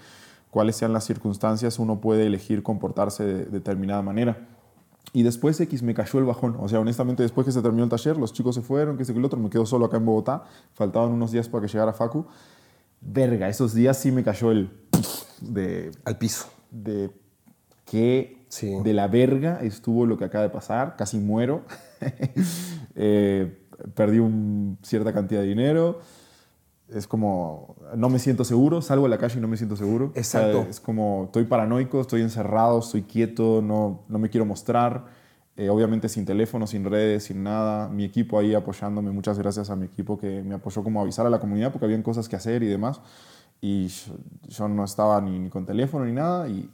cuáles 0.51 0.75
sean 0.75 0.93
las 0.93 1.03
circunstancias, 1.05 1.79
uno 1.79 1.99
puede 1.99 2.25
elegir 2.25 2.63
comportarse 2.63 3.23
de 3.25 3.45
determinada 3.45 4.01
manera. 4.01 4.47
Y 5.13 5.23
después 5.23 5.59
X 5.61 5.81
me 5.83 5.93
cayó 5.93 6.19
el 6.19 6.25
bajón. 6.25 6.57
O 6.59 6.67
sea, 6.67 6.79
honestamente, 6.79 7.23
después 7.23 7.45
que 7.45 7.51
se 7.51 7.61
terminó 7.61 7.83
el 7.83 7.89
taller, 7.89 8.17
los 8.17 8.33
chicos 8.33 8.55
se 8.55 8.61
fueron, 8.61 8.97
que 8.97 9.05
sé 9.05 9.13
que 9.13 9.19
el 9.19 9.25
otro, 9.25 9.39
me 9.39 9.49
quedo 9.49 9.65
solo 9.65 9.85
acá 9.85 9.97
en 9.97 10.05
Bogotá. 10.05 10.43
Faltaban 10.73 11.11
unos 11.11 11.31
días 11.31 11.47
para 11.47 11.65
que 11.65 11.71
llegara 11.71 11.93
Facu. 11.93 12.25
Verga, 13.01 13.47
esos 13.47 13.73
días 13.73 13.97
sí 13.97 14.11
me 14.11 14.23
cayó 14.23 14.51
el... 14.51 14.69
De, 15.41 15.91
Al 16.05 16.17
piso. 16.17 16.47
de 16.71 17.11
que 17.85 18.45
Sí. 18.49 18.73
de 18.83 18.93
la 18.93 19.07
verga 19.07 19.59
estuvo 19.61 20.05
lo 20.05 20.17
que 20.17 20.25
acaba 20.25 20.43
de 20.43 20.49
pasar. 20.49 20.95
Casi 20.97 21.17
muero. 21.17 21.63
Eh, 22.97 23.64
perdí 23.93 24.19
un, 24.19 24.77
cierta 24.81 25.13
cantidad 25.13 25.41
de 25.41 25.47
dinero. 25.47 25.99
Es 26.87 27.07
como, 27.07 27.75
no 27.95 28.09
me 28.09 28.19
siento 28.19 28.43
seguro, 28.43 28.81
salgo 28.81 29.07
a 29.07 29.09
la 29.09 29.17
calle 29.17 29.39
y 29.39 29.41
no 29.41 29.47
me 29.47 29.57
siento 29.57 29.75
seguro. 29.75 30.07
O 30.07 30.23
sea, 30.23 30.41
Exacto. 30.43 30.67
es 30.69 30.79
como, 30.79 31.23
estoy 31.25 31.45
paranoico, 31.45 31.99
estoy 32.01 32.21
encerrado, 32.21 32.79
estoy 32.79 33.03
quieto, 33.03 33.61
no, 33.61 34.03
no 34.07 34.19
me 34.19 34.29
quiero 34.29 34.45
mostrar. 34.45 35.05
Eh, 35.57 35.69
obviamente 35.69 36.09
sin 36.09 36.25
teléfono, 36.25 36.67
sin 36.67 36.83
redes, 36.83 37.23
sin 37.23 37.41
nada. 37.41 37.87
Mi 37.87 38.03
equipo 38.03 38.37
ahí 38.37 38.53
apoyándome, 38.53 39.11
muchas 39.11 39.39
gracias 39.39 39.69
a 39.69 39.75
mi 39.75 39.85
equipo 39.85 40.17
que 40.17 40.43
me 40.43 40.55
apoyó 40.55 40.83
como 40.83 40.99
a 40.99 41.03
avisar 41.03 41.25
a 41.25 41.29
la 41.29 41.39
comunidad 41.39 41.71
porque 41.71 41.85
habían 41.85 42.03
cosas 42.03 42.27
que 42.27 42.35
hacer 42.35 42.61
y 42.61 42.67
demás. 42.67 42.99
Y 43.61 43.87
yo, 43.87 44.13
yo 44.47 44.67
no 44.67 44.83
estaba 44.83 45.19
ni, 45.21 45.39
ni 45.39 45.49
con 45.49 45.65
teléfono 45.65 46.05
ni 46.05 46.11
nada 46.11 46.49
y, 46.49 46.69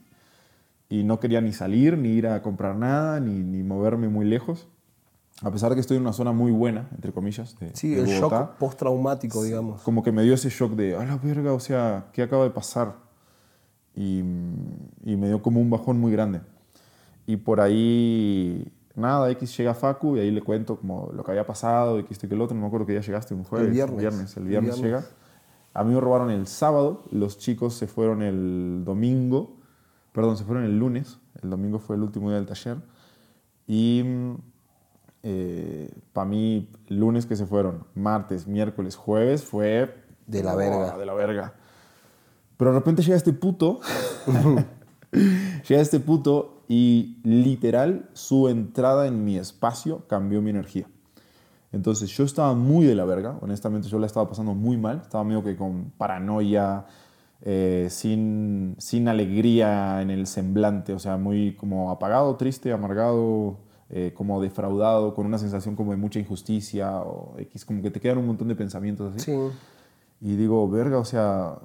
y 0.89 1.03
no 1.03 1.19
quería 1.19 1.41
ni 1.41 1.53
salir, 1.53 1.97
ni 1.97 2.09
ir 2.09 2.27
a 2.27 2.41
comprar 2.41 2.75
nada, 2.75 3.19
ni, 3.19 3.43
ni 3.43 3.63
moverme 3.63 4.09
muy 4.09 4.25
lejos. 4.25 4.67
A 5.43 5.51
pesar 5.51 5.69
de 5.69 5.75
que 5.75 5.81
estoy 5.81 5.97
en 5.97 6.03
una 6.03 6.13
zona 6.13 6.31
muy 6.31 6.51
buena, 6.51 6.87
entre 6.93 7.11
comillas, 7.11 7.57
de, 7.59 7.75
Sí, 7.75 7.89
de 7.95 8.01
el 8.01 8.19
Bogotá, 8.21 8.37
shock 8.45 8.57
postraumático, 8.57 9.43
digamos. 9.43 9.81
como 9.81 10.03
que 10.03 10.11
me 10.11 10.21
dio 10.23 10.33
ese 10.35 10.49
shock 10.49 10.73
de, 10.73 10.95
a 10.95 11.03
la 11.05 11.17
verga, 11.17 11.53
o 11.53 11.59
sea, 11.59 12.07
¿qué 12.13 12.21
acaba 12.21 12.43
de 12.43 12.51
pasar? 12.51 12.95
Y, 13.95 14.19
y 14.19 15.15
me 15.17 15.27
dio 15.27 15.41
como 15.41 15.59
un 15.59 15.69
bajón 15.69 15.99
muy 15.99 16.11
grande. 16.11 16.41
Y 17.25 17.37
por 17.37 17.59
ahí, 17.59 18.71
nada, 18.95 19.29
X 19.31 19.57
llega 19.57 19.73
Facu 19.73 20.17
y 20.17 20.19
ahí 20.19 20.31
le 20.31 20.41
cuento 20.41 20.77
como 20.77 21.11
lo 21.13 21.23
que 21.23 21.31
había 21.31 21.45
pasado, 21.45 21.97
X, 21.99 22.11
esto 22.11 22.25
y 22.25 22.29
que 22.29 22.35
el 22.35 22.41
otro, 22.41 22.55
no 22.55 22.61
me 22.61 22.67
acuerdo 22.67 22.85
que 22.85 22.93
ya 22.93 23.01
llegaste, 23.01 23.33
un 23.33 23.43
jueves, 23.43 23.71
viernes. 23.71 23.95
el 23.95 23.99
viernes, 23.99 24.37
el 24.37 24.43
El 24.43 24.49
viernes 24.49 24.81
viernes. 24.81 25.01
llega. 25.03 25.15
A 25.73 25.83
mí 25.83 25.93
me 25.93 25.99
robaron 26.01 26.29
el 26.29 26.47
sábado, 26.47 27.03
los 27.11 27.37
chicos 27.37 27.73
se 27.75 27.87
fueron 27.87 28.21
el 28.21 28.83
domingo, 28.85 29.57
perdón, 30.11 30.37
se 30.37 30.43
fueron 30.43 30.65
el 30.65 30.77
lunes, 30.77 31.19
el 31.41 31.49
domingo 31.49 31.79
fue 31.79 31.95
el 31.95 32.03
último 32.03 32.29
día 32.29 32.37
del 32.37 32.45
taller. 32.45 32.77
Y 33.67 34.03
para 36.13 36.25
mí, 36.25 36.69
lunes 36.87 37.25
que 37.25 37.35
se 37.35 37.45
fueron, 37.45 37.85
martes, 37.95 38.47
miércoles, 38.47 38.95
jueves, 38.95 39.43
fue... 39.43 39.95
De 40.27 40.43
la 40.43 40.53
oh, 40.53 40.57
verga. 40.57 40.97
De 40.97 41.05
la 41.05 41.13
verga. 41.13 41.53
Pero 42.57 42.71
de 42.71 42.79
repente 42.79 43.01
llega 43.01 43.17
este 43.17 43.33
puto, 43.33 43.79
llega 45.11 45.81
este 45.81 45.99
puto 45.99 46.63
y 46.67 47.17
literal 47.23 48.09
su 48.13 48.47
entrada 48.49 49.07
en 49.07 49.25
mi 49.25 49.37
espacio 49.37 50.07
cambió 50.07 50.41
mi 50.41 50.51
energía. 50.51 50.87
Entonces 51.71 52.09
yo 52.09 52.23
estaba 52.23 52.53
muy 52.53 52.85
de 52.85 52.95
la 52.95 53.05
verga, 53.05 53.37
honestamente 53.41 53.87
yo 53.87 53.97
la 53.97 54.05
estaba 54.05 54.29
pasando 54.29 54.53
muy 54.53 54.77
mal, 54.77 55.01
estaba 55.01 55.23
medio 55.23 55.43
que 55.43 55.55
con 55.55 55.91
paranoia, 55.97 56.85
eh, 57.41 57.87
sin, 57.89 58.75
sin 58.77 59.07
alegría 59.07 60.01
en 60.01 60.11
el 60.11 60.27
semblante, 60.27 60.93
o 60.93 60.99
sea, 60.99 61.17
muy 61.17 61.55
como 61.55 61.89
apagado, 61.89 62.35
triste, 62.35 62.71
amargado, 62.71 63.57
eh, 63.93 64.13
como 64.15 64.41
defraudado, 64.41 65.13
con 65.13 65.25
una 65.25 65.37
sensación 65.37 65.75
como 65.75 65.91
de 65.91 65.97
mucha 65.97 66.17
injusticia 66.17 67.01
o 67.01 67.35
X, 67.37 67.65
como 67.65 67.81
que 67.81 67.91
te 67.91 67.99
quedan 67.99 68.19
un 68.19 68.27
montón 68.27 68.47
de 68.47 68.55
pensamientos 68.55 69.13
así. 69.13 69.29
Sí. 69.29 69.37
Y 70.21 70.37
digo, 70.37 70.69
verga, 70.69 70.97
o 70.97 71.03
sea, 71.03 71.57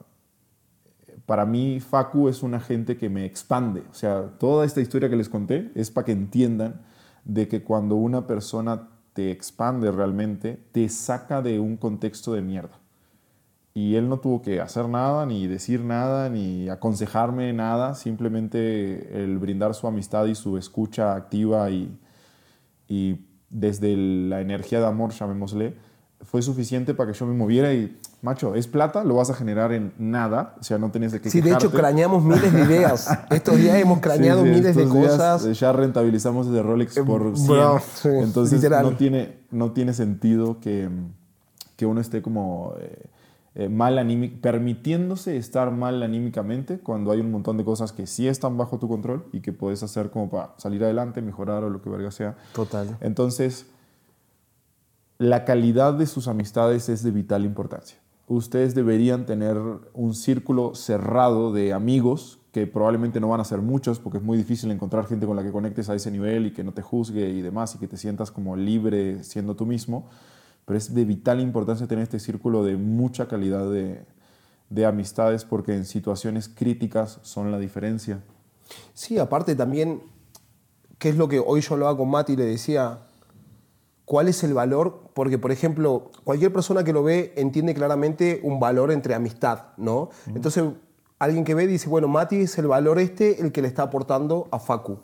para 1.25 1.47
mí 1.47 1.79
Facu 1.79 2.29
es 2.29 2.43
una 2.43 2.59
gente 2.59 2.97
que 2.97 3.09
me 3.09 3.25
expande. 3.27 3.85
O 3.93 3.95
sea, 3.95 4.33
toda 4.41 4.67
esta 4.67 4.81
historia 4.81 5.09
que 5.09 5.15
les 5.15 5.29
conté 5.29 5.71
es 5.77 5.93
para 5.93 6.07
que 6.07 6.12
entiendan 6.12 6.81
de 7.25 7.47
que 7.47 7.62
cuando 7.62 7.95
una 7.95 8.27
persona 8.27 8.89
te 9.12 9.31
expande 9.31 9.93
realmente, 9.93 10.61
te 10.73 10.89
saca 10.89 11.43
de 11.43 11.61
un 11.61 11.77
contexto 11.77 12.33
de 12.33 12.43
mierda. 12.43 12.81
Y 13.73 13.95
él 13.95 14.09
no 14.09 14.19
tuvo 14.19 14.43
que 14.43 14.61
hacer 14.61 14.89
nada, 14.89 15.27
ni 15.27 15.47
decir 15.47 15.81
nada, 15.85 16.29
ni 16.29 16.69
aconsejarme 16.69 17.53
nada, 17.53 17.95
simplemente 17.95 19.23
el 19.23 19.39
brindar 19.39 19.75
su 19.75 19.87
amistad 19.87 20.27
y 20.27 20.35
su 20.35 20.59
escucha 20.59 21.15
activa 21.15 21.71
y, 21.71 21.97
y 22.88 23.27
desde 23.51 23.96
la 23.96 24.40
energía 24.40 24.81
de 24.81 24.87
amor, 24.87 25.12
llamémosle, 25.12 25.75
fue 26.22 26.42
suficiente 26.42 26.94
para 26.94 27.12
que 27.12 27.18
yo 27.18 27.27
me 27.27 27.35
moviera 27.35 27.72
y, 27.75 27.96
macho, 28.22 28.55
es 28.55 28.66
plata, 28.66 29.05
lo 29.05 29.16
vas 29.16 29.31
a 29.31 29.35
generar 29.35 29.72
en 29.72 29.92
nada, 29.99 30.57
o 30.59 30.62
sea, 30.64 30.79
no 30.79 30.90
tenés 30.90 31.12
de 31.12 31.20
qué 31.20 31.31
Sí, 31.31 31.40
de 31.40 31.51
hecho, 31.51 31.59
quejarte. 31.70 31.77
craneamos 31.79 32.25
miles 32.25 32.53
de 32.53 32.62
ideas. 32.62 33.09
Estos 33.31 33.57
días 33.59 33.77
hemos 33.77 34.01
craneado 34.01 34.42
Sí, 34.42 34.49
sí, 34.49 34.55
miles 34.55 34.77
de 34.77 34.88
cosas. 34.88 35.44
eh, 35.44 35.55
ya 35.55 35.72
rentabilizamos 35.72 36.46
ese 36.49 36.62
Rolex 36.62 36.99
por 37.01 37.37
100. 37.37 37.46
bro, 37.46 37.81
sí, 37.94 38.09
Entonces 38.09 38.55
literal. 38.55 38.83
no 38.85 38.96
tiene, 38.96 39.38
no 39.51 39.72
tiene 39.72 39.92
sentido 39.92 40.59
que, 40.59 40.88
que 41.77 41.87
uno 41.87 42.01
esté 42.01 42.22
como 42.22 42.75
eh, 42.81 43.05
eh, 43.59 43.71
mal 43.71 43.97
anímico, 43.99 44.37
permitiéndose 44.42 45.38
estar 45.38 45.71
mal 45.71 46.03
anímicamente 46.03 46.79
cuando 46.79 47.11
hay 47.11 47.21
un 47.21 47.31
montón 47.31 47.57
de 47.57 47.64
cosas 47.64 47.90
que 47.90 48.07
sí 48.07 48.29
están 48.29 48.59
bajo 48.59 48.79
tu 48.79 48.87
control 48.87 49.25
y 49.33 49.40
que 49.40 49.51
puedes 49.55 49.83
hacer 49.83 50.11
como 50.11 50.29
para 50.29 50.53
salir 50.59 50.85
adelante, 50.85 51.23
mejorar 51.23 51.64
o 51.64 51.71
lo 51.71 51.81
que 51.81 51.88
verga 51.88 52.11
sea. 52.11 52.37
Total. 52.53 52.99
Entonces, 53.01 53.64
la 55.16 55.47
calidad 55.47 55.95
de 55.95 56.05
sus 56.05 56.29
amistades 56.29 56.90
es 56.90 57.03
de 57.03 57.11
vital 57.11 57.47
importancia. 57.47 57.97
Ustedes 58.29 58.75
deberían 58.75 59.25
tener 59.25 59.57
un 59.95 60.14
círculo 60.14 60.75
cerrado 60.75 61.51
de 61.51 61.73
amigos, 61.73 62.38
que 62.53 62.66
probablemente 62.66 63.21
no 63.21 63.29
van 63.29 63.40
a 63.40 63.45
ser 63.45 63.62
muchos, 63.62 63.99
porque 63.99 64.19
es 64.19 64.25
muy 64.25 64.37
difícil 64.37 64.71
encontrar 64.71 65.07
gente 65.07 65.25
con 65.25 65.35
la 65.35 65.42
que 65.42 65.51
conectes 65.51 65.88
a 65.88 65.95
ese 65.95 66.11
nivel 66.11 66.45
y 66.45 66.53
que 66.53 66.62
no 66.62 66.73
te 66.73 66.83
juzgue 66.83 67.31
y 67.31 67.40
demás, 67.40 67.75
y 67.75 67.79
que 67.79 67.88
te 67.88 67.97
sientas 67.97 68.31
como 68.31 68.55
libre 68.55 69.25
siendo 69.25 69.57
tú 69.57 69.64
mismo. 69.64 70.11
Pero 70.66 70.76
es 70.76 70.92
de 70.92 71.05
vital 71.07 71.40
importancia 71.40 71.87
tener 71.87 72.02
este 72.02 72.20
círculo 72.20 72.62
de 72.62 72.76
mucha 72.76 73.29
calidad 73.29 73.70
de, 73.70 74.05
de 74.68 74.85
amistades, 74.85 75.44
porque 75.44 75.74
en 75.74 75.87
situaciones 75.87 76.48
críticas 76.48 77.18
son 77.22 77.50
la 77.50 77.59
diferencia. 77.59 78.20
Sí, 78.92 79.18
aparte 79.18 79.55
también, 79.55 80.02
¿qué 80.98 81.09
es 81.09 81.16
lo 81.16 81.29
que 81.29 81.38
hoy 81.38 81.61
yo 81.61 81.74
hablaba 81.74 81.96
con 81.96 82.11
Mati 82.11 82.35
y 82.35 82.37
le 82.37 82.44
decía? 82.44 82.98
¿Cuál 84.05 84.29
es 84.29 84.44
el 84.44 84.55
valor? 84.55 85.11
Porque, 85.14 85.38
por 85.38 85.52
ejemplo, 85.52 86.11
cualquier 86.24 86.52
persona 86.52 86.85
que 86.85 86.92
lo 86.92 87.02
ve 87.02 87.33
entiende 87.37 87.74
claramente 87.74 88.40
un 88.44 88.61
valor 88.61 88.92
entre 88.92 89.14
amistad, 89.14 89.68
¿no? 89.76 90.11
Entonces, 90.26 90.64
alguien 91.18 91.44
que 91.44 91.55
ve 91.55 91.66
dice, 91.66 91.88
bueno, 91.88 92.07
Mati 92.07 92.37
es 92.37 92.59
el 92.59 92.66
valor 92.66 92.98
este 92.98 93.40
el 93.40 93.50
que 93.52 93.62
le 93.62 93.68
está 93.68 93.83
aportando 93.83 94.48
a 94.50 94.59
Facu. 94.59 94.98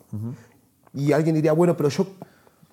Y 0.94 1.12
alguien 1.12 1.34
diría, 1.34 1.52
bueno, 1.52 1.76
pero 1.76 1.88
yo, 1.88 2.06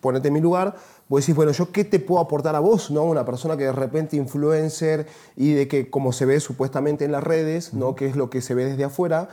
ponete 0.02 0.30
en 0.30 0.34
mi 0.34 0.42
lugar, 0.42 0.76
vos 1.08 1.22
decís, 1.22 1.36
bueno, 1.36 1.52
¿yo 1.52 1.72
qué 1.72 1.84
te 1.84 2.00
puedo 2.00 2.22
aportar 2.22 2.56
a 2.56 2.60
vos? 2.60 2.92
¿no? 2.92 3.04
Una 3.04 3.26
persona 3.26 3.58
que 3.58 3.66
de 3.66 3.72
repente 3.72 4.18
influencer 4.18 5.08
y 5.36 5.54
de 5.54 5.68
que 5.68 5.90
como 5.90 6.12
se 6.12 6.26
ve 6.26 6.40
supuestamente 6.40 7.06
en 7.06 7.12
las 7.12 7.24
redes, 7.24 7.74
¿no? 7.74 7.96
que 7.96 8.06
es 8.06 8.16
lo 8.16 8.30
que 8.30 8.42
se 8.42 8.54
ve 8.54 8.66
desde 8.66 8.84
afuera, 8.84 9.30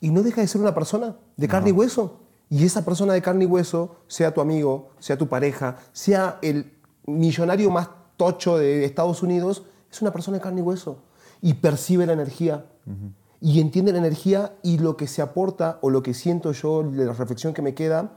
y 0.00 0.10
no 0.10 0.22
deja 0.22 0.40
de 0.40 0.48
ser 0.48 0.60
una 0.60 0.74
persona 0.74 1.16
de 1.36 1.48
carne 1.48 1.70
y 1.70 1.72
hueso. 1.72 2.20
Y 2.50 2.64
esa 2.64 2.84
persona 2.84 3.12
de 3.12 3.22
carne 3.22 3.44
y 3.44 3.46
hueso, 3.46 3.96
sea 4.06 4.32
tu 4.32 4.40
amigo, 4.40 4.90
sea 4.98 5.18
tu 5.18 5.28
pareja, 5.28 5.78
sea 5.92 6.38
el 6.40 6.72
millonario 7.06 7.70
más 7.70 7.88
tocho 8.16 8.56
de 8.56 8.84
Estados 8.84 9.22
Unidos, 9.22 9.64
es 9.90 10.00
una 10.02 10.12
persona 10.12 10.38
de 10.38 10.42
carne 10.42 10.60
y 10.60 10.62
hueso. 10.62 11.02
Y 11.40 11.54
percibe 11.54 12.06
la 12.06 12.14
energía. 12.14 12.66
Y 13.40 13.60
entiende 13.60 13.92
la 13.92 13.98
energía 13.98 14.54
y 14.62 14.78
lo 14.78 14.96
que 14.96 15.06
se 15.06 15.22
aporta 15.22 15.78
o 15.82 15.90
lo 15.90 16.02
que 16.02 16.14
siento 16.14 16.52
yo, 16.52 16.82
de 16.82 17.04
la 17.04 17.12
reflexión 17.12 17.54
que 17.54 17.62
me 17.62 17.74
queda, 17.74 18.12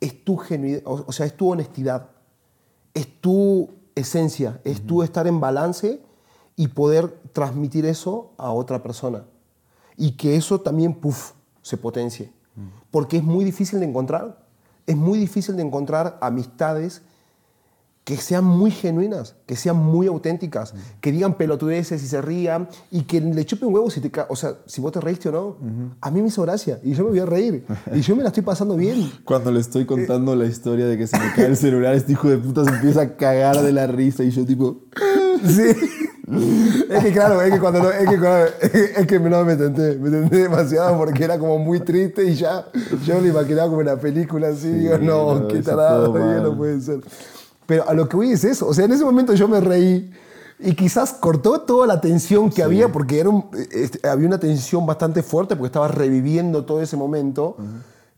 es 0.00 0.24
tu 0.24 0.36
genuidad, 0.36 0.82
o, 0.84 1.04
o 1.06 1.12
sea, 1.12 1.26
es 1.26 1.36
tu 1.36 1.50
honestidad, 1.50 2.10
es 2.94 3.20
tu 3.20 3.70
esencia, 3.94 4.60
es 4.64 4.86
tu 4.86 5.02
estar 5.02 5.26
en 5.26 5.40
balance 5.40 6.00
y 6.56 6.68
poder 6.68 7.20
transmitir 7.32 7.86
eso 7.86 8.32
a 8.36 8.52
otra 8.52 8.82
persona. 8.82 9.24
Y 9.96 10.12
que 10.12 10.36
eso 10.36 10.60
también, 10.60 10.94
puff, 10.94 11.32
se 11.62 11.76
potencie. 11.76 12.32
Porque 12.90 13.18
es 13.18 13.22
muy 13.22 13.44
difícil 13.44 13.80
de 13.80 13.86
encontrar. 13.86 14.46
Es 14.86 14.96
muy 14.96 15.18
difícil 15.18 15.56
de 15.56 15.62
encontrar 15.62 16.18
amistades 16.20 17.02
que 18.10 18.16
sean 18.16 18.42
muy 18.44 18.72
genuinas, 18.72 19.36
que 19.46 19.54
sean 19.54 19.76
muy 19.76 20.08
auténticas, 20.08 20.74
que 21.00 21.12
digan 21.12 21.34
pelotudeces 21.34 22.02
y 22.02 22.08
se 22.08 22.20
rían 22.20 22.68
y 22.90 23.02
que 23.02 23.20
le 23.20 23.44
chupe 23.44 23.66
un 23.66 23.72
huevo 23.74 23.88
si 23.88 24.00
te 24.00 24.10
o 24.28 24.34
sea, 24.34 24.54
si 24.66 24.80
vos 24.80 24.90
te 24.90 25.00
reíste 25.00 25.28
o 25.28 25.32
no. 25.32 25.56
A 26.00 26.10
mí 26.10 26.20
me 26.20 26.26
hizo 26.26 26.42
gracia 26.42 26.80
y 26.82 26.92
yo 26.94 27.04
me 27.04 27.10
voy 27.10 27.20
a 27.20 27.26
reír 27.26 27.64
y 27.94 28.00
yo 28.00 28.16
me 28.16 28.22
la 28.24 28.30
estoy 28.30 28.42
pasando 28.42 28.74
bien. 28.76 29.12
Cuando 29.24 29.52
le 29.52 29.60
estoy 29.60 29.86
contando 29.86 30.34
la 30.34 30.46
historia 30.46 30.86
de 30.86 30.98
que 30.98 31.06
se 31.06 31.16
me 31.20 31.32
cae 31.36 31.46
el 31.46 31.56
celular, 31.56 31.94
este 31.94 32.10
hijo 32.12 32.28
de 32.28 32.38
puta 32.38 32.64
se 32.64 32.70
empieza 32.70 33.02
a 33.02 33.16
cagar 33.16 33.62
de 33.62 33.70
la 33.72 33.86
risa 33.86 34.24
y 34.24 34.30
yo 34.32 34.44
tipo... 34.44 34.86
Sí. 35.42 35.62
Es 36.90 37.02
que 37.04 37.12
claro, 37.12 37.40
es 37.42 37.52
que 37.52 37.58
cuando 37.58 37.82
no- 37.82 37.90
es 37.90 38.08
que, 38.08 38.18
cuando- 38.18 38.46
es 38.96 39.06
que 39.06 39.18
no 39.18 39.44
me 39.44 39.56
tenté, 39.56 39.96
me 39.98 40.10
tenté 40.10 40.36
demasiado 40.36 40.96
porque 40.98 41.24
era 41.24 41.38
como 41.38 41.58
muy 41.58 41.80
triste 41.80 42.24
y 42.24 42.34
ya 42.34 42.66
yo 43.06 43.14
me 43.16 43.22
lo 43.22 43.28
imaginaba 43.28 43.68
como 43.68 43.80
una 43.80 43.96
película 43.96 44.48
así, 44.48 44.68
digo, 44.68 44.98
no, 44.98 45.38
no, 45.40 45.48
qué 45.48 45.62
tarado, 45.62 46.12
no 46.42 46.56
puede 46.56 46.80
ser. 46.80 47.00
Pero 47.70 47.88
a 47.88 47.94
lo 47.94 48.08
que 48.08 48.16
voy 48.16 48.32
es 48.32 48.42
eso. 48.42 48.66
O 48.66 48.74
sea, 48.74 48.84
en 48.84 48.90
ese 48.90 49.04
momento 49.04 49.32
yo 49.32 49.46
me 49.46 49.60
reí 49.60 50.10
y 50.58 50.74
quizás 50.74 51.12
cortó 51.12 51.60
toda 51.60 51.86
la 51.86 52.00
tensión 52.00 52.50
que 52.50 52.64
había 52.64 52.90
porque 52.90 53.20
era 53.20 53.30
este, 53.70 54.08
había 54.08 54.26
una 54.26 54.40
tensión 54.40 54.84
bastante 54.86 55.22
fuerte 55.22 55.54
porque 55.54 55.66
estaba 55.68 55.86
reviviendo 55.86 56.64
todo 56.64 56.82
ese 56.82 56.96
momento. 56.96 57.56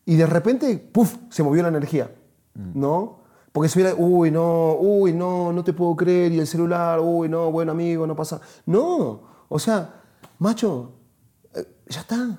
Y 0.07 0.17
de 0.17 0.25
repente, 0.25 0.79
¡puf!, 0.79 1.17
se 1.29 1.43
movió 1.43 1.63
la 1.63 1.69
energía, 1.69 2.11
¿no? 2.55 3.19
Porque 3.53 3.69
se 3.69 3.79
hubiera, 3.79 3.95
uy, 3.95 4.31
no, 4.31 4.75
uy, 4.77 5.13
no, 5.13 5.53
no 5.53 5.63
te 5.63 5.75
puedo 5.75 5.97
creer, 5.97 6.33
y 6.33 6.41
el 6.41 6.47
celular, 6.47 6.99
uy, 6.99 7.29
no, 7.29 7.53
bueno, 7.53 7.73
amigo, 7.73 8.07
no 8.07 8.17
pasa. 8.17 8.41
No, 8.65 9.21
o 9.51 9.59
sea, 9.59 10.01
macho, 10.39 10.93
eh, 11.55 11.67
ya 11.91 12.01
está, 12.01 12.39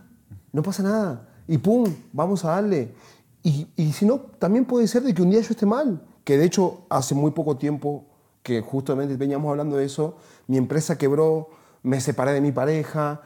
no 0.52 0.64
pasa 0.64 0.82
nada. 0.82 1.30
Y 1.48 1.60
pum, 1.60 1.86
vamos 2.12 2.44
a 2.44 2.54
darle. 2.54 2.96
Y, 3.44 3.68
y 3.76 3.94
si 3.94 4.04
no, 4.08 4.20
también 4.40 4.66
puede 4.66 4.88
ser 4.88 5.04
de 5.04 5.14
que 5.14 5.22
un 5.22 5.30
día 5.30 5.42
yo 5.42 5.52
esté 5.52 5.68
mal, 5.68 6.02
que 6.24 6.38
de 6.38 6.46
hecho 6.46 6.82
hace 6.90 7.16
muy 7.16 7.32
poco 7.32 7.58
tiempo 7.58 8.06
que 8.42 8.62
justamente 8.62 9.16
veníamos 9.16 9.50
hablando 9.50 9.78
de 9.78 9.86
eso, 9.86 10.18
mi 10.48 10.58
empresa 10.58 10.98
quebró, 10.98 11.50
me 11.82 12.02
separé 12.02 12.34
de 12.34 12.42
mi 12.42 12.52
pareja, 12.52 13.22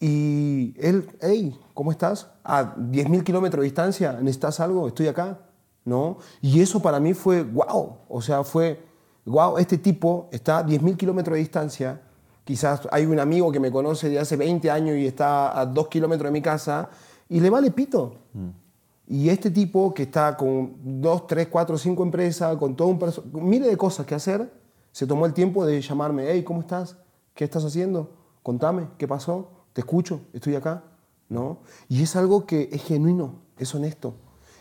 y 0.00 0.74
él, 0.78 1.10
hey, 1.20 1.58
¿cómo 1.74 1.90
estás? 1.90 2.28
A 2.44 2.76
10.000 2.76 3.24
kilómetros 3.24 3.62
de 3.62 3.64
distancia, 3.64 4.12
¿necesitas 4.12 4.60
algo? 4.60 4.86
Estoy 4.86 5.08
acá, 5.08 5.40
¿no? 5.84 6.18
Y 6.40 6.60
eso 6.60 6.80
para 6.80 7.00
mí 7.00 7.14
fue 7.14 7.42
wow, 7.42 7.96
o 8.08 8.22
sea, 8.22 8.44
fue 8.44 8.80
wow, 9.24 9.58
este 9.58 9.78
tipo 9.78 10.28
está 10.30 10.58
a 10.58 10.66
10.000 10.66 10.96
kilómetros 10.96 11.34
de 11.34 11.40
distancia, 11.40 12.00
quizás 12.44 12.82
hay 12.90 13.06
un 13.06 13.18
amigo 13.18 13.50
que 13.50 13.60
me 13.60 13.72
conoce 13.72 14.08
de 14.08 14.18
hace 14.18 14.36
20 14.36 14.70
años 14.70 14.96
y 14.96 15.06
está 15.06 15.58
a 15.58 15.66
2 15.66 15.88
kilómetros 15.88 16.28
de 16.28 16.32
mi 16.32 16.42
casa, 16.42 16.88
y 17.28 17.40
le 17.40 17.50
vale 17.50 17.70
pito. 17.70 18.14
Mm. 18.32 18.67
Y 19.08 19.30
este 19.30 19.50
tipo 19.50 19.92
que 19.92 20.04
está 20.04 20.36
con 20.36 21.00
2, 21.00 21.26
3, 21.26 21.48
4, 21.48 21.78
5 21.78 22.02
empresas, 22.02 22.56
con 22.56 22.76
todo 22.76 22.88
un 22.88 23.48
miles 23.48 23.68
de 23.68 23.76
cosas 23.76 24.06
que 24.06 24.14
hacer, 24.14 24.52
se 24.92 25.06
tomó 25.06 25.26
el 25.26 25.32
tiempo 25.32 25.64
de 25.64 25.80
llamarme, 25.80 26.26
hey, 26.28 26.44
¿cómo 26.44 26.60
estás? 26.60 26.96
¿Qué 27.34 27.44
estás 27.44 27.64
haciendo? 27.64 28.10
Contame, 28.42 28.88
¿qué 28.98 29.08
pasó? 29.08 29.58
te 29.78 29.82
escucho, 29.82 30.22
estoy 30.32 30.56
acá, 30.56 30.82
¿no? 31.28 31.58
Y 31.88 32.02
es 32.02 32.16
algo 32.16 32.46
que 32.46 32.68
es 32.72 32.82
genuino, 32.82 33.42
es 33.58 33.72
honesto. 33.76 34.14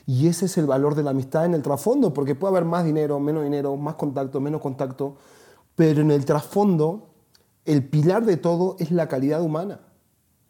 Y 0.05 0.27
ese 0.27 0.45
es 0.45 0.59
el 0.59 0.67
valor 0.67 0.93
de 0.93 1.01
la 1.01 1.09
amistad 1.09 1.45
en 1.45 1.55
el 1.55 1.63
trasfondo, 1.63 2.13
porque 2.13 2.35
puede 2.35 2.51
haber 2.51 2.65
más 2.65 2.85
dinero, 2.85 3.19
menos 3.19 3.43
dinero, 3.43 3.75
más 3.77 3.95
contacto, 3.95 4.39
menos 4.39 4.61
contacto, 4.61 5.15
pero 5.75 6.01
en 6.01 6.11
el 6.11 6.23
trasfondo, 6.23 7.15
el 7.65 7.89
pilar 7.89 8.25
de 8.25 8.37
todo 8.37 8.75
es 8.77 8.91
la 8.91 9.07
calidad 9.07 9.41
humana, 9.41 9.79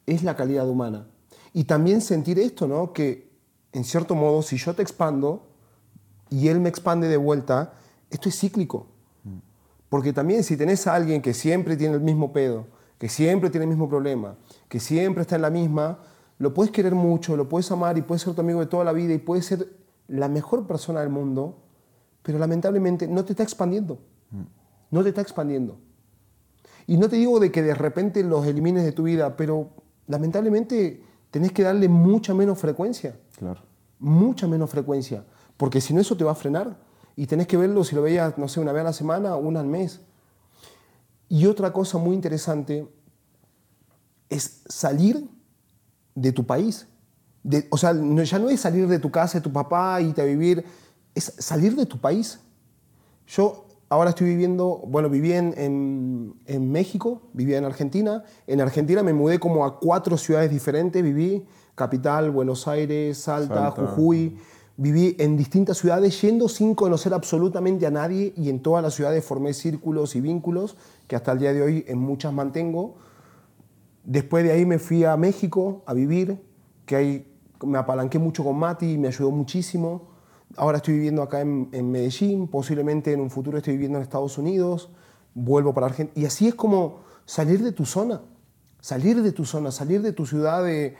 es 0.06 0.22
la 0.22 0.36
calidad 0.36 0.68
humana. 0.68 1.08
Y 1.54 1.64
también 1.64 2.02
sentir 2.02 2.38
esto, 2.38 2.68
¿no? 2.68 2.92
Que 2.92 3.27
en 3.74 3.84
cierto 3.84 4.16
modo, 4.16 4.42
si 4.42 4.58
yo 4.58 4.74
te 4.74 4.82
expando 4.82 5.48
y 6.30 6.48
él 6.48 6.60
me 6.60 6.70
expande 6.70 7.08
de 7.08 7.18
vuelta, 7.18 7.74
esto 8.10 8.30
es 8.30 8.40
cíclico. 8.40 8.88
Porque 9.90 10.14
también 10.14 10.44
si 10.44 10.58
tenés 10.58 10.86
a 10.88 10.96
alguien 10.96 11.22
que 11.22 11.34
siempre 11.34 11.78
tiene 11.78 11.96
el 11.96 12.02
mismo 12.02 12.34
pedo, 12.34 12.68
que 12.98 13.10
siempre 13.10 13.50
tiene 13.50 13.66
el 13.66 13.70
mismo 13.70 13.88
problema, 13.88 14.36
que 14.68 14.80
siempre 14.80 15.22
está 15.22 15.36
en 15.36 15.44
la 15.44 15.50
misma, 15.50 16.00
lo 16.40 16.54
puedes 16.54 16.72
querer 16.72 16.94
mucho, 16.94 17.38
lo 17.38 17.48
puedes 17.48 17.72
amar 17.72 17.98
y 17.98 18.02
puedes 18.02 18.22
ser 18.22 18.34
tu 18.34 18.42
amigo 18.42 18.60
de 18.60 18.66
toda 18.66 18.84
la 18.84 18.92
vida 18.92 19.14
y 19.14 19.18
puedes 19.18 19.46
ser 19.46 19.72
la 20.08 20.28
mejor 20.28 20.68
persona 20.68 21.00
del 21.02 21.10
mundo, 21.10 21.58
pero 22.22 22.38
lamentablemente 22.38 23.08
no 23.08 23.24
te 23.24 23.34
está 23.34 23.44
expandiendo. 23.44 24.00
No 24.92 25.04
te 25.04 25.10
está 25.10 25.22
expandiendo. 25.22 25.80
Y 26.86 26.98
no 26.98 27.10
te 27.10 27.18
digo 27.18 27.40
de 27.40 27.52
que 27.52 27.62
de 27.62 27.74
repente 27.74 28.24
los 28.24 28.46
elimines 28.46 28.84
de 28.84 28.92
tu 28.94 29.04
vida, 29.04 29.36
pero 29.36 29.70
lamentablemente 30.08 31.04
tenés 31.32 31.52
que 31.52 31.64
darle 31.64 31.90
mucha 31.90 32.34
menos 32.34 32.58
frecuencia. 32.60 33.18
Mucha 34.00 34.48
menos 34.48 34.70
frecuencia. 34.70 35.26
Porque 35.58 35.82
si 35.82 35.94
no, 35.94 36.02
eso 36.02 36.16
te 36.16 36.24
va 36.24 36.32
a 36.32 36.36
frenar. 36.36 36.78
Y 37.16 37.26
tenés 37.26 37.48
que 37.48 37.58
verlo, 37.58 37.84
si 37.84 37.96
lo 37.96 38.02
veías, 38.04 38.38
no 38.38 38.48
sé, 38.48 38.60
una 38.60 38.72
vez 38.72 38.82
a 38.82 38.86
la 38.86 38.94
semana, 38.94 39.36
una 39.36 39.60
al 39.60 39.68
mes. 39.68 40.02
Y 41.30 41.46
otra 41.48 41.74
cosa 41.74 41.98
muy 41.98 42.16
interesante 42.16 42.88
es 44.30 44.62
salir 44.68 45.28
de 46.16 46.32
tu 46.32 46.46
país. 46.46 46.88
o 47.70 47.78
sea, 47.78 47.94
ya 47.94 48.40
no 48.40 48.50
es 48.50 48.60
salir 48.60 48.88
de 48.88 49.00
tu 49.00 49.10
casa, 49.10 49.40
de 49.40 49.44
tu 49.44 49.52
papá, 49.52 50.02
y 50.02 50.14
a 50.20 50.24
vivir, 50.24 50.64
es 51.16 51.34
salir 51.38 51.76
de 51.76 51.86
tu 51.86 51.98
país. 52.00 52.40
Yo 53.28 53.66
ahora 53.90 54.12
estoy 54.12 54.28
viviendo, 54.28 54.82
bueno, 54.88 55.10
viví 55.10 55.32
en, 55.34 56.34
en, 56.46 56.72
México, 56.72 57.22
vivía 57.34 57.58
en 57.58 57.66
Argentina. 57.66 58.24
En 58.46 58.62
Argentina 58.62 59.04
me 59.04 59.14
mudé 59.14 59.40
como 59.40 59.66
a 59.66 59.80
cuatro 59.80 60.18
ciudades 60.18 60.52
diferentes, 60.52 61.02
viví 61.02 61.46
Capital, 61.78 62.32
Buenos 62.32 62.68
Aires, 62.68 63.20
Salta. 63.20 63.70
Jujuy. 63.70 64.36
Viví 64.78 65.16
en 65.20 65.38
distintas 65.38 65.78
ciudades 65.78 66.20
yendo 66.20 66.50
sin 66.50 66.74
conocer 66.74 67.14
absolutamente 67.14 67.86
a 67.86 67.92
nadie 67.92 68.34
y 68.36 68.50
en 68.50 68.62
todas 68.62 68.84
las 68.84 68.96
ciudades 68.96 69.24
formé 69.24 69.54
círculos 69.54 70.16
y 70.16 70.22
vínculos 70.22 70.76
que 71.08 71.16
hasta 71.16 71.32
el 71.34 71.40
día 71.40 71.54
de 71.54 71.62
hoy 71.62 71.86
en 71.88 72.00
muchas 72.00 72.34
mantengo. 72.34 72.96
Después 74.04 74.44
de 74.44 74.54
ahí 74.54 74.66
me 74.66 74.80
fui 74.80 75.04
a 75.04 75.16
México 75.18 75.84
a 75.86 75.94
vivir, 75.94 76.40
que 76.88 76.96
ahí 76.96 77.36
me 77.64 77.78
apalanqué 77.78 78.18
mucho 78.18 78.44
con 78.44 78.58
Mati 78.58 78.94
y 78.94 78.98
me 78.98 79.10
ayudó 79.10 79.30
muchísimo. 79.30 80.10
Ahora 80.56 80.78
estoy 80.78 80.96
viviendo 80.96 81.22
acá 81.22 81.42
en, 81.42 81.70
en 81.74 81.92
Medellín, 81.92 82.48
posiblemente 82.48 83.14
en 83.14 83.22
un 83.22 83.30
futuro 83.30 83.58
estoy 83.60 83.74
viviendo 83.74 84.00
en 84.00 84.04
Estados 84.04 84.40
Unidos, 84.40 84.90
vuelvo 85.36 85.76
para 85.76 85.88
Argentina. 85.88 86.20
Y 86.20 86.26
así 86.26 86.48
es 86.48 86.56
como 86.56 87.02
salir 87.26 87.64
de 87.64 87.72
tu 87.72 87.86
zona, 87.86 88.22
salir 88.82 89.22
de 89.22 89.32
tu 89.32 89.46
zona, 89.46 89.72
salir 89.72 90.02
de 90.02 90.12
tu 90.12 90.26
ciudad 90.26 90.64
de 90.64 90.96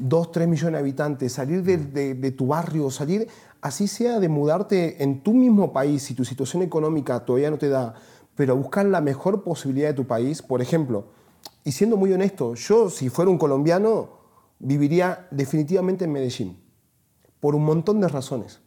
2, 0.00 0.32
3 0.32 0.48
millones 0.48 0.72
de 0.72 0.78
habitantes, 0.78 1.32
salir 1.32 1.62
de, 1.62 2.30
tu 2.32 2.48
barrio, 2.48 2.90
salir, 2.90 3.28
así 3.60 3.86
sea 3.86 4.18
de 4.18 4.28
mudarte 4.28 5.02
en 5.02 5.22
tu 5.22 5.32
mismo 5.32 5.72
país, 5.72 6.02
si 6.02 6.14
tu 6.14 6.24
situación 6.24 6.62
económica 6.62 7.24
todavía 7.24 7.50
no 7.50 7.58
te 7.58 7.68
da, 7.68 7.94
pero 8.34 8.56
buscar 8.56 8.86
la 8.86 9.00
mejor 9.00 9.42
posibilidad 9.42 9.88
de 9.88 9.94
tu 9.94 10.06
país. 10.06 10.42
Por 10.42 10.62
ejemplo, 10.62 11.06
y 11.64 11.72
siendo 11.72 11.96
muy 11.96 12.12
honesto, 12.12 12.54
yo 12.54 12.88
si 12.88 13.10
fuera 13.10 13.30
un 13.30 13.38
colombiano 13.38 14.20
viviría 14.58 15.28
definitivamente 15.30 16.04
en 16.04 16.12
Medellín, 16.12 16.58
por 17.38 17.54
un 17.54 17.64
montón 17.64 18.00
de 18.00 18.08
razones. 18.08 18.60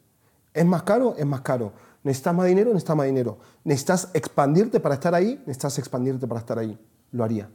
¿Es 0.52 0.64
más 0.64 0.84
caro? 0.84 1.14
Es 1.18 1.26
más 1.26 1.40
caro. 1.40 1.72
¿Necesitas 2.04 2.34
más 2.34 2.46
dinero? 2.46 2.70
Necesitas 2.70 2.96
más 2.96 3.06
dinero. 3.06 3.38
¿Necesitas 3.64 4.10
expandirte 4.14 4.78
para 4.78 4.94
estar 4.94 5.14
ahí? 5.14 5.42
Necesitas 5.46 5.78
expandirte 5.78 6.26
para 6.26 6.40
estar 6.40 6.58
ahí. 6.58 6.78
Lo 7.10 7.24
haría, 7.24 7.48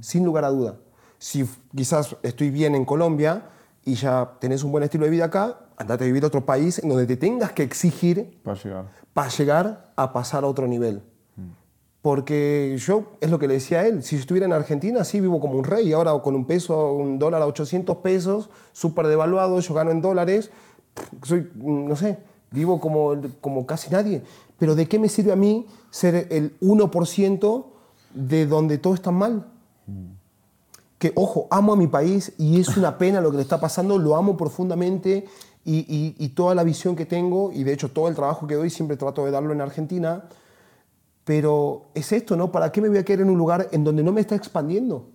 sin 0.00 0.24
lugar 0.24 0.44
a 0.44 0.50
duda 0.50 0.78
si 1.18 1.48
quizás 1.74 2.16
estoy 2.22 2.50
bien 2.50 2.74
en 2.74 2.84
Colombia 2.84 3.48
y 3.84 3.94
ya 3.94 4.32
tenés 4.40 4.64
un 4.64 4.72
buen 4.72 4.84
estilo 4.84 5.04
de 5.04 5.10
vida 5.10 5.26
acá, 5.26 5.58
andate 5.76 6.04
a 6.04 6.06
vivir 6.06 6.24
a 6.24 6.26
otro 6.26 6.44
país 6.44 6.78
en 6.78 6.88
donde 6.88 7.06
te 7.06 7.16
tengas 7.16 7.52
que 7.52 7.62
exigir 7.62 8.40
para 8.42 8.56
llegar, 8.56 8.86
para 9.12 9.28
llegar 9.28 9.92
a 9.96 10.12
pasar 10.12 10.44
a 10.44 10.46
otro 10.46 10.66
nivel. 10.66 11.02
Porque 12.02 12.76
yo, 12.78 13.16
es 13.20 13.30
lo 13.30 13.38
que 13.40 13.48
le 13.48 13.54
decía 13.54 13.80
a 13.80 13.86
él, 13.86 14.04
si 14.04 14.14
estuviera 14.14 14.46
en 14.46 14.52
Argentina, 14.52 15.02
sí 15.02 15.20
vivo 15.20 15.40
como 15.40 15.58
un 15.58 15.64
rey, 15.64 15.92
ahora 15.92 16.12
con 16.22 16.36
un 16.36 16.44
peso, 16.44 16.92
un 16.92 17.18
dólar 17.18 17.42
a 17.42 17.46
800 17.46 17.96
pesos, 17.96 18.48
súper 18.72 19.08
devaluado, 19.08 19.58
yo 19.58 19.74
gano 19.74 19.90
en 19.90 20.00
dólares, 20.00 20.52
soy, 21.24 21.50
no 21.56 21.96
sé, 21.96 22.18
vivo 22.52 22.78
como, 22.78 23.16
como 23.40 23.66
casi 23.66 23.90
nadie. 23.90 24.22
Pero 24.56 24.76
¿de 24.76 24.86
qué 24.86 25.00
me 25.00 25.08
sirve 25.08 25.32
a 25.32 25.36
mí 25.36 25.66
ser 25.90 26.28
el 26.30 26.58
1% 26.60 27.66
de 28.14 28.46
donde 28.46 28.78
todo 28.78 28.94
está 28.94 29.10
mal? 29.10 29.46
Que, 30.98 31.12
ojo, 31.14 31.46
amo 31.50 31.74
a 31.74 31.76
mi 31.76 31.86
país 31.86 32.32
y 32.38 32.60
es 32.60 32.76
una 32.76 32.96
pena 32.98 33.20
lo 33.20 33.30
que 33.30 33.36
le 33.36 33.42
está 33.42 33.60
pasando, 33.60 33.98
lo 33.98 34.16
amo 34.16 34.36
profundamente 34.36 35.26
y, 35.64 36.28
toda 36.34 36.54
la 36.54 36.62
visión 36.62 36.94
que 36.94 37.06
tengo, 37.06 37.50
y 37.52 37.64
de 37.64 37.72
hecho 37.72 37.90
todo 37.90 38.08
el 38.08 38.14
trabajo 38.14 38.46
que 38.46 38.54
doy 38.54 38.70
siempre 38.70 38.96
trato 38.96 39.24
de 39.24 39.32
darlo 39.32 39.52
en 39.52 39.60
Argentina, 39.60 40.24
pero 41.24 41.86
es 41.94 42.12
esto, 42.12 42.36
¿no? 42.36 42.52
¿Para 42.52 42.70
qué 42.70 42.80
me 42.80 42.88
voy 42.88 42.98
a 42.98 43.04
quedar 43.04 43.22
en 43.22 43.30
un 43.30 43.38
lugar 43.38 43.68
en 43.72 43.82
donde 43.82 44.04
no 44.04 44.12
me 44.12 44.20
está 44.20 44.36
expandiendo? 44.36 45.10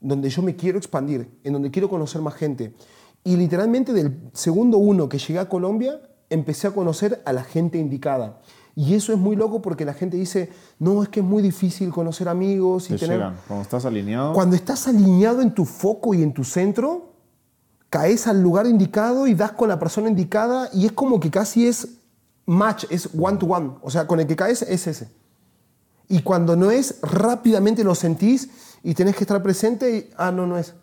Donde 0.00 0.30
yo 0.30 0.40
me 0.40 0.56
quiero 0.56 0.78
expandir, 0.78 1.28
en 1.44 1.52
donde 1.52 1.70
quiero 1.70 1.90
conocer 1.90 2.22
más 2.22 2.34
gente. 2.34 2.74
Y 3.22 3.36
literalmente 3.36 3.92
del 3.92 4.30
segundo 4.32 4.78
uno 4.78 5.08
que 5.08 5.18
llegué 5.18 5.38
a 5.38 5.48
Colombia, 5.48 6.00
empecé 6.30 6.68
a 6.68 6.70
conocer 6.70 7.20
a 7.26 7.32
la 7.34 7.44
gente 7.44 7.78
indicada. 7.78 8.40
Y 8.74 8.94
eso 8.94 9.12
es 9.12 9.18
muy 9.18 9.36
loco 9.36 9.60
porque 9.60 9.84
la 9.84 9.92
gente 9.92 10.16
dice, 10.16 10.50
no, 10.78 11.02
es 11.02 11.08
que 11.08 11.20
es 11.20 11.26
muy 11.26 11.42
difícil 11.42 11.90
conocer 11.90 12.28
amigos 12.28 12.90
y 12.90 12.96
tener... 12.96 13.32
Cuando 13.46 13.62
estás 13.62 13.84
alineado. 13.84 14.32
Cuando 14.32 14.56
estás 14.56 14.88
alineado 14.88 15.42
en 15.42 15.54
tu 15.54 15.64
foco 15.64 16.14
y 16.14 16.22
en 16.22 16.32
tu 16.32 16.42
centro, 16.42 17.12
caes 17.90 18.26
al 18.26 18.42
lugar 18.42 18.66
indicado 18.66 19.26
y 19.26 19.34
das 19.34 19.52
con 19.52 19.68
la 19.68 19.78
persona 19.78 20.08
indicada 20.08 20.70
y 20.72 20.86
es 20.86 20.92
como 20.92 21.20
que 21.20 21.30
casi 21.30 21.66
es 21.66 21.88
match, 22.46 22.84
es 22.88 23.10
one 23.18 23.36
to 23.36 23.46
one. 23.46 23.72
O 23.82 23.90
sea, 23.90 24.06
con 24.06 24.20
el 24.20 24.26
que 24.26 24.36
caes 24.36 24.62
es 24.62 24.86
ese. 24.86 25.10
Y 26.08 26.22
cuando 26.22 26.56
no 26.56 26.70
es, 26.70 27.00
rápidamente 27.02 27.84
lo 27.84 27.94
sentís 27.94 28.50
y 28.82 28.94
tenés 28.94 29.16
que 29.16 29.24
estar 29.24 29.42
presente 29.42 29.96
y, 29.96 30.10
ah, 30.16 30.32
no, 30.32 30.46
no 30.46 30.58
es. 30.58 30.74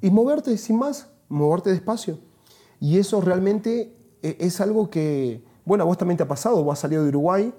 Y 0.00 0.10
moverte 0.10 0.56
sin 0.58 0.78
más, 0.78 1.06
moverte 1.28 1.70
despacio. 1.70 2.18
Y 2.80 2.98
eso 2.98 3.20
realmente 3.20 3.94
eh, 4.22 4.36
es 4.40 4.60
algo 4.60 4.90
que 4.90 5.44
bueno, 5.70 5.86
vos 5.86 5.96
también 5.96 6.16
te 6.16 6.24
ha 6.24 6.26
pasado, 6.26 6.64
vos 6.64 6.72
has 6.72 6.80
salido 6.80 7.04
de 7.04 7.10
Uruguay 7.10 7.54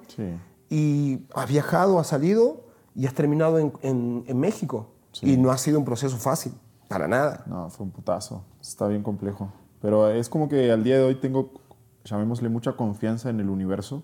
y 0.69 1.21
has 1.33 1.47
viajado, 1.47 1.97
has 1.97 2.07
salido 2.07 2.65
y 2.93 3.05
has 3.05 3.13
terminado 3.13 3.57
en, 3.57 4.37
México. 4.37 4.89
Y 5.21 5.37
no 5.37 5.49
ha 5.49 5.57
sido 5.57 5.79
un 5.79 5.85
proceso 5.85 6.17
fácil, 6.17 6.51
para 6.89 7.07
nada. 7.07 7.45
No, 7.47 7.69
fue 7.69 7.85
un 7.85 7.91
putazo, 7.93 8.43
está 8.59 8.87
bien 8.87 9.01
complejo. 9.01 9.53
Pero 9.81 10.09
es 10.09 10.27
como 10.27 10.49
que 10.49 10.73
al 10.73 10.83
día 10.83 10.97
de 10.97 11.05
hoy 11.05 11.15
tengo, 11.15 11.53
llamémosle, 12.03 12.49
mucha 12.49 12.73
confianza 12.73 13.29
en 13.29 13.39
el 13.39 13.49
universo 13.49 14.03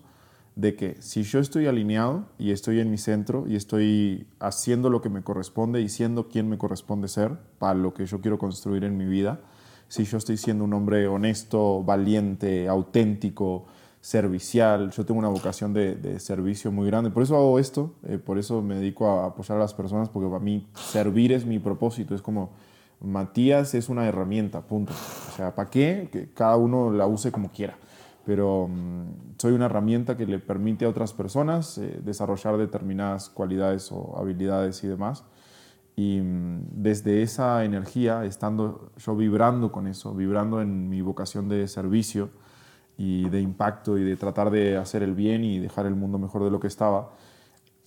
de 0.56 0.74
que 0.74 0.96
si 1.02 1.22
yo 1.22 1.38
estoy 1.38 1.66
alineado 1.66 2.24
y 2.38 2.52
estoy 2.52 2.80
en 2.80 2.90
mi 2.90 2.96
centro 2.96 3.44
y 3.46 3.56
estoy 3.56 4.26
haciendo 4.40 4.88
lo 4.88 5.02
que 5.02 5.10
me 5.10 5.22
corresponde 5.22 5.82
y 5.82 5.90
siendo 5.90 6.28
quien 6.28 6.48
me 6.48 6.56
corresponde 6.56 7.08
ser 7.08 7.36
para 7.58 7.74
lo 7.74 7.92
que 7.92 8.06
yo 8.06 8.22
quiero 8.22 8.38
construir 8.38 8.84
en 8.84 8.96
mi 8.96 9.04
vida, 9.04 9.42
si 9.88 10.04
yo 10.04 10.16
estoy 10.16 10.38
siendo 10.38 10.64
un 10.64 10.72
hombre 10.72 11.08
honesto, 11.08 11.82
valiente, 11.82 12.68
auténtico, 12.68 13.66
servicial, 14.00 14.90
yo 14.90 15.04
tengo 15.04 15.18
una 15.18 15.28
vocación 15.28 15.72
de, 15.72 16.20
servicio 16.20 16.70
muy 16.72 16.86
grande, 16.86 17.10
por 17.10 17.22
eso 17.22 17.36
hago 17.36 17.58
esto, 17.58 17.94
eh, 18.04 18.18
por 18.18 18.38
eso 18.38 18.62
me 18.62 18.76
dedico 18.76 19.08
a 19.08 19.26
apoyar 19.26 19.58
a 19.58 19.60
las 19.60 19.74
personas, 19.74 20.08
porque 20.08 20.28
para 20.28 20.42
mí 20.42 20.66
servir 20.74 21.32
es 21.32 21.44
mi 21.44 21.58
propósito, 21.58 22.14
es 22.14 22.22
como 22.22 22.50
Matías 23.00 23.74
es 23.74 23.88
una 23.88 24.06
herramienta, 24.06 24.60
punto. 24.62 24.92
O 24.92 25.36
sea, 25.36 25.54
¿para 25.54 25.70
qué? 25.70 26.08
Que 26.10 26.30
cada 26.32 26.56
uno 26.56 26.90
la 26.90 27.06
use 27.06 27.30
como 27.30 27.50
quiera 27.50 27.76
pero 28.28 28.68
mm, 28.68 29.38
soy 29.38 29.52
una 29.52 29.64
herramienta 29.64 30.18
que 30.18 30.26
le 30.26 30.38
permite 30.38 30.84
a 30.84 30.90
otras 30.90 31.14
personas 31.14 31.78
eh, 31.78 31.98
desarrollar 32.04 32.58
determinadas 32.58 33.30
cualidades 33.30 33.90
o 33.90 34.18
habilidades 34.18 34.84
y 34.84 34.86
demás. 34.86 35.24
Y 35.96 36.20
mm, 36.20 36.66
desde 36.72 37.22
esa 37.22 37.64
energía, 37.64 38.26
estando 38.26 38.92
yo 38.98 39.16
vibrando 39.16 39.72
con 39.72 39.86
eso, 39.86 40.12
vibrando 40.12 40.60
en 40.60 40.90
mi 40.90 41.00
vocación 41.00 41.48
de 41.48 41.66
servicio 41.68 42.28
y 42.98 43.28
de 43.30 43.40
impacto 43.40 43.96
y 43.96 44.04
de 44.04 44.16
tratar 44.16 44.50
de 44.50 44.76
hacer 44.76 45.02
el 45.02 45.14
bien 45.14 45.44
y 45.44 45.60
dejar 45.60 45.86
el 45.86 45.94
mundo 45.94 46.18
mejor 46.18 46.44
de 46.44 46.50
lo 46.50 46.60
que 46.60 46.66
estaba, 46.66 47.10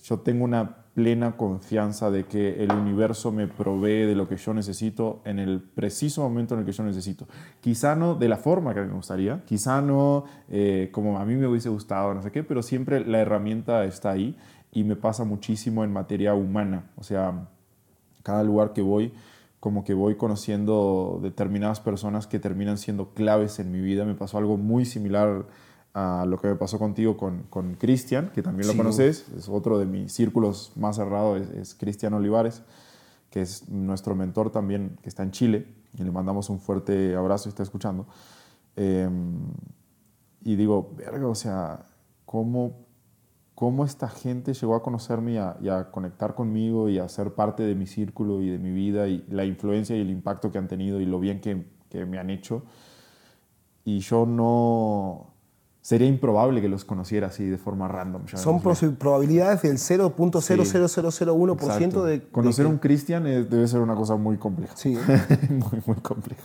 yo 0.02 0.18
tengo 0.20 0.44
una 0.44 0.78
plena 0.94 1.36
confianza 1.36 2.10
de 2.10 2.24
que 2.24 2.62
el 2.62 2.72
universo 2.72 3.30
me 3.30 3.46
provee 3.46 4.04
de 4.04 4.14
lo 4.14 4.28
que 4.28 4.36
yo 4.36 4.52
necesito 4.52 5.22
en 5.24 5.38
el 5.38 5.60
preciso 5.60 6.22
momento 6.22 6.54
en 6.54 6.60
el 6.60 6.66
que 6.66 6.72
yo 6.72 6.82
necesito. 6.82 7.28
Quizá 7.60 7.94
no 7.94 8.14
de 8.14 8.28
la 8.28 8.36
forma 8.36 8.74
que 8.74 8.80
me 8.80 8.92
gustaría, 8.92 9.44
quizá 9.44 9.80
no 9.80 10.24
eh, 10.48 10.88
como 10.92 11.18
a 11.18 11.24
mí 11.24 11.36
me 11.36 11.46
hubiese 11.46 11.68
gustado, 11.68 12.14
no 12.14 12.22
sé 12.22 12.32
qué, 12.32 12.42
pero 12.42 12.62
siempre 12.62 13.06
la 13.06 13.20
herramienta 13.20 13.84
está 13.84 14.10
ahí 14.10 14.36
y 14.72 14.84
me 14.84 14.96
pasa 14.96 15.24
muchísimo 15.24 15.84
en 15.84 15.92
materia 15.92 16.34
humana. 16.34 16.90
O 16.96 17.04
sea, 17.04 17.48
cada 18.22 18.42
lugar 18.42 18.72
que 18.72 18.82
voy, 18.82 19.12
como 19.62 19.84
que 19.84 19.94
voy 19.94 20.16
conociendo 20.16 21.20
determinadas 21.22 21.78
personas 21.78 22.26
que 22.26 22.40
terminan 22.40 22.78
siendo 22.78 23.14
claves 23.14 23.60
en 23.60 23.70
mi 23.70 23.80
vida. 23.80 24.04
Me 24.04 24.16
pasó 24.16 24.38
algo 24.38 24.56
muy 24.56 24.84
similar 24.84 25.46
a 25.94 26.24
lo 26.26 26.36
que 26.40 26.48
me 26.48 26.56
pasó 26.56 26.80
contigo 26.80 27.16
con 27.16 27.76
Cristian, 27.78 28.32
que 28.34 28.42
también 28.42 28.66
lo 28.66 28.76
conoces, 28.76 29.28
es 29.38 29.48
otro 29.48 29.78
de 29.78 29.86
mis 29.86 30.12
círculos 30.12 30.72
más 30.74 30.96
cerrados, 30.96 31.48
es 31.50 31.76
Cristian 31.76 32.12
Olivares, 32.12 32.64
que 33.30 33.40
es 33.40 33.68
nuestro 33.68 34.16
mentor 34.16 34.50
también, 34.50 34.98
que 35.00 35.08
está 35.08 35.22
en 35.22 35.30
Chile, 35.30 35.68
y 35.96 36.02
le 36.02 36.10
mandamos 36.10 36.50
un 36.50 36.58
fuerte 36.58 37.14
abrazo 37.14 37.48
y 37.48 37.50
está 37.50 37.62
escuchando. 37.62 38.08
Em, 38.74 39.44
y 40.42 40.56
digo, 40.56 40.92
verga, 40.96 41.28
o 41.28 41.36
sea, 41.36 41.86
¿cómo, 42.24 42.88
cómo 43.54 43.84
esta 43.84 44.08
gente 44.08 44.54
llegó 44.54 44.74
a 44.74 44.82
conocerme 44.82 45.34
y 45.60 45.68
a, 45.68 45.90
conectar 45.90 46.34
conmigo 46.34 46.88
y 46.88 46.98
a 46.98 47.08
ser 47.08 47.34
parte 47.34 47.62
de 47.62 47.74
mi 47.74 47.86
círculo 47.86 48.42
y 48.42 48.48
de 48.48 48.58
mi 48.58 48.72
vida 48.72 49.08
y 49.08 49.24
la 49.28 49.44
influencia 49.44 49.96
y 49.96 50.00
el 50.00 50.10
impacto 50.10 50.50
que 50.50 50.58
han 50.58 50.68
tenido 50.68 51.00
y 51.00 51.06
lo 51.06 51.20
bien 51.20 51.40
que, 51.40 51.66
que 51.88 52.06
me 52.06 52.18
han 52.18 52.30
hecho. 52.30 52.64
Y 53.84 54.00
yo 54.00 54.26
no, 54.26 55.32
sería 55.82 56.06
improbable 56.06 56.62
que 56.62 56.68
los 56.68 56.84
conociera 56.84 57.26
así 57.26 57.44
de 57.44 57.58
forma 57.58 57.88
random. 57.88 58.22
Son 58.34 58.60
probabilidades 58.96 59.62
del 59.62 59.78
0.00001% 59.78 62.04
de... 62.04 62.22
Conocer 62.28 62.66
a 62.66 62.68
un 62.68 62.78
cristian 62.78 63.24
debe 63.24 63.66
ser 63.66 63.80
una 63.80 63.96
cosa 63.96 64.14
muy 64.16 64.36
compleja. 64.38 64.76
Sí. 64.76 64.96
muy, 65.50 65.82
muy 65.84 65.96
compleja. 65.96 66.44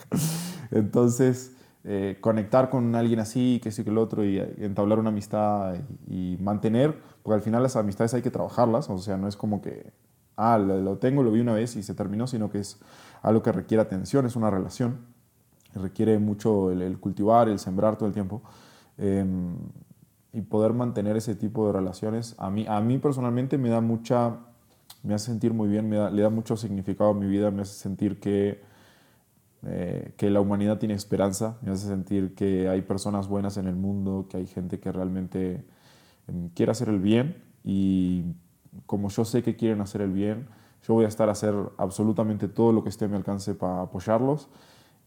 Entonces, 0.71 1.51
eh, 1.83 2.17
conectar 2.19 2.69
con 2.69 2.95
alguien 2.95 3.19
así, 3.19 3.59
que 3.63 3.71
sí 3.71 3.83
que 3.83 3.89
el 3.89 3.97
otro, 3.97 4.25
y 4.25 4.39
entablar 4.57 4.99
una 4.99 5.09
amistad 5.09 5.75
y, 6.07 6.37
mantener, 6.41 6.99
porque 7.23 7.35
al 7.35 7.41
final 7.41 7.63
las 7.63 7.75
amistades 7.75 8.13
hay 8.13 8.21
que 8.21 8.31
trabajarlas, 8.31 8.89
o 8.89 8.97
sea, 8.97 9.17
no 9.17 9.27
es 9.27 9.37
como 9.37 9.61
que, 9.61 9.93
ah, 10.35 10.57
lo, 10.57 10.97
tengo, 10.97 11.23
lo 11.23 11.31
vi 11.31 11.39
una 11.39 11.53
vez 11.53 11.75
y 11.75 11.83
se 11.83 11.93
terminó, 11.93 12.27
sino 12.27 12.49
que 12.49 12.59
es 12.59 12.79
algo 13.21 13.41
que 13.41 13.51
requiere 13.51 13.81
atención, 13.81 14.25
es 14.25 14.35
una 14.35 14.49
relación, 14.49 14.97
requiere 15.75 16.19
mucho 16.19 16.71
el 16.71 16.99
cultivar, 16.99 17.49
el 17.49 17.59
sembrar 17.59 17.95
todo 17.97 18.07
el 18.07 18.13
tiempo. 18.13 18.41
Em, 18.97 19.55
y 20.33 20.41
poder 20.41 20.73
mantener 20.73 21.15
ese 21.17 21.35
tipo 21.35 21.67
de 21.67 21.73
relaciones, 21.73 22.35
a 22.37 22.49
mí, 22.49 22.65
a 22.67 22.81
mí 22.81 22.97
personalmente 22.97 23.57
me 23.57 23.69
da 23.69 23.81
mucha, 23.81 24.37
me 25.03 25.13
hace 25.13 25.27
sentir 25.27 25.53
muy 25.53 25.67
bien, 25.69 25.87
me 25.87 26.11
le 26.11 26.21
da 26.21 26.29
mucho 26.29 26.57
significado 26.57 27.11
a 27.11 27.13
mi 27.13 27.27
vida, 27.27 27.49
me 27.49 27.61
hace 27.61 27.73
sentir 27.73 28.19
que, 28.19 28.61
eh, 29.69 30.13
que 30.17 30.29
la 30.29 30.39
humanidad 30.39 30.77
tiene 30.77 30.93
esperanza, 30.93 31.57
me 31.61 31.71
hace 31.71 31.87
sentir 31.87 32.35
que 32.35 32.69
hay 32.69 32.81
personas 32.81 33.27
buenas 33.27 33.57
en 33.57 33.67
el 33.67 33.75
mundo, 33.75 34.27
que 34.29 34.37
hay 34.37 34.47
gente 34.47 34.79
que 34.79 34.91
realmente 34.91 35.65
em, 36.27 36.49
quiere 36.49 36.71
hacer 36.71 36.89
el 36.89 36.99
bien 36.99 37.35
y 37.63 38.23
como 38.85 39.09
yo 39.09 39.25
sé 39.25 39.43
que 39.43 39.55
quieren 39.55 39.81
hacer 39.81 40.01
el 40.01 40.11
bien, 40.11 40.47
yo 40.87 40.93
voy 40.93 41.05
a 41.05 41.07
estar 41.07 41.27
a 41.27 41.33
hacer 41.33 41.53
absolutamente 41.77 42.47
todo 42.47 42.71
lo 42.71 42.83
que 42.83 42.89
esté 42.89 43.05
a 43.05 43.07
mi 43.09 43.17
alcance 43.17 43.55
para 43.55 43.81
apoyarlos 43.81 44.47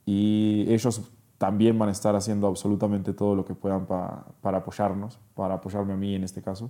y 0.05 0.67
ellos 0.69 1.11
también 1.39 1.79
van 1.79 1.89
a 1.89 1.93
estar 1.93 2.15
haciendo 2.15 2.47
absolutamente 2.47 3.15
todo 3.15 3.35
lo 3.35 3.47
que 3.47 3.55
puedan 3.55 3.87
para 3.87 4.59
apoyarnos, 4.59 5.19
para 5.35 5.55
apoyarme 5.55 5.95
a 5.95 5.97
mí 5.97 6.15
en 6.15 6.25
este 6.25 6.43
caso. 6.43 6.69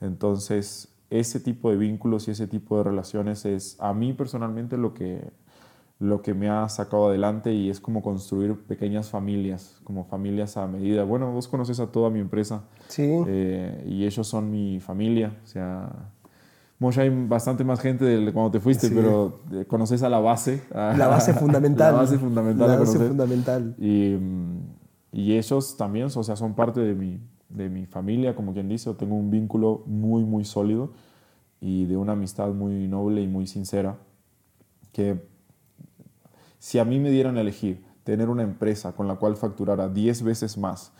Entonces, 0.00 0.88
ese 1.10 1.38
tipo 1.40 1.70
de 1.70 1.76
vínculos 1.76 2.28
y 2.28 2.30
ese 2.30 2.46
tipo 2.46 2.78
de 2.78 2.84
relaciones 2.84 3.44
es 3.44 3.76
a 3.78 3.92
mí 3.92 4.12
personalmente 4.12 4.76
lo 4.78 4.94
que, 4.94 5.32
lo 5.98 6.20
que 6.20 6.34
me 6.34 6.50
ha 6.50 6.68
sacado 6.68 7.08
adelante 7.08 7.54
y 7.54 7.70
es 7.70 7.80
como 7.80 8.02
construir 8.02 8.54
pequeñas 8.66 9.08
familias, 9.08 9.80
como 9.84 10.04
familias 10.04 10.56
a 10.56 10.66
medida. 10.66 11.04
Bueno, 11.04 11.32
vos 11.32 11.48
conoces 11.48 11.80
a 11.80 11.86
toda 11.86 12.10
mi 12.10 12.20
empresa 12.20 12.64
sí. 12.88 13.08
Eh, 13.26 13.84
y 13.86 14.04
ellos 14.04 14.26
son 14.26 14.50
mi 14.50 14.78
familia, 14.80 15.34
o 15.42 15.46
sea, 15.46 16.12
Moshe 16.78 17.00
hay 17.00 17.26
bastante 17.26 17.64
más 17.64 17.80
gente 17.80 18.04
de 18.04 18.32
cuando 18.32 18.50
te 18.50 18.60
fuiste, 18.60 18.90
pero 18.90 19.40
eh, 19.52 19.64
conoces 19.64 20.02
a 20.02 20.10
la 20.10 20.18
base. 20.18 20.62
la 20.70 21.08
base 21.08 21.32
fundamental. 21.34 21.94
La 21.94 22.00
base 22.00 22.18
fundamental. 22.18 22.68
La 22.68 22.76
base 22.76 22.98
fundamental. 22.98 23.74
Y, 23.78 24.16
y, 25.12 25.38
ellos 25.38 25.76
también, 25.78 26.06
o 26.14 26.22
sea, 26.22 26.36
son 26.36 26.54
parte 26.54 26.80
de 26.80 26.94
mi, 26.94 27.18
de 27.48 27.70
mi 27.70 27.86
familia, 27.86 28.36
como 28.36 28.52
quien 28.52 28.68
dice. 28.68 28.92
Tengo 28.92 29.14
un 29.14 29.30
vínculo 29.30 29.84
muy, 29.86 30.24
muy 30.24 30.44
sólido 30.44 30.92
y 31.60 31.86
de 31.86 31.96
una 31.96 32.12
amistad 32.12 32.48
muy 32.48 32.86
noble 32.88 33.22
y 33.22 33.26
muy 33.26 33.46
sincera. 33.46 33.96
Que 34.92 35.26
si 36.58 36.78
a 36.78 36.84
mí 36.84 36.98
me 36.98 37.10
dieran 37.10 37.36
a 37.36 37.40
elegir 37.40 37.84
tener 38.04 38.28
una 38.28 38.42
empresa 38.42 38.92
con 38.92 39.08
la 39.08 39.16
cual 39.16 39.36
facturara 39.36 39.88
10 39.88 40.22
veces 40.22 40.58
más 40.58 40.92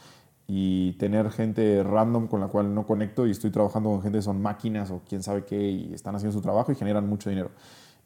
y 0.49 0.93
tener 0.95 1.31
gente 1.31 1.83
random 1.83 2.29
con 2.29 2.41
la 2.41 2.49
cual 2.49 2.75
no 2.75 2.87
conecto 2.87 3.27
y 3.27 3.31
estoy 3.31 3.51
trabajando 3.51 3.91
con 3.91 4.03
gente 4.03 4.19
que 4.19 4.23
son 4.23 4.41
máquinas 4.41 4.91
o 4.91 5.03
quién 5.09 5.23
sabe 5.23 5.45
qué 5.45 5.71
y 5.71 5.95
están 5.95 6.15
haciendo 6.15 6.37
su 6.37 6.43
trabajo 6.43 6.73
y 6.73 6.75
generan 6.75 7.09
mucho 7.09 7.31
dinero. 7.31 7.51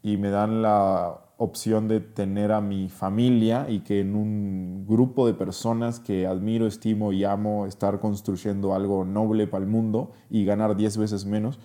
Y 0.02 0.16
me 0.16 0.30
dan 0.30 0.62
la 0.62 1.18
opción 1.36 1.88
de 1.88 2.00
tener 2.00 2.52
a 2.52 2.60
mi 2.60 2.88
familia 2.88 3.66
y 3.68 3.80
que 3.80 4.00
en 4.00 4.14
un 4.14 4.86
grupo 4.86 5.26
de 5.26 5.34
personas 5.34 6.00
que 6.00 6.26
admiro, 6.26 6.66
estimo 6.66 7.12
y 7.12 7.24
amo 7.24 7.66
estar 7.66 8.00
construyendo 8.00 8.74
algo 8.74 9.04
noble 9.04 9.46
para 9.46 9.64
el 9.64 9.70
mundo 9.70 10.12
y 10.28 10.44
ganar 10.44 10.76
10 10.76 10.98
veces 10.98 11.24
menos, 11.26 11.58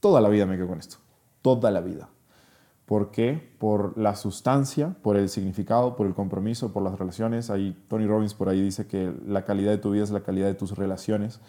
toda 0.00 0.20
la 0.20 0.28
vida 0.30 0.46
me 0.46 0.56
quedo 0.56 0.68
con 0.68 0.78
esto. 0.78 0.96
Toda 1.42 1.70
la 1.70 1.80
vida. 1.80 2.08
¿Por 2.86 3.10
qué? 3.10 3.52
Por 3.58 3.98
la 3.98 4.14
sustancia, 4.14 4.94
por 5.02 5.16
el 5.16 5.28
significado, 5.28 5.96
por 5.96 6.06
el 6.06 6.14
compromiso, 6.14 6.72
por 6.72 6.84
las 6.84 6.96
relaciones. 6.96 7.50
Ahí 7.50 7.76
Tony 7.88 8.06
Robbins 8.06 8.34
por 8.34 8.48
ahí 8.48 8.62
dice 8.62 8.86
que 8.86 9.12
la 9.26 9.44
calidad 9.44 9.72
de 9.72 9.78
tu 9.78 9.90
vida 9.90 10.04
es 10.04 10.10
la 10.10 10.20
calidad 10.20 10.46
de 10.46 10.54
tus 10.54 10.78
relaciones. 10.78 11.40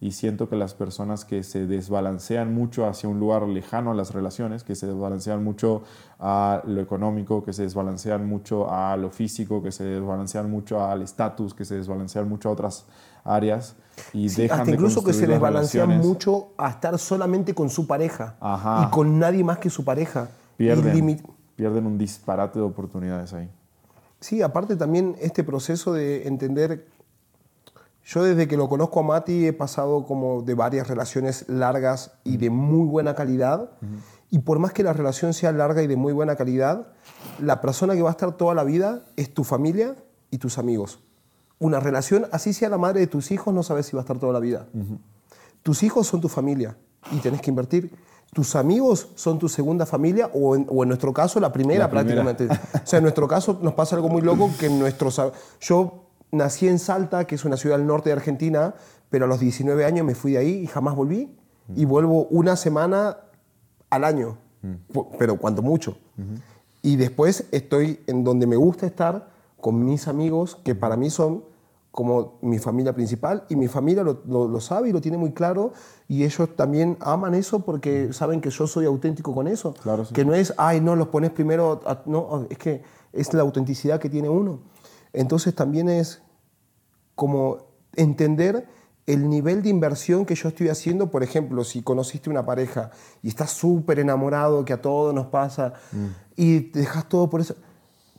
Y 0.00 0.12
siento 0.12 0.48
que 0.48 0.56
las 0.56 0.74
personas 0.74 1.24
que 1.24 1.42
se 1.42 1.66
desbalancean 1.66 2.54
mucho 2.54 2.86
hacia 2.86 3.08
un 3.08 3.20
lugar 3.20 3.46
lejano 3.46 3.90
a 3.90 3.94
las 3.94 4.14
relaciones, 4.14 4.62
que 4.64 4.74
se 4.74 4.86
desbalancean 4.86 5.44
mucho 5.44 5.82
a 6.18 6.62
lo 6.66 6.80
económico, 6.80 7.44
que 7.44 7.52
se 7.52 7.62
desbalancean 7.62 8.26
mucho 8.26 8.70
a 8.70 8.96
lo 8.96 9.10
físico, 9.10 9.62
que 9.62 9.72
se 9.72 9.84
desbalancean 9.84 10.50
mucho 10.50 10.82
al 10.82 11.02
estatus, 11.02 11.54
que 11.54 11.66
se 11.66 11.76
desbalancean 11.76 12.28
mucho 12.28 12.48
a 12.48 12.52
otras 12.52 12.86
áreas 13.24 13.76
y 14.12 14.28
dejan 14.28 14.60
hasta 14.60 14.70
incluso 14.70 15.02
que 15.02 15.12
se 15.12 15.26
desbalancean 15.26 15.98
mucho 15.98 16.48
a 16.56 16.70
estar 16.70 16.98
solamente 16.98 17.54
con 17.54 17.68
su 17.70 17.86
pareja 17.86 18.36
y 18.82 18.90
con 18.90 19.18
nadie 19.18 19.44
más 19.44 19.58
que 19.58 19.70
su 19.70 19.84
pareja 19.84 20.28
pierden, 20.56 21.22
pierden 21.56 21.86
un 21.86 21.98
disparate 21.98 22.58
de 22.58 22.64
oportunidades 22.64 23.32
ahí. 23.32 23.50
Sí, 24.20 24.42
aparte 24.42 24.76
también 24.76 25.16
este 25.20 25.44
proceso 25.44 25.92
de 25.92 26.26
entender, 26.26 26.86
yo 28.04 28.24
desde 28.24 28.48
que 28.48 28.56
lo 28.56 28.68
conozco 28.68 29.00
a 29.00 29.02
Mati 29.02 29.46
he 29.46 29.52
pasado 29.52 30.04
como 30.04 30.42
de 30.42 30.54
varias 30.54 30.88
relaciones 30.88 31.48
largas 31.48 32.12
y 32.24 32.38
de 32.38 32.50
muy 32.50 32.86
buena 32.86 33.14
calidad, 33.14 33.70
y 34.30 34.40
por 34.40 34.58
más 34.58 34.72
que 34.72 34.82
la 34.82 34.92
relación 34.92 35.34
sea 35.34 35.52
larga 35.52 35.82
y 35.82 35.86
de 35.86 35.96
muy 35.96 36.12
buena 36.12 36.34
calidad, 36.36 36.88
la 37.40 37.60
persona 37.60 37.94
que 37.94 38.02
va 38.02 38.08
a 38.08 38.12
estar 38.12 38.36
toda 38.36 38.54
la 38.54 38.64
vida 38.64 39.04
es 39.16 39.32
tu 39.32 39.44
familia 39.44 39.94
y 40.30 40.38
tus 40.38 40.58
amigos. 40.58 41.00
Una 41.58 41.80
relación, 41.80 42.26
así 42.32 42.52
sea 42.52 42.68
la 42.68 42.78
madre 42.78 43.00
de 43.00 43.06
tus 43.06 43.30
hijos, 43.30 43.54
no 43.54 43.62
sabes 43.62 43.86
si 43.86 43.96
va 43.96 44.00
a 44.00 44.04
estar 44.04 44.18
toda 44.18 44.32
la 44.32 44.40
vida. 44.40 44.66
Tus 45.62 45.82
hijos 45.82 46.06
son 46.06 46.20
tu 46.20 46.28
familia 46.28 46.76
y 47.12 47.18
tenés 47.18 47.40
que 47.40 47.50
invertir 47.50 47.92
tus 48.32 48.54
amigos 48.54 49.08
son 49.14 49.38
tu 49.38 49.48
segunda 49.48 49.86
familia 49.86 50.30
o 50.34 50.54
en, 50.56 50.66
nuestro 50.88 51.12
caso 51.12 51.40
la 51.40 51.52
primera, 51.52 51.90
prácticamente. 51.90 52.46
o 52.46 52.86
sea, 52.86 52.98
en 52.98 53.04
nuestro 53.04 53.26
caso 53.26 53.58
nos 53.62 53.74
pasa 53.74 53.96
algo 53.96 54.08
muy 54.08 54.22
loco 54.22 54.50
que 54.58 54.68
nuestros... 54.68 55.20
Yo 55.60 56.06
nací 56.32 56.68
en 56.68 56.78
Salta, 56.78 57.26
que 57.26 57.34
es 57.34 57.44
una 57.44 57.56
ciudad 57.56 57.78
del 57.78 57.86
norte 57.86 58.10
de 58.10 58.14
Argentina, 58.14 58.74
pero 59.10 59.24
a 59.24 59.28
los 59.28 59.40
19 59.40 59.84
años 59.84 60.04
me 60.04 60.14
fui 60.14 60.32
de 60.32 60.38
ahí 60.38 60.50
y 60.62 60.66
jamás 60.66 60.94
volví. 60.94 61.34
Y 61.74 61.84
vuelvo 61.84 62.26
una 62.26 62.54
semana 62.54 63.16
al 63.90 64.04
año, 64.04 64.38
pero 65.18 65.36
cuanto 65.36 65.62
mucho. 65.62 65.96
Y 66.82 66.96
después 66.96 67.46
estoy 67.50 68.00
en 68.06 68.22
donde 68.22 68.46
me 68.46 68.56
gusta 68.56 68.86
estar 68.86 69.28
con 69.60 69.84
mis 69.84 70.06
amigos, 70.06 70.58
que 70.62 70.74
para 70.76 70.96
mí 70.96 71.10
son 71.10 71.42
como 71.96 72.38
mi 72.42 72.58
familia 72.58 72.92
principal, 72.92 73.46
y 73.48 73.56
mi 73.56 73.68
familia 73.68 74.02
lo, 74.02 74.20
lo, 74.26 74.60
sabe 74.60 74.90
y 74.90 74.92
lo 74.92 75.00
tiene 75.00 75.16
muy 75.16 75.32
claro, 75.32 75.72
y 76.08 76.24
ellos 76.24 76.54
también 76.54 76.98
aman 77.00 77.34
eso 77.34 77.60
porque 77.60 78.12
saben 78.12 78.42
que 78.42 78.50
yo 78.50 78.66
soy 78.66 78.84
auténtico 78.84 79.34
con 79.34 79.48
eso. 79.48 79.72
Claro, 79.72 80.04
sí. 80.04 80.12
Que 80.12 80.22
no 80.26 80.34
es, 80.34 80.52
ay, 80.58 80.82
no, 80.82 80.94
los 80.94 81.08
pones 81.08 81.30
primero, 81.30 81.80
a- 81.86 82.02
no, 82.04 82.46
es 82.50 82.58
que 82.58 82.82
es 83.14 83.32
la 83.32 83.40
autenticidad 83.40 83.98
que 83.98 84.10
tiene 84.10 84.28
uno. 84.28 84.60
Entonces 85.14 85.54
también 85.54 85.88
es 85.88 86.20
como 87.14 87.60
entender 87.94 88.68
el 89.06 89.30
nivel 89.30 89.62
de 89.62 89.70
inversión 89.70 90.26
que 90.26 90.34
yo 90.34 90.50
estoy 90.50 90.68
haciendo, 90.68 91.10
por 91.10 91.22
ejemplo, 91.22 91.64
si 91.64 91.80
conociste 91.80 92.28
una 92.28 92.44
pareja 92.44 92.90
y 93.22 93.28
estás 93.28 93.52
súper 93.52 94.00
enamorado, 94.00 94.66
que 94.66 94.74
a 94.74 94.82
todos 94.82 95.14
nos 95.14 95.28
pasa, 95.28 95.72
y 96.36 96.60
te 96.60 96.80
dejas 96.80 97.08
todo 97.08 97.30
por 97.30 97.40
eso, 97.40 97.54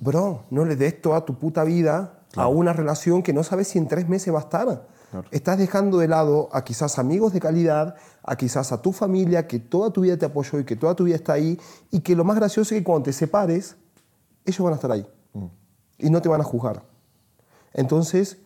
bro, 0.02 0.46
no 0.50 0.66
le 0.66 0.76
des 0.76 1.00
toda 1.00 1.24
tu 1.24 1.38
puta 1.38 1.64
vida 1.64 2.17
a 2.38 2.48
una 2.48 2.74
relación 2.74 3.24
que 3.24 3.34
no 3.34 3.44
sabes 3.44 3.68
si 3.68 3.78
en 3.78 3.88
tres 3.88 4.08
meses 4.08 4.34
va 4.34 4.40
a 4.40 4.44
estar. 4.44 4.88
Claro. 5.12 5.28
Estás 5.32 5.58
dejando 5.58 5.98
de 5.98 6.08
lado 6.08 6.50
a 6.52 6.64
quizás 6.64 7.00
amigos 7.00 7.34
de 7.34 7.40
calidad, 7.40 7.96
a 8.24 8.36
quizás 8.36 8.72
a 8.72 8.82
tu 8.82 8.92
familia 8.92 9.48
que 9.48 9.60
toda 9.60 9.92
tu 9.92 10.02
vida 10.02 10.18
te 10.18 10.26
apoyó 10.26 10.60
y 10.60 10.66
que 10.66 10.76
toda 10.76 10.96
tu 10.96 11.06
vida 11.06 11.16
está 11.16 11.34
ahí, 11.34 11.60
y 11.92 12.02
que 12.02 12.16
lo 12.16 12.24
más 12.24 12.36
gracioso 12.38 12.76
es 12.76 12.82
que 12.82 12.84
cuando 12.84 13.04
te 13.04 13.14
separes, 13.14 13.76
ellos 14.46 14.60
van 14.62 14.74
a 14.74 14.76
estar 14.76 14.92
ahí 14.92 15.06
y 15.98 16.10
no 16.10 16.22
te 16.22 16.30
van 16.30 16.42
a 16.42 16.44
juzgar. 16.44 16.84
Entonces, 17.74 18.38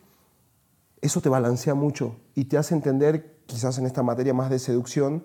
eso 1.02 1.22
te 1.22 1.30
balancea 1.30 1.74
mucho 1.74 2.16
y 2.36 2.46
te 2.46 2.58
hace 2.58 2.76
entender, 2.76 3.40
quizás 3.46 3.78
en 3.78 3.86
esta 3.86 4.04
materia 4.04 4.34
más 4.34 4.50
de 4.50 4.60
seducción, 4.60 5.24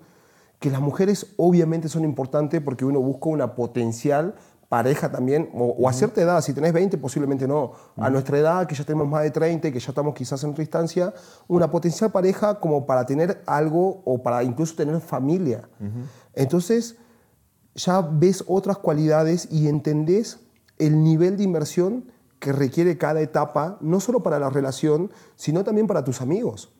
que 0.58 0.70
las 0.70 0.80
mujeres 0.80 1.34
obviamente 1.36 1.88
son 1.88 2.04
importantes 2.04 2.62
porque 2.62 2.84
uno 2.84 3.00
busca 3.00 3.28
una 3.28 3.54
potencial 3.54 4.36
pareja 4.68 5.10
también, 5.10 5.50
o, 5.54 5.66
o 5.78 5.88
a 5.88 5.92
cierta 5.92 6.20
edad, 6.20 6.40
si 6.40 6.52
tenés 6.52 6.72
20 6.72 6.98
posiblemente 6.98 7.46
no, 7.46 7.72
a 7.96 8.10
nuestra 8.10 8.38
edad, 8.38 8.66
que 8.66 8.74
ya 8.74 8.84
tenemos 8.84 9.08
más 9.08 9.22
de 9.22 9.30
30, 9.30 9.70
que 9.70 9.78
ya 9.78 9.88
estamos 9.90 10.14
quizás 10.14 10.42
en 10.44 10.50
otra 10.50 10.62
instancia, 10.62 11.14
una 11.48 11.70
potencial 11.70 12.10
pareja 12.10 12.58
como 12.58 12.86
para 12.86 13.06
tener 13.06 13.42
algo 13.46 14.02
o 14.04 14.22
para 14.22 14.42
incluso 14.42 14.74
tener 14.74 15.00
familia. 15.00 15.68
Entonces, 16.34 16.96
ya 17.74 18.00
ves 18.00 18.42
otras 18.46 18.78
cualidades 18.78 19.48
y 19.50 19.68
entendés 19.68 20.40
el 20.78 21.02
nivel 21.02 21.36
de 21.36 21.44
inversión 21.44 22.10
que 22.38 22.52
requiere 22.52 22.98
cada 22.98 23.20
etapa, 23.20 23.78
no 23.80 24.00
solo 24.00 24.22
para 24.22 24.38
la 24.38 24.50
relación, 24.50 25.10
sino 25.36 25.64
también 25.64 25.86
para 25.86 26.04
tus 26.04 26.20
amigos. 26.20 26.75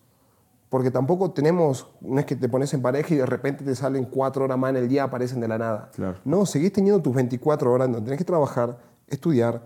Porque 0.69 0.91
tampoco 0.91 1.31
tenemos, 1.31 1.89
no 2.01 2.19
es 2.19 2.27
que 2.27 2.35
te 2.35 2.49
pones 2.49 2.75
en 2.75 2.83
pareja 2.83 3.15
y 3.15 3.19
de 3.19 3.27
repente 3.27 3.65
te 3.65 3.75
salen 3.75 4.05
cuatro 4.05 4.45
horas 4.45 4.59
más 4.59 4.71
en 4.71 4.77
el 4.77 4.89
día, 4.89 5.05
aparecen 5.05 5.41
de 5.41 5.49
la 5.49 5.59
nada. 5.59 5.91
Claro. 5.95 6.19
No, 6.25 6.45
seguís 6.45 6.73
teniendo 6.73 7.01
tus 7.01 7.15
24 7.15 7.73
horas 7.73 7.89
donde 7.89 8.05
tenés 8.05 8.19
que 8.19 8.25
trabajar, 8.25 8.79
estudiar, 9.07 9.63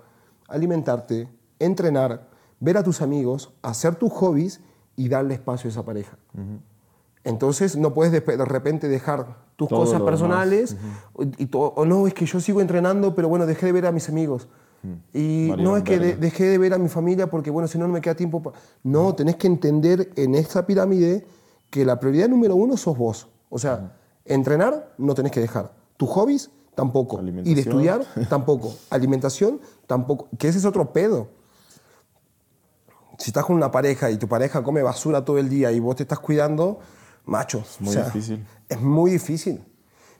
alimentarte, 0.49 1.29
entrenar, 1.59 2.29
ver 2.59 2.77
a 2.77 2.83
tus 2.83 3.01
amigos, 3.01 3.53
hacer 3.63 3.95
tus 3.95 4.13
hobbies 4.13 4.61
y 4.97 5.09
darle 5.09 5.35
espacio 5.35 5.69
a 5.69 5.71
esa 5.71 5.85
pareja. 5.85 6.19
Entonces 7.25 7.77
no 7.77 7.95
puedes 7.95 8.13
de, 8.13 8.21
de 8.21 8.45
repente 8.45 8.89
dejar 8.89 9.39
tus 9.57 9.69
Todo 9.69 9.81
cosas 9.81 10.03
personales 10.03 10.77
y 11.39 11.49
o 11.53 11.85
no, 11.85 12.07
es 12.07 12.15
que 12.15 12.27
yo 12.27 12.41
sigo 12.41 12.61
entrenando, 12.61 13.15
pero 13.15 13.29
bueno, 13.29 13.47
dejé 13.47 13.67
de 13.67 13.73
ver 13.73 13.87
a 13.87 13.93
mis 13.93 14.09
amigos. 14.09 14.49
Y 15.13 15.53
no 15.59 15.77
es 15.77 15.83
que 15.83 15.99
de- 15.99 16.17
dejé 16.17 16.45
de 16.45 16.59
ver 16.59 16.73
a 16.75 16.79
mi 16.79 16.89
familia 16.89 17.29
porque 17.29 17.51
bueno, 17.51 17.69
si 17.69 17.77
no, 17.79 17.87
no 17.87 17.93
me 17.93 18.01
queda 18.01 18.15
tiempo. 18.15 18.43
pa-". 18.43 18.53
No, 18.83 19.15
tenés 19.15 19.37
que 19.37 19.47
entender 19.47 20.11
en 20.17 20.35
esta 20.35 20.67
pirámide 20.67 21.27
que 21.71 21.85
la 21.85 22.01
prioridad 22.01 22.29
número 22.29 22.55
uno 22.57 22.77
sos 22.77 22.97
vos. 22.97 23.29
O 23.51 23.59
sea, 23.59 23.97
entrenar 24.25 24.95
no 24.99 25.15
tenés 25.15 25.33
que 25.33 25.41
dejar. 25.41 25.73
Tus 25.97 26.09
hobbies 26.09 26.51
tampoco. 26.75 27.21
Y 27.23 27.55
de 27.55 27.61
estudiar 27.61 28.05
tampoco. 28.31 28.73
Alimentación 28.89 29.61
tampoco. 29.87 30.29
Que 30.39 30.49
ese 30.49 30.59
es 30.59 30.65
otro 30.65 30.93
pedo 30.93 31.29
si 33.19 33.29
estás 33.31 33.45
con 33.45 33.55
una 33.57 33.71
pareja 33.71 34.11
y 34.11 34.17
tu 34.17 34.27
pareja 34.29 34.63
come 34.63 34.83
basura 34.83 35.25
todo 35.25 35.37
el 35.39 35.49
día 35.51 35.71
y 35.73 35.79
vos 35.79 35.95
te 35.97 36.05
estás 36.05 36.21
cuidando, 36.21 36.79
macho. 37.27 37.59
Es 37.59 37.81
muy 37.83 37.95
difícil. 38.07 38.47
Es 38.69 38.81
muy 38.81 39.11
difícil. 39.11 39.63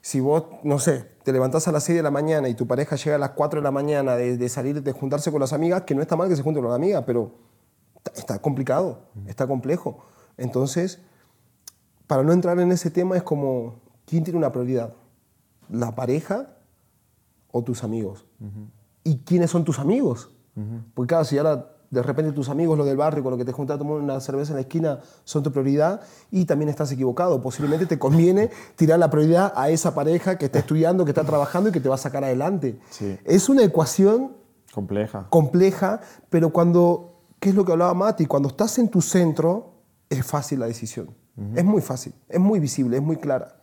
Si 0.03 0.21
vos, 0.21 0.45
no 0.63 0.79
sé, 0.79 1.11
te 1.25 1.33
levantás 1.33 1.69
a 1.69 1.73
las 1.73 1.85
6 1.85 1.97
de 1.99 2.03
la 2.03 2.11
mañana 2.11 2.49
y 2.49 2.55
tu 2.55 2.67
pareja 2.67 2.97
llega 2.97 3.17
a 3.17 3.19
las 3.19 3.31
4 3.31 3.61
de 3.61 3.65
la 3.65 3.71
mañana 3.71 4.17
de, 4.17 4.37
de 4.37 4.49
salir, 4.49 4.83
de 4.83 4.93
juntarse 4.93 5.31
con 5.31 5.41
las 5.41 5.53
amigas, 5.53 5.83
que 5.83 5.95
no 5.95 6.03
está 6.03 6.17
mal 6.17 6.29
que 6.29 6.37
se 6.37 6.43
junte 6.43 6.61
con 6.61 6.69
las 6.71 6.77
amigas, 6.77 7.05
pero 7.07 7.33
está, 7.97 8.13
está 8.19 8.39
complicado, 8.41 9.03
está 9.27 9.47
complejo. 9.47 10.05
Entonces, 10.37 11.01
para 12.07 12.23
no 12.23 12.33
entrar 12.33 12.59
en 12.59 12.73
ese 12.73 12.91
tema 12.91 13.17
es 13.17 13.23
como, 13.23 13.81
¿quién 14.07 14.25
tiene 14.25 14.39
una 14.39 14.51
prioridad? 14.51 14.95
¿La 15.69 15.95
pareja 15.95 16.57
o 17.53 17.63
tus 17.63 17.85
amigos? 17.85 18.27
¿Y 19.05 19.19
quiénes 19.19 19.51
son 19.51 19.65
tus 19.65 19.79
amigos? 19.79 20.31
Porque 20.95 21.09
claro, 21.11 21.25
si 21.25 21.39
ahora 21.39 21.73
de 21.91 22.03
repente 22.03 22.31
tus 22.33 22.49
amigos, 22.49 22.79
los 22.79 22.87
del 22.87 22.97
barrio, 22.97 23.23
con 23.23 23.33
los 23.33 23.39
que 23.39 23.45
te 23.45 23.53
juntas 23.53 23.75
a 23.75 23.79
tomar 23.79 23.95
una 23.97 24.21
cerveza 24.21 24.53
en 24.53 24.57
la 24.57 24.61
esquina, 24.63 25.01
son 25.25 25.43
tu 25.43 25.51
prioridad 25.51 26.01
y 26.31 26.45
también 26.45 26.69
estás 26.69 26.93
equivocado. 26.93 27.41
Posiblemente 27.41 27.87
te 27.87 27.99
conviene 27.99 28.51
tirar 28.77 28.99
la 28.99 29.11
prioridad 29.11 29.53
a 29.57 29.71
esa 29.71 29.93
pareja 29.95 30.39
que 30.39 30.45
está 30.47 30.61
estudiando, 30.61 31.05
que 31.05 31.11
está 31.11 31.25
trabajando 31.25 31.69
y 31.71 31.73
que 31.73 31.81
te 31.81 31.89
va 31.89 31.97
a 31.97 31.99
sacar 31.99 32.23
adelante. 32.23 32.79
Sí. 32.91 33.19
Es 33.25 33.49
una 33.49 33.65
ecuación 33.65 34.37
Compleja. 34.73 35.27
compleja, 35.31 36.01
pero 36.29 36.53
cuando, 36.53 37.23
¿qué 37.41 37.49
es 37.49 37.55
lo 37.57 37.65
que 37.65 37.73
hablaba 37.73 37.93
Mati? 37.93 38.27
Cuando 38.27 38.51
estás 38.51 38.79
en 38.79 38.89
tu 38.89 39.03
centro, 39.03 39.75
es 40.09 40.25
fácil 40.25 40.61
la 40.61 40.67
decisión. 40.67 41.15
Es 41.55 41.65
muy 41.65 41.81
fácil, 41.81 42.13
es 42.29 42.39
muy 42.39 42.61
visible, 42.61 42.99
es 42.99 43.03
muy 43.03 43.17
clara. 43.17 43.57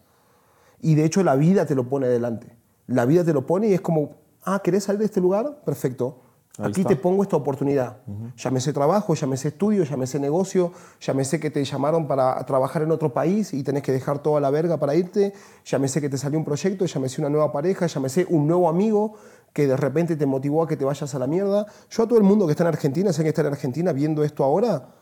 Y 0.81 0.95
de 0.95 1.05
hecho 1.05 1.23
la 1.23 1.35
vida 1.35 1.65
te 1.67 1.75
lo 1.75 1.87
pone 1.87 2.07
delante. 2.07 2.57
La 2.87 3.05
vida 3.05 3.23
te 3.23 3.33
lo 3.33 3.45
pone 3.45 3.67
y 3.67 3.73
es 3.73 3.81
como, 3.81 4.15
ah, 4.43 4.61
¿querés 4.63 4.85
salir 4.85 4.99
de 4.99 5.05
este 5.05 5.21
lugar? 5.21 5.61
Perfecto. 5.63 6.21
Ahí 6.57 6.71
Aquí 6.71 6.81
está. 6.81 6.89
te 6.89 6.95
pongo 6.95 7.21
esta 7.21 7.35
oportunidad. 7.35 7.97
Llámese 8.35 8.73
trabajo, 8.73 9.13
llámese 9.13 9.49
estudio, 9.49 9.83
llámese 9.83 10.19
negocio, 10.19 10.71
llámese 10.99 11.39
que 11.39 11.51
te 11.51 11.63
llamaron 11.63 12.07
para 12.07 12.43
trabajar 12.45 12.81
en 12.81 12.91
otro 12.91 13.13
país 13.13 13.53
y 13.53 13.63
tenés 13.63 13.83
que 13.83 13.91
dejar 13.91 14.23
toda 14.23 14.41
la 14.41 14.49
verga 14.49 14.77
para 14.77 14.95
irte, 14.95 15.33
llámese 15.65 16.01
que 16.01 16.09
te 16.09 16.17
salió 16.17 16.39
un 16.39 16.45
proyecto, 16.45 16.85
llámese 16.85 17.21
una 17.21 17.29
nueva 17.29 17.51
pareja, 17.51 17.85
llámese 17.85 18.25
un 18.29 18.47
nuevo 18.47 18.69
amigo 18.69 19.13
que 19.53 19.67
de 19.67 19.77
repente 19.77 20.15
te 20.15 20.25
motivó 20.25 20.63
a 20.63 20.67
que 20.67 20.75
te 20.75 20.83
vayas 20.83 21.13
a 21.13 21.19
la 21.19 21.27
mierda. 21.27 21.67
Yo 21.91 22.03
a 22.03 22.07
todo 22.07 22.17
el 22.17 22.23
mundo 22.23 22.47
que 22.47 22.51
está 22.51 22.63
en 22.63 22.69
Argentina, 22.69 23.13
sé 23.13 23.21
que 23.21 23.29
está 23.29 23.41
en 23.41 23.47
Argentina 23.47 23.93
viendo 23.93 24.23
esto 24.23 24.43
ahora, 24.43 24.95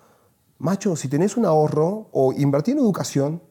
macho, 0.57 0.97
si 0.97 1.07
tenés 1.07 1.37
un 1.37 1.45
ahorro 1.45 2.09
o 2.11 2.33
invertir 2.33 2.73
en 2.75 2.83
educación 2.83 3.41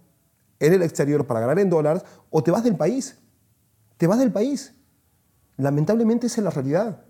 en 0.60 0.72
el 0.74 0.82
exterior 0.82 1.26
para 1.26 1.40
ganar 1.40 1.58
en 1.58 1.70
dólares, 1.70 2.04
o 2.30 2.42
te 2.42 2.50
vas 2.50 2.64
del 2.64 2.76
país. 2.76 3.18
Te 3.96 4.06
vas 4.06 4.18
del 4.18 4.32
país. 4.32 4.74
Lamentablemente 5.56 6.26
esa 6.26 6.40
es 6.40 6.44
la 6.44 6.50
realidad. 6.50 7.04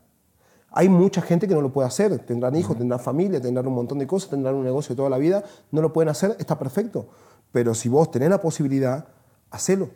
Hay 0.77 0.89
mucha 0.89 1.23
gente 1.23 1.47
que 1.47 1.55
no 1.55 1.61
lo 1.61 1.73
puede 1.73 1.87
hacer. 1.87 2.19
Tendrán 2.27 2.57
hijos, 2.57 2.77
tendrán 2.77 2.99
familia, 2.99 3.41
tendrán 3.41 3.65
un 3.69 3.75
montón 3.75 3.99
de 4.01 4.09
cosas, 4.09 4.31
tendrán 4.31 4.57
un 4.57 4.65
negocio 4.65 4.97
toda 4.97 5.09
la 5.09 5.19
vida. 5.19 5.45
No 5.71 5.81
lo 5.81 5.93
pueden 5.93 6.09
hacer, 6.09 6.37
está 6.41 6.59
perfecto. 6.59 7.07
Pero 7.53 7.75
si 7.75 7.89
vos 7.89 8.11
tenés 8.11 8.29
la 8.29 8.41
posibilidad, 8.41 9.07
hacelo. 9.51 9.91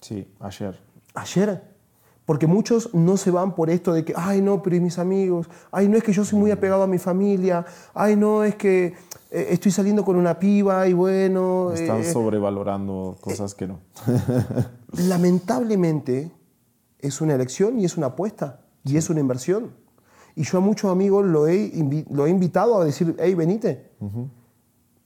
Sí, 0.00 0.32
ayer. 0.38 0.78
Ayer. 1.14 1.70
Porque 2.24 2.46
muchos 2.46 2.94
no 2.94 3.16
se 3.16 3.32
van 3.32 3.56
por 3.56 3.70
esto 3.70 3.92
de 3.92 4.04
que, 4.04 4.14
ay, 4.16 4.40
no, 4.40 4.62
pero 4.62 4.76
¿y 4.76 4.80
mis 4.80 5.00
amigos? 5.00 5.48
Ay, 5.72 5.88
no 5.88 5.96
es 5.96 6.04
que 6.04 6.12
yo 6.12 6.24
soy 6.24 6.38
muy 6.38 6.52
apegado 6.52 6.84
a 6.84 6.86
mi 6.86 6.98
familia. 6.98 7.66
Ay, 7.92 8.14
no, 8.14 8.44
es 8.44 8.54
que 8.54 8.94
eh, 9.32 9.48
estoy 9.50 9.72
saliendo 9.72 10.04
con 10.04 10.14
una 10.14 10.38
piba 10.38 10.86
y 10.86 10.92
bueno. 10.92 11.72
Están 11.72 12.02
eh, 12.02 12.12
sobrevalorando 12.12 13.16
cosas 13.20 13.56
que 13.56 13.66
no. 13.66 13.80
lamentablemente 14.92 16.30
es 17.00 17.20
una 17.20 17.34
elección 17.34 17.80
y 17.80 17.84
es 17.84 17.96
una 17.96 18.06
apuesta 18.08 18.60
y 18.84 18.96
es 18.96 19.10
una 19.10 19.18
inversión. 19.18 19.72
Y 20.40 20.44
yo 20.44 20.56
a 20.56 20.60
muchos 20.62 20.90
amigos 20.90 21.26
lo 21.26 21.46
he, 21.48 21.70
lo 22.10 22.24
he 22.26 22.30
invitado 22.30 22.80
a 22.80 22.84
decir, 22.86 23.14
hey, 23.18 23.34
venite. 23.34 23.90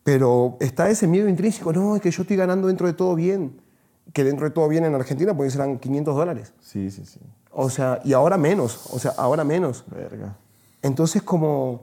Pero 0.05 0.57
está 0.61 0.89
ese 0.91 1.07
miedo 1.07 1.29
intrínseco, 1.29 1.73
no, 1.73 1.97
es 1.97 2.03
que 2.03 2.11
yo 2.11 2.23
estoy 2.23 2.37
ganando 2.37 2.69
dentro 2.69 2.87
de 2.87 2.93
todo 2.93 3.15
bien. 3.15 3.61
Que 4.13 4.23
dentro 4.23 4.45
de 4.47 4.51
todo 4.53 4.69
bien 4.69 4.85
en 4.85 4.95
Argentina 4.95 5.35
pues 5.37 5.53
serán 5.55 5.79
500 5.79 6.15
dólares. 6.15 6.53
Sí, 6.61 6.91
sí, 6.91 7.05
sí. 7.05 7.19
O 7.51 7.69
sea, 7.71 8.01
y 8.05 8.13
ahora 8.13 8.37
menos, 8.37 8.87
o 8.93 8.99
sea, 8.99 9.13
ahora 9.17 9.43
menos. 9.45 9.85
Verga. 9.91 10.37
Entonces, 10.83 11.23
como 11.23 11.83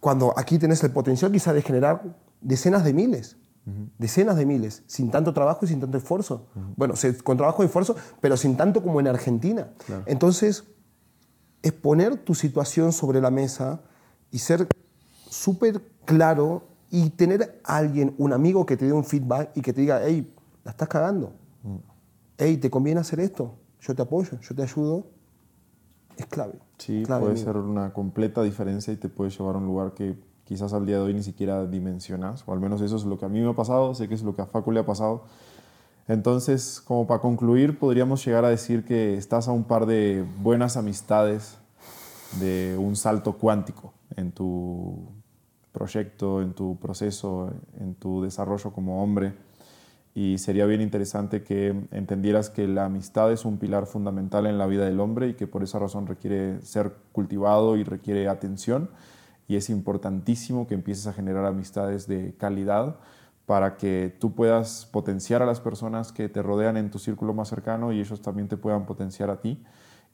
cuando 0.00 0.32
aquí 0.36 0.58
tenés 0.58 0.82
el 0.82 0.90
potencial 0.90 1.30
quizá 1.30 1.52
de 1.52 1.62
generar 1.62 2.02
decenas 2.40 2.82
de 2.84 2.92
miles, 2.94 3.36
decenas 3.98 4.36
de 4.36 4.46
miles, 4.46 4.82
sin 4.86 5.10
tanto 5.10 5.32
trabajo 5.34 5.64
y 5.64 5.68
sin 5.68 5.80
tanto 5.80 5.98
esfuerzo. 5.98 6.46
Bueno, 6.76 6.96
se- 6.96 7.16
con 7.18 7.36
trabajo 7.36 7.62
y 7.62 7.66
esfuerzo, 7.66 7.94
pero 8.20 8.36
sin 8.36 8.56
tanto 8.56 8.82
como 8.82 8.98
en 9.00 9.08
Argentina. 9.08 9.68
Entonces, 10.06 10.64
es 11.62 11.72
poner 11.72 12.16
tu 12.16 12.34
situación 12.34 12.92
sobre 12.92 13.20
la 13.20 13.30
mesa 13.30 13.80
y 14.30 14.38
ser 14.38 14.68
súper 15.28 15.82
claro 16.04 16.62
y 16.90 17.10
tener 17.10 17.60
a 17.64 17.76
alguien, 17.76 18.14
un 18.18 18.32
amigo 18.32 18.64
que 18.64 18.76
te 18.76 18.86
dé 18.86 18.92
un 18.92 19.04
feedback 19.04 19.50
y 19.54 19.60
que 19.60 19.72
te 19.72 19.80
diga, 19.80 20.00
hey, 20.04 20.32
la 20.64 20.70
estás 20.70 20.88
cagando. 20.88 21.32
Hey, 22.38 22.58
¿te 22.58 22.70
conviene 22.70 23.00
hacer 23.00 23.20
esto? 23.20 23.54
Yo 23.80 23.94
te 23.94 24.02
apoyo, 24.02 24.38
yo 24.40 24.54
te 24.54 24.62
ayudo. 24.62 25.06
Es 26.16 26.26
clave. 26.26 26.58
Sí, 26.78 27.02
clave, 27.04 27.22
puede 27.22 27.32
amigo. 27.34 27.46
ser 27.46 27.56
una 27.56 27.92
completa 27.92 28.42
diferencia 28.42 28.92
y 28.92 28.96
te 28.96 29.08
puede 29.08 29.30
llevar 29.30 29.56
a 29.56 29.58
un 29.58 29.66
lugar 29.66 29.94
que 29.94 30.16
quizás 30.44 30.72
al 30.72 30.86
día 30.86 30.96
de 30.96 31.02
hoy 31.02 31.14
ni 31.14 31.22
siquiera 31.22 31.66
dimensionas, 31.66 32.44
o 32.46 32.52
al 32.52 32.60
menos 32.60 32.80
eso 32.80 32.96
es 32.96 33.04
lo 33.04 33.18
que 33.18 33.24
a 33.24 33.28
mí 33.28 33.40
me 33.40 33.50
ha 33.50 33.54
pasado, 33.54 33.94
sé 33.94 34.08
que 34.08 34.14
es 34.14 34.22
lo 34.22 34.34
que 34.34 34.42
a 34.42 34.46
Facu 34.46 34.70
le 34.70 34.80
ha 34.80 34.86
pasado. 34.86 35.24
Entonces, 36.08 36.80
como 36.80 37.06
para 37.06 37.20
concluir, 37.20 37.78
podríamos 37.78 38.24
llegar 38.24 38.44
a 38.44 38.48
decir 38.48 38.84
que 38.84 39.16
estás 39.16 39.48
a 39.48 39.52
un 39.52 39.64
par 39.64 39.86
de 39.86 40.24
buenas 40.38 40.76
amistades 40.76 41.58
de 42.38 42.76
un 42.78 42.94
salto 42.94 43.32
cuántico 43.32 43.92
en 44.16 44.30
tu 44.30 45.08
proyecto, 45.72 46.42
en 46.42 46.52
tu 46.54 46.78
proceso, 46.78 47.52
en 47.80 47.94
tu 47.96 48.22
desarrollo 48.22 48.72
como 48.72 49.02
hombre. 49.02 49.34
Y 50.14 50.38
sería 50.38 50.64
bien 50.64 50.80
interesante 50.80 51.42
que 51.42 51.74
entendieras 51.90 52.50
que 52.50 52.68
la 52.68 52.86
amistad 52.86 53.32
es 53.32 53.44
un 53.44 53.58
pilar 53.58 53.86
fundamental 53.86 54.46
en 54.46 54.58
la 54.58 54.66
vida 54.66 54.86
del 54.86 55.00
hombre 55.00 55.28
y 55.28 55.34
que 55.34 55.46
por 55.46 55.62
esa 55.62 55.78
razón 55.78 56.06
requiere 56.06 56.62
ser 56.62 56.94
cultivado 57.12 57.76
y 57.76 57.84
requiere 57.84 58.28
atención. 58.28 58.90
Y 59.48 59.56
es 59.56 59.68
importantísimo 59.70 60.66
que 60.66 60.74
empieces 60.74 61.06
a 61.08 61.12
generar 61.12 61.44
amistades 61.44 62.06
de 62.06 62.34
calidad 62.38 62.96
para 63.46 63.76
que 63.76 64.14
tú 64.20 64.34
puedas 64.34 64.86
potenciar 64.86 65.40
a 65.40 65.46
las 65.46 65.60
personas 65.60 66.12
que 66.12 66.28
te 66.28 66.42
rodean 66.42 66.76
en 66.76 66.90
tu 66.90 66.98
círculo 66.98 67.32
más 67.32 67.48
cercano 67.48 67.92
y 67.92 68.00
ellos 68.00 68.20
también 68.20 68.48
te 68.48 68.56
puedan 68.56 68.86
potenciar 68.86 69.30
a 69.30 69.40
ti. 69.40 69.62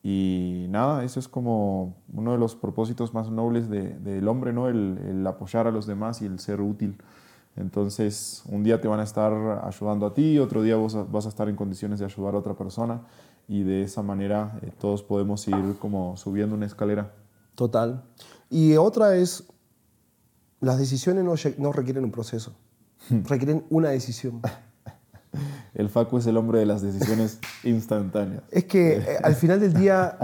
Y 0.02 0.66
nada, 0.68 1.04
eso 1.04 1.18
es 1.20 1.28
como 1.28 1.96
uno 2.12 2.32
de 2.32 2.38
los 2.38 2.56
propósitos 2.56 3.14
más 3.14 3.30
nobles 3.30 3.70
de- 3.70 3.98
del 4.00 4.28
hombre, 4.28 4.52
¿no? 4.52 4.68
El, 4.68 5.24
apoyar 5.26 5.66
a 5.66 5.70
los 5.70 5.86
demás 5.86 6.20
y 6.22 6.26
el 6.26 6.40
ser 6.40 6.60
útil. 6.60 6.98
Entonces, 7.56 8.42
un 8.50 8.64
día 8.64 8.80
te 8.80 8.88
van 8.88 9.00
a 9.00 9.04
estar 9.04 9.32
ayudando 9.64 10.06
a 10.06 10.14
ti, 10.14 10.38
otro 10.38 10.62
día 10.62 10.76
vos 10.76 10.96
vas 11.10 11.26
a 11.26 11.28
estar 11.28 11.48
en 11.48 11.56
condiciones 11.56 12.00
de 12.00 12.06
ayudar 12.06 12.34
a 12.34 12.38
otra 12.38 12.54
persona 12.54 13.02
y 13.46 13.62
de 13.62 13.82
esa 13.82 14.02
manera 14.02 14.58
eh, 14.62 14.72
todos 14.80 15.02
podemos 15.02 15.46
ir 15.48 15.76
como 15.78 16.16
subiendo 16.16 16.54
una 16.56 16.66
escalera. 16.66 17.12
Total. 17.54 18.02
Y 18.50 18.76
otra 18.76 19.16
es, 19.16 19.44
las 20.60 20.78
decisiones 20.78 21.24
no, 21.24 21.34
no 21.58 21.72
requieren 21.72 22.04
un 22.04 22.10
proceso, 22.10 22.54
requieren 23.24 23.64
una 23.70 23.90
decisión. 23.90 24.40
El 25.74 25.88
Facu 25.88 26.18
es 26.18 26.26
el 26.26 26.36
hombre 26.36 26.58
de 26.58 26.66
las 26.66 26.82
decisiones 26.82 27.38
instantáneas. 27.64 28.42
Es 28.50 28.64
que 28.64 28.98
eh, 28.98 29.18
al 29.22 29.34
final 29.34 29.60
del 29.60 29.72
día, 29.72 30.18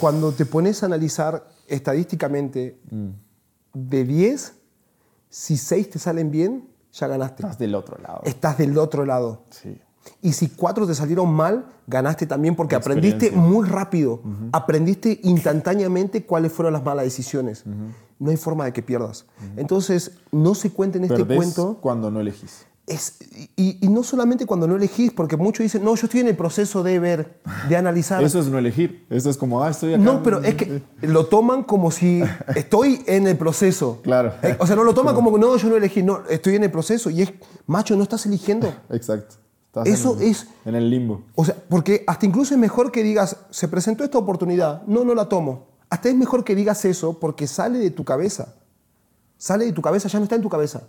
cuando 0.00 0.32
te 0.32 0.46
pones 0.46 0.82
a 0.82 0.86
analizar 0.86 1.48
estadísticamente, 1.68 2.80
de 3.72 4.04
10, 4.04 4.54
si 5.28 5.56
6 5.56 5.90
te 5.90 5.98
salen 6.00 6.32
bien, 6.32 6.68
ya 6.92 7.06
ganaste. 7.06 7.44
Estás 7.44 7.58
del 7.58 7.76
otro 7.76 7.96
lado. 8.02 8.22
Estás 8.24 8.58
del 8.58 8.76
otro 8.78 9.04
lado. 9.04 9.44
Sí. 9.50 9.80
Y 10.20 10.32
si 10.32 10.48
cuatro 10.48 10.86
te 10.86 10.94
salieron 10.94 11.32
mal, 11.32 11.66
ganaste 11.86 12.26
también 12.26 12.56
porque 12.56 12.74
aprendiste 12.74 13.30
muy 13.30 13.66
rápido. 13.68 14.20
Aprendiste 14.52 15.20
instantáneamente 15.22 16.24
cuáles 16.24 16.52
fueron 16.52 16.72
las 16.72 16.84
malas 16.84 17.04
decisiones. 17.04 17.64
No 18.18 18.30
hay 18.30 18.36
forma 18.36 18.64
de 18.64 18.72
que 18.72 18.82
pierdas. 18.82 19.26
Entonces, 19.56 20.12
no 20.30 20.54
se 20.54 20.70
cuente 20.70 20.98
en 20.98 21.04
este 21.04 21.16
Perdés 21.18 21.36
cuento. 21.36 21.78
cuando 21.80 22.10
no 22.10 22.20
elegís. 22.20 22.66
Es, 22.86 23.16
y, 23.56 23.78
y 23.80 23.88
no 23.88 24.02
solamente 24.02 24.44
cuando 24.44 24.66
no 24.66 24.76
elegís, 24.76 25.10
porque 25.10 25.38
muchos 25.38 25.62
dicen, 25.64 25.82
no, 25.82 25.94
yo 25.94 26.04
estoy 26.04 26.20
en 26.20 26.28
el 26.28 26.36
proceso 26.36 26.82
de 26.82 26.98
ver, 26.98 27.40
de 27.66 27.76
analizar. 27.78 28.22
Eso 28.22 28.38
es 28.40 28.46
no 28.48 28.58
elegir. 28.58 29.06
Eso 29.08 29.30
es 29.30 29.38
como, 29.38 29.64
ah, 29.64 29.70
estoy 29.70 29.94
acá. 29.94 30.02
no, 30.02 30.22
pero 30.22 30.42
es 30.42 30.54
que 30.54 30.82
lo 31.00 31.24
toman 31.26 31.62
como 31.62 31.90
si 31.90 32.22
estoy 32.54 33.02
en 33.06 33.26
el 33.26 33.38
proceso. 33.38 34.00
Claro. 34.02 34.34
Eh, 34.42 34.56
O 34.58 34.66
sea, 34.66 34.76
no 34.76 34.84
lo 34.84 34.92
toman 34.92 35.14
como, 35.14 35.36
no, 35.38 35.56
yo 35.56 35.70
no 35.70 35.76
elegí, 35.76 36.02
no, 36.02 36.24
estoy 36.28 36.56
en 36.56 36.64
el 36.64 36.70
proceso. 36.70 37.08
Y 37.08 37.22
es, 37.22 37.32
macho, 37.66 37.96
no 37.96 38.02
estás 38.02 38.26
eligiendo. 38.26 38.70
Exacto. 38.90 39.36
Estás 39.82 39.86
Eso 39.88 40.14
en 40.16 40.22
el- 40.22 40.28
es- 40.30 40.46
En 40.64 40.74
el 40.74 40.88
limbo. 40.90 41.22
O 41.34 41.44
sea, 41.44 41.56
porque 41.68 42.04
hasta 42.06 42.26
incluso 42.26 42.54
es 42.54 42.60
mejor 42.60 42.92
que 42.92 43.02
digas, 43.02 43.36
se 43.50 43.68
presentó 43.68 44.04
esta 44.04 44.18
oportunidad, 44.18 44.82
no, 44.86 45.04
no 45.04 45.14
la 45.14 45.28
tomo. 45.28 45.66
Hasta 45.90 46.08
es 46.08 46.14
mejor 46.14 46.44
que 46.44 46.54
digas 46.54 46.84
eso 46.84 47.18
porque 47.18 47.46
sale 47.46 47.78
de 47.78 47.90
tu 47.90 48.04
cabeza. 48.04 48.54
Sale 49.36 49.66
de 49.66 49.72
tu 49.72 49.82
cabeza, 49.82 50.08
ya 50.08 50.18
no 50.18 50.22
está 50.24 50.36
en 50.36 50.42
tu 50.42 50.48
cabeza. 50.48 50.82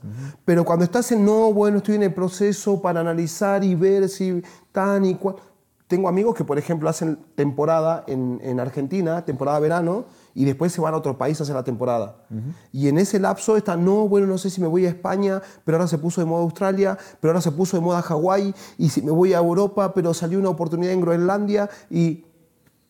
Pero 0.45 0.63
cuando 0.63 0.85
estás 0.85 1.11
en, 1.11 1.25
no, 1.25 1.51
bueno, 1.51 1.77
estoy 1.77 1.95
en 1.95 2.03
el 2.03 2.13
proceso 2.13 2.81
para 2.81 2.99
analizar 3.01 3.63
y 3.63 3.75
ver 3.75 4.07
si 4.07 4.41
tan 4.71 5.03
y 5.05 5.15
cual. 5.15 5.35
Tengo 5.87 6.07
amigos 6.09 6.33
que, 6.35 6.43
por 6.43 6.57
ejemplo, 6.57 6.89
hacen 6.89 7.19
temporada 7.35 8.03
en, 8.07 8.39
en 8.43 8.59
Argentina, 8.59 9.23
temporada 9.25 9.59
verano, 9.59 10.05
y 10.35 10.45
después 10.45 10.71
se 10.71 10.81
van 10.81 10.93
a 10.93 10.97
otro 10.97 11.17
país 11.17 11.39
a 11.39 11.43
hacer 11.43 11.55
la 11.55 11.63
temporada. 11.63 12.17
Y 12.71 12.87
en 12.89 12.97
ese 12.99 13.19
lapso 13.19 13.57
está, 13.57 13.75
no, 13.77 14.07
bueno, 14.07 14.27
no 14.27 14.37
sé 14.37 14.49
si 14.51 14.61
me 14.61 14.67
voy 14.67 14.85
a 14.85 14.89
España, 14.89 15.41
pero 15.63 15.77
ahora 15.77 15.87
se 15.87 15.97
puso 15.97 16.21
de 16.21 16.25
moda 16.27 16.43
Australia, 16.43 16.97
pero 17.19 17.31
ahora 17.31 17.41
se 17.41 17.51
puso 17.51 17.77
de 17.77 17.81
moda 17.81 18.01
Hawái, 18.03 18.53
y 18.77 18.89
si 18.89 19.01
me 19.01 19.11
voy 19.11 19.33
a 19.33 19.37
Europa, 19.39 19.93
pero 19.93 20.13
salió 20.13 20.37
una 20.37 20.49
oportunidad 20.49 20.91
en 20.93 21.01
Groenlandia, 21.01 21.69
y, 21.89 22.25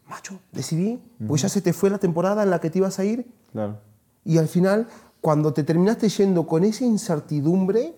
macho, 0.09 0.39
decidí, 0.51 0.99
pues 1.27 1.43
ya 1.43 1.49
se 1.49 1.61
te 1.61 1.71
fue 1.71 1.89
la 1.89 1.99
temporada 1.99 2.43
en 2.43 2.49
la 2.49 2.59
que 2.59 2.69
te 2.69 2.79
ibas 2.79 2.97
a 2.99 3.05
ir, 3.05 3.31
Claro. 3.51 3.77
y 4.25 4.37
al 4.39 4.47
final, 4.47 4.87
cuando 5.21 5.53
te 5.53 5.63
terminaste 5.63 6.09
yendo 6.09 6.45
con 6.47 6.63
esa 6.63 6.83
incertidumbre, 6.83 7.95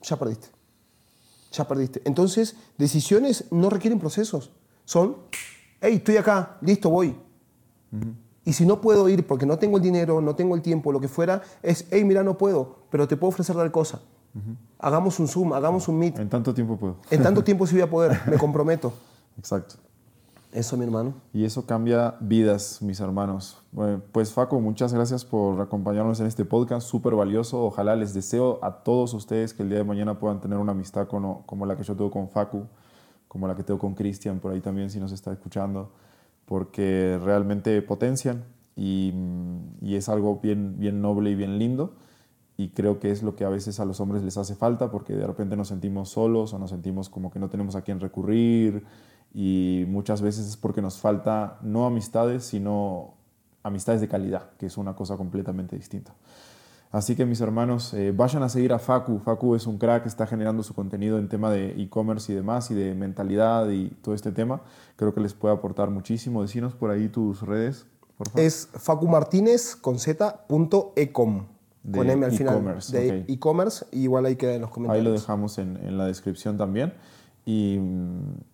ya 0.00 0.16
perdiste. 0.18 0.48
Ya 1.52 1.68
perdiste. 1.68 2.00
Entonces, 2.06 2.56
decisiones 2.78 3.44
no 3.50 3.68
requieren 3.68 3.98
procesos. 3.98 4.52
Son, 4.86 5.16
hey, 5.82 5.96
estoy 5.96 6.16
acá, 6.16 6.56
listo, 6.62 6.88
voy. 6.88 7.14
Y 8.44 8.54
si 8.54 8.66
no 8.66 8.80
puedo 8.80 9.08
ir 9.08 9.26
porque 9.26 9.46
no 9.46 9.58
tengo 9.58 9.76
el 9.76 9.82
dinero, 9.82 10.20
no 10.20 10.34
tengo 10.34 10.54
el 10.54 10.62
tiempo, 10.62 10.92
lo 10.92 11.00
que 11.00 11.08
fuera, 11.08 11.42
es, 11.62 11.86
hey, 11.90 12.04
mira, 12.04 12.22
no 12.22 12.36
puedo, 12.36 12.76
pero 12.90 13.06
te 13.06 13.16
puedo 13.16 13.28
ofrecer 13.28 13.54
tal 13.56 13.70
cosa. 13.70 14.00
Hagamos 14.78 15.20
un 15.20 15.28
Zoom, 15.28 15.52
hagamos 15.52 15.86
un 15.88 15.98
Meet. 15.98 16.18
En 16.18 16.28
tanto 16.28 16.52
tiempo 16.54 16.76
puedo. 16.76 16.96
En 17.10 17.22
tanto 17.22 17.44
tiempo 17.44 17.66
sí 17.66 17.74
voy 17.74 17.82
a 17.82 17.90
poder, 17.90 18.20
me 18.26 18.38
comprometo. 18.38 18.92
Exacto. 19.38 19.76
Eso, 20.52 20.76
mi 20.76 20.84
hermano. 20.84 21.14
Y 21.32 21.46
eso 21.46 21.64
cambia 21.64 22.14
vidas, 22.20 22.82
mis 22.82 23.00
hermanos. 23.00 23.58
Bueno, 23.72 24.02
pues 24.12 24.32
Faco, 24.32 24.60
muchas 24.60 24.92
gracias 24.92 25.24
por 25.24 25.58
acompañarnos 25.62 26.20
en 26.20 26.26
este 26.26 26.44
podcast, 26.44 26.86
súper 26.86 27.14
valioso. 27.14 27.64
Ojalá 27.64 27.96
les 27.96 28.12
deseo 28.12 28.58
a 28.62 28.82
todos 28.82 29.14
ustedes 29.14 29.54
que 29.54 29.62
el 29.62 29.70
día 29.70 29.78
de 29.78 29.84
mañana 29.84 30.18
puedan 30.18 30.42
tener 30.42 30.58
una 30.58 30.72
amistad 30.72 31.08
como, 31.08 31.46
como 31.46 31.64
la 31.64 31.74
que 31.74 31.84
yo 31.84 31.96
tengo 31.96 32.10
con 32.10 32.28
Facu, 32.28 32.66
como 33.28 33.48
la 33.48 33.54
que 33.54 33.62
tengo 33.62 33.80
con 33.80 33.94
Cristian, 33.94 34.40
por 34.40 34.52
ahí 34.52 34.60
también 34.60 34.90
si 34.90 35.00
nos 35.00 35.10
está 35.12 35.32
escuchando, 35.32 35.90
porque 36.52 37.18
realmente 37.24 37.80
potencian 37.80 38.44
y, 38.76 39.14
es 39.80 40.10
algo 40.10 40.38
bien, 40.42 40.78
bien 40.78 41.00
noble 41.00 41.30
y 41.30 41.34
bien 41.34 41.58
lindo. 41.58 41.94
Y 42.58 42.68
creo 42.72 43.00
que 43.00 43.10
es 43.10 43.22
lo 43.22 43.34
que 43.36 43.46
a 43.46 43.48
veces 43.48 43.80
a 43.80 43.86
los 43.86 44.00
hombres 44.00 44.22
les 44.22 44.36
hace 44.36 44.54
falta, 44.54 44.90
porque 44.90 45.14
de 45.14 45.26
repente 45.26 45.56
nos 45.56 45.68
sentimos 45.68 46.10
solos 46.10 46.52
o 46.52 46.58
nos 46.58 46.68
sentimos 46.68 47.08
como 47.08 47.30
que 47.30 47.38
no 47.38 47.48
tenemos 47.48 47.74
a 47.74 47.80
quién 47.80 48.00
recurrir 48.00 48.84
y 49.32 49.86
muchas 49.88 50.20
veces 50.20 50.46
es 50.46 50.58
porque 50.58 50.82
nos 50.82 50.98
falta 50.98 51.58
no 51.62 51.86
amistades, 51.86 52.44
sino 52.44 53.14
amistades 53.62 54.02
de 54.02 54.08
calidad, 54.08 54.50
que 54.58 54.66
es 54.66 54.76
una 54.76 54.94
cosa 54.94 55.16
completamente 55.16 55.74
distinta. 55.74 56.12
Así 56.92 57.16
que 57.16 57.24
mis 57.24 57.40
hermanos, 57.40 57.94
eh, 57.94 58.12
vayan 58.14 58.42
a 58.42 58.50
seguir 58.50 58.72
a 58.74 58.78
Facu. 58.78 59.18
Facu 59.18 59.54
es 59.54 59.66
un 59.66 59.78
crack, 59.78 60.04
está 60.06 60.26
generando 60.26 60.62
su 60.62 60.74
contenido 60.74 61.18
en 61.18 61.26
tema 61.28 61.50
de 61.50 61.70
e-commerce 61.82 62.30
y 62.30 62.34
demás, 62.34 62.70
y 62.70 62.74
de 62.74 62.94
mentalidad 62.94 63.70
y 63.70 63.88
todo 64.02 64.14
este 64.14 64.30
tema. 64.30 64.60
Creo 64.96 65.14
que 65.14 65.20
les 65.22 65.32
puede 65.32 65.54
aportar 65.54 65.88
muchísimo. 65.88 66.42
Decinos 66.42 66.74
por 66.74 66.90
ahí 66.90 67.08
tus 67.08 67.40
redes, 67.40 67.86
por 68.18 68.28
favor. 68.28 68.42
Es 68.44 68.68
facumartinez 68.74 69.74
con 69.74 69.98
z 69.98 70.46
punto 70.46 70.92
ecom. 70.96 71.46
De 71.82 71.98
Con 71.98 72.10
M 72.10 72.24
al 72.26 72.30
final. 72.32 72.54
e-commerce, 72.54 72.96
De 72.96 73.20
ok. 73.22 73.30
e-commerce. 73.30 73.86
igual 73.90 74.26
ahí 74.26 74.36
queda 74.36 74.54
en 74.54 74.60
los 74.60 74.68
Ahí 74.68 74.74
comentarios. 74.74 75.04
lo 75.06 75.12
dejamos 75.12 75.58
en, 75.58 75.78
en 75.78 75.98
la 75.98 76.06
descripción 76.06 76.56
también. 76.56 76.92
Y, 77.44 77.80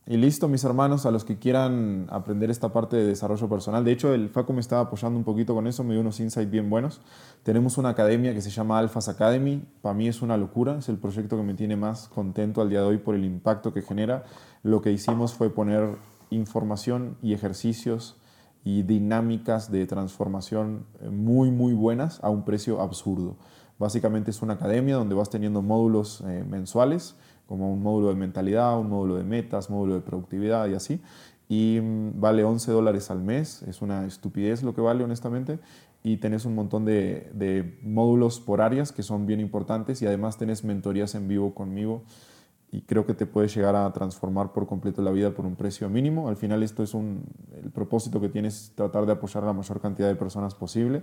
listo, 0.07 0.49
mis 0.49 0.65
hermanos, 0.65 1.05
a 1.05 1.11
los 1.11 1.25
que 1.25 1.39
quieran 1.39 2.07
aprender 2.11 2.51
esta 2.51 2.73
parte 2.73 2.97
de 2.97 3.05
desarrollo 3.05 3.47
personal. 3.49 3.85
De 3.85 3.93
hecho, 3.93 4.15
el 4.15 4.31
Facu 4.31 4.55
me 4.55 4.61
estaba 4.61 4.83
apoyando 4.83 5.19
un 5.19 5.25
poquito 5.25 5.55
con 5.55 5.67
eso, 5.67 5.85
me 5.85 5.93
dio 5.93 6.01
unos 6.01 6.21
insights 6.21 6.51
bien 6.51 6.71
buenos. 6.71 7.03
Tenemos 7.43 7.77
una 7.77 7.91
academia 7.91 8.33
que 8.33 8.41
se 8.41 8.49
llama 8.49 8.79
Alphas 8.79 9.09
Academy. 9.11 9.63
Para 9.83 9.95
mí 9.95 10.09
es 10.09 10.23
una 10.23 10.39
locura, 10.39 10.79
es 10.79 10.89
el 10.89 10.97
proyecto 10.97 11.37
que 11.37 11.43
me 11.43 11.55
tiene 11.55 11.77
más 11.77 12.09
contento 12.09 12.63
al 12.63 12.71
día 12.71 12.81
de 12.81 12.87
hoy 12.87 12.99
por 12.99 13.15
el 13.15 13.25
impacto 13.25 13.75
que 13.75 13.83
genera. 13.83 14.25
Lo 14.63 14.81
que 14.81 14.91
hicimos 14.91 15.35
fue 15.35 15.51
poner 15.51 15.97
información 16.31 17.19
y 17.23 17.35
ejercicios 17.35 18.17
y 18.65 18.83
dinámicas 18.83 19.71
de 19.71 19.87
transformación 19.87 20.87
eh, 21.01 21.11
muy, 21.11 21.51
muy 21.51 21.75
buenas 21.75 22.23
a 22.23 22.31
un 22.31 22.45
precio 22.45 22.81
absurdo. 22.81 23.37
Básicamente 23.79 24.31
es 24.31 24.43
una 24.43 24.55
academia 24.55 24.97
donde 24.97 25.15
vas 25.15 25.31
teniendo 25.31 25.63
módulos 25.63 26.23
eh, 26.27 26.45
mensuales, 26.49 27.15
como 27.49 27.73
un 27.73 27.83
módulo 27.83 28.09
de 28.09 28.15
mentalidad, 28.15 28.79
un 28.79 28.91
módulo 28.91 29.17
de 29.17 29.25
metas, 29.25 29.71
módulo 29.71 29.95
de 29.95 30.01
productividad 30.01 30.69
y 30.69 30.75
así. 30.75 31.01
Y 31.49 31.81
mm, 31.81 32.21
vale 32.21 32.45
11 32.45 32.71
dólares 32.71 33.11
al 33.11 33.23
mes, 33.23 33.63
es 33.63 33.81
una 33.81 34.05
estupidez 34.05 34.63
lo 34.63 34.75
que 34.75 34.83
vale 34.83 35.03
honestamente. 35.03 35.59
Y 36.05 36.19
tenés 36.19 36.45
un 36.45 36.55
montón 36.55 36.85
de, 36.85 37.79
módulos 37.83 38.39
por 38.39 38.61
áreas 38.61 38.93
que 38.93 39.03
son 39.03 39.27
bien 39.27 39.41
importantes 39.41 40.01
y 40.03 40.07
además 40.07 40.37
tenés 40.37 40.63
mentorías 40.63 41.15
en 41.15 41.27
vivo 41.27 41.55
conmigo 41.55 42.03
y 42.71 42.83
creo 42.83 43.05
que 43.05 43.15
te 43.15 43.27
puede 43.27 43.49
llegar 43.49 43.75
a 43.75 43.91
transformar 43.93 44.53
por 44.53 44.67
completo 44.67 45.03
la 45.03 45.11
vida 45.11 45.33
por 45.33 45.45
un 45.45 45.57
precio 45.57 45.89
mínimo. 45.89 46.29
Al 46.29 46.37
final 46.37 46.63
esto 46.63 46.83
es 46.83 46.95
el 46.95 47.71
propósito 47.73 48.21
que 48.21 48.29
tienes, 48.29 48.73
tratar 48.75 49.07
de 49.07 49.13
apoyar 49.13 49.43
a 49.43 49.47
la 49.47 49.53
mayor 49.55 49.81
cantidad 49.81 50.07
de 50.07 50.15
personas 50.15 50.55
posible. 50.55 51.03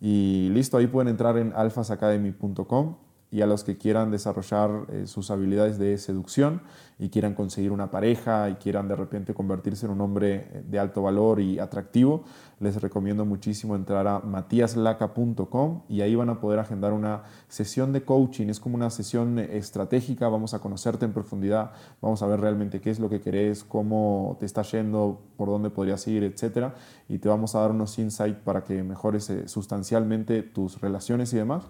Y 0.00 0.50
listo, 0.50 0.76
ahí 0.76 0.86
pueden 0.86 1.08
entrar 1.08 1.38
en 1.38 1.52
alphasacademy.com 1.54 2.96
y 3.30 3.42
a 3.42 3.46
los 3.46 3.64
que 3.64 3.76
quieran 3.76 4.10
desarrollar 4.10 4.86
eh, 4.92 5.06
sus 5.06 5.30
habilidades 5.30 5.78
de 5.78 5.98
seducción 5.98 6.62
y 6.98 7.08
quieran 7.08 7.34
conseguir 7.34 7.72
una 7.72 7.90
pareja 7.90 8.48
y 8.48 8.54
quieran 8.54 8.86
de 8.86 8.94
repente 8.94 9.34
convertirse 9.34 9.86
en 9.86 9.92
un 9.92 10.00
hombre 10.00 10.34
eh, 10.34 10.64
de 10.68 10.78
alto 10.78 11.02
valor 11.02 11.40
y 11.40 11.58
atractivo, 11.58 12.22
les 12.60 12.80
recomiendo 12.80 13.24
muchísimo 13.24 13.74
entrar 13.74 14.06
a 14.06 14.20
matiaslaca.com 14.20 15.82
y 15.88 16.02
ahí 16.02 16.14
van 16.14 16.28
a 16.28 16.40
poder 16.40 16.60
agendar 16.60 16.92
una 16.92 17.24
sesión 17.48 17.92
de 17.92 18.04
coaching. 18.04 18.48
Es 18.48 18.60
como 18.60 18.76
una 18.76 18.90
sesión 18.90 19.38
estratégica, 19.38 20.28
vamos 20.28 20.54
a 20.54 20.60
conocerte 20.60 21.04
en 21.04 21.12
profundidad, 21.12 21.72
vamos 22.00 22.22
a 22.22 22.26
ver 22.26 22.40
realmente 22.40 22.80
qué 22.80 22.90
es 22.90 23.00
lo 23.00 23.10
que 23.10 23.20
querés, 23.20 23.64
cómo 23.64 24.36
te 24.38 24.46
está 24.46 24.62
yendo, 24.62 25.20
por 25.36 25.48
dónde 25.48 25.70
podrías 25.70 26.06
ir, 26.06 26.22
etc. 26.22 26.72
Y 27.08 27.18
te 27.18 27.28
vamos 27.28 27.54
a 27.54 27.60
dar 27.60 27.72
unos 27.72 27.98
insights 27.98 28.38
para 28.44 28.62
que 28.62 28.82
mejores 28.82 29.28
eh, 29.30 29.48
sustancialmente 29.48 30.42
tus 30.42 30.80
relaciones 30.80 31.32
y 31.32 31.36
demás. 31.36 31.64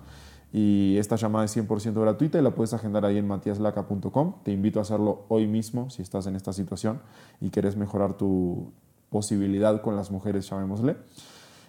Y 0.57 0.98
esta 0.98 1.16
llamada 1.16 1.46
es 1.46 1.57
100% 1.57 2.00
gratuita 2.00 2.38
y 2.38 2.42
la 2.42 2.55
puedes 2.55 2.72
agendar 2.74 3.05
ahí 3.05 3.18
en 3.18 3.26
matiaslaca.com. 3.26 4.34
Te 4.44 4.52
invito 4.52 4.78
a 4.78 4.82
hacerlo 4.82 5.24
hoy 5.26 5.48
mismo 5.48 5.90
si 5.90 6.00
estás 6.00 6.28
en 6.28 6.36
esta 6.36 6.52
situación 6.52 7.00
y 7.40 7.50
quieres 7.50 7.76
mejorar 7.76 8.16
tu 8.16 8.70
posibilidad 9.11 9.82
con 9.82 9.96
las 9.96 10.12
mujeres, 10.12 10.48
llamémosle. 10.48 10.96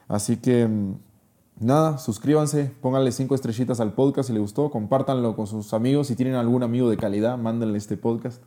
Así 0.07 0.37
que 0.37 0.67
mm, 0.67 0.99
nada, 1.61 1.97
suscríbanse, 1.97 2.71
pónganle 2.79 3.11
cinco 3.11 3.33
estrellitas 3.33 3.79
al 3.79 3.93
podcast 3.93 4.27
si 4.27 4.33
les 4.33 4.41
gustó, 4.43 4.69
compártanlo 4.69 5.35
con 5.35 5.47
sus 5.47 5.73
amigos. 5.73 6.05
Si 6.05 6.15
tienen 6.15 6.35
algún 6.35 6.61
amigo 6.61 6.87
de 6.87 6.97
calidad, 6.97 7.39
mándenle 7.39 7.79
este 7.79 7.97
podcast 7.97 8.43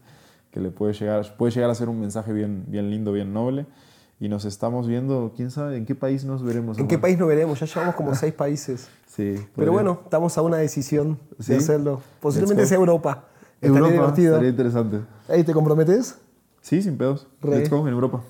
que 0.53 0.61
le 0.61 0.71
puede 0.71 0.93
llegar, 0.93 1.37
puede 1.37 1.51
llegar 1.51 1.71
a 1.71 1.75
ser 1.75 1.89
un 1.89 1.99
mensaje 1.99 2.33
bien, 2.33 2.65
bien 2.69 2.91
lindo, 2.91 3.11
bien 3.11 3.33
noble. 3.33 3.67
Y 4.21 4.29
nos 4.29 4.45
estamos 4.45 4.89
viendo, 4.89 5.33
quién 5.37 5.51
sabe, 5.51 5.77
en 5.77 5.87
qué 5.87 5.95
país 5.95 6.25
nos 6.25 6.43
veremos. 6.43 6.79
¿En 6.79 6.89
qué 6.89 6.99
país 6.99 7.19
nos 7.19 7.29
veremos? 7.29 7.61
Ya 7.61 7.67
llevamos 7.67 7.95
como 7.95 8.15
seis 8.15 8.35
países. 8.35 8.89
Sí. 9.09 9.35
Pero 9.57 9.73
bueno, 9.73 9.99
estamos 10.05 10.39
a 10.39 10.43
una 10.43 10.59
decisión 10.59 11.19
de 11.39 11.57
hacerlo. 11.57 12.01
Posiblemente 12.21 12.67
sea 12.67 12.77
Europa. 12.77 13.25
Europa, 13.61 13.91
divertido. 13.91 14.37
Sería 14.37 14.51
interesante. 14.51 15.01
¿Ahí 15.29 15.43
te 15.43 15.53
comprometes? 15.53 16.15
Sí, 16.61 16.81
sin 16.83 16.97
pedos. 16.97 17.27
Let's 17.43 17.69
go, 17.69 17.89
en 17.89 17.95
Europa. 17.95 18.23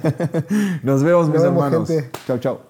Nos 0.82 1.04
vemos, 1.04 1.28
mis 1.28 1.40
hermanos. 1.40 1.88
Chao, 2.26 2.38
chao. 2.38 2.67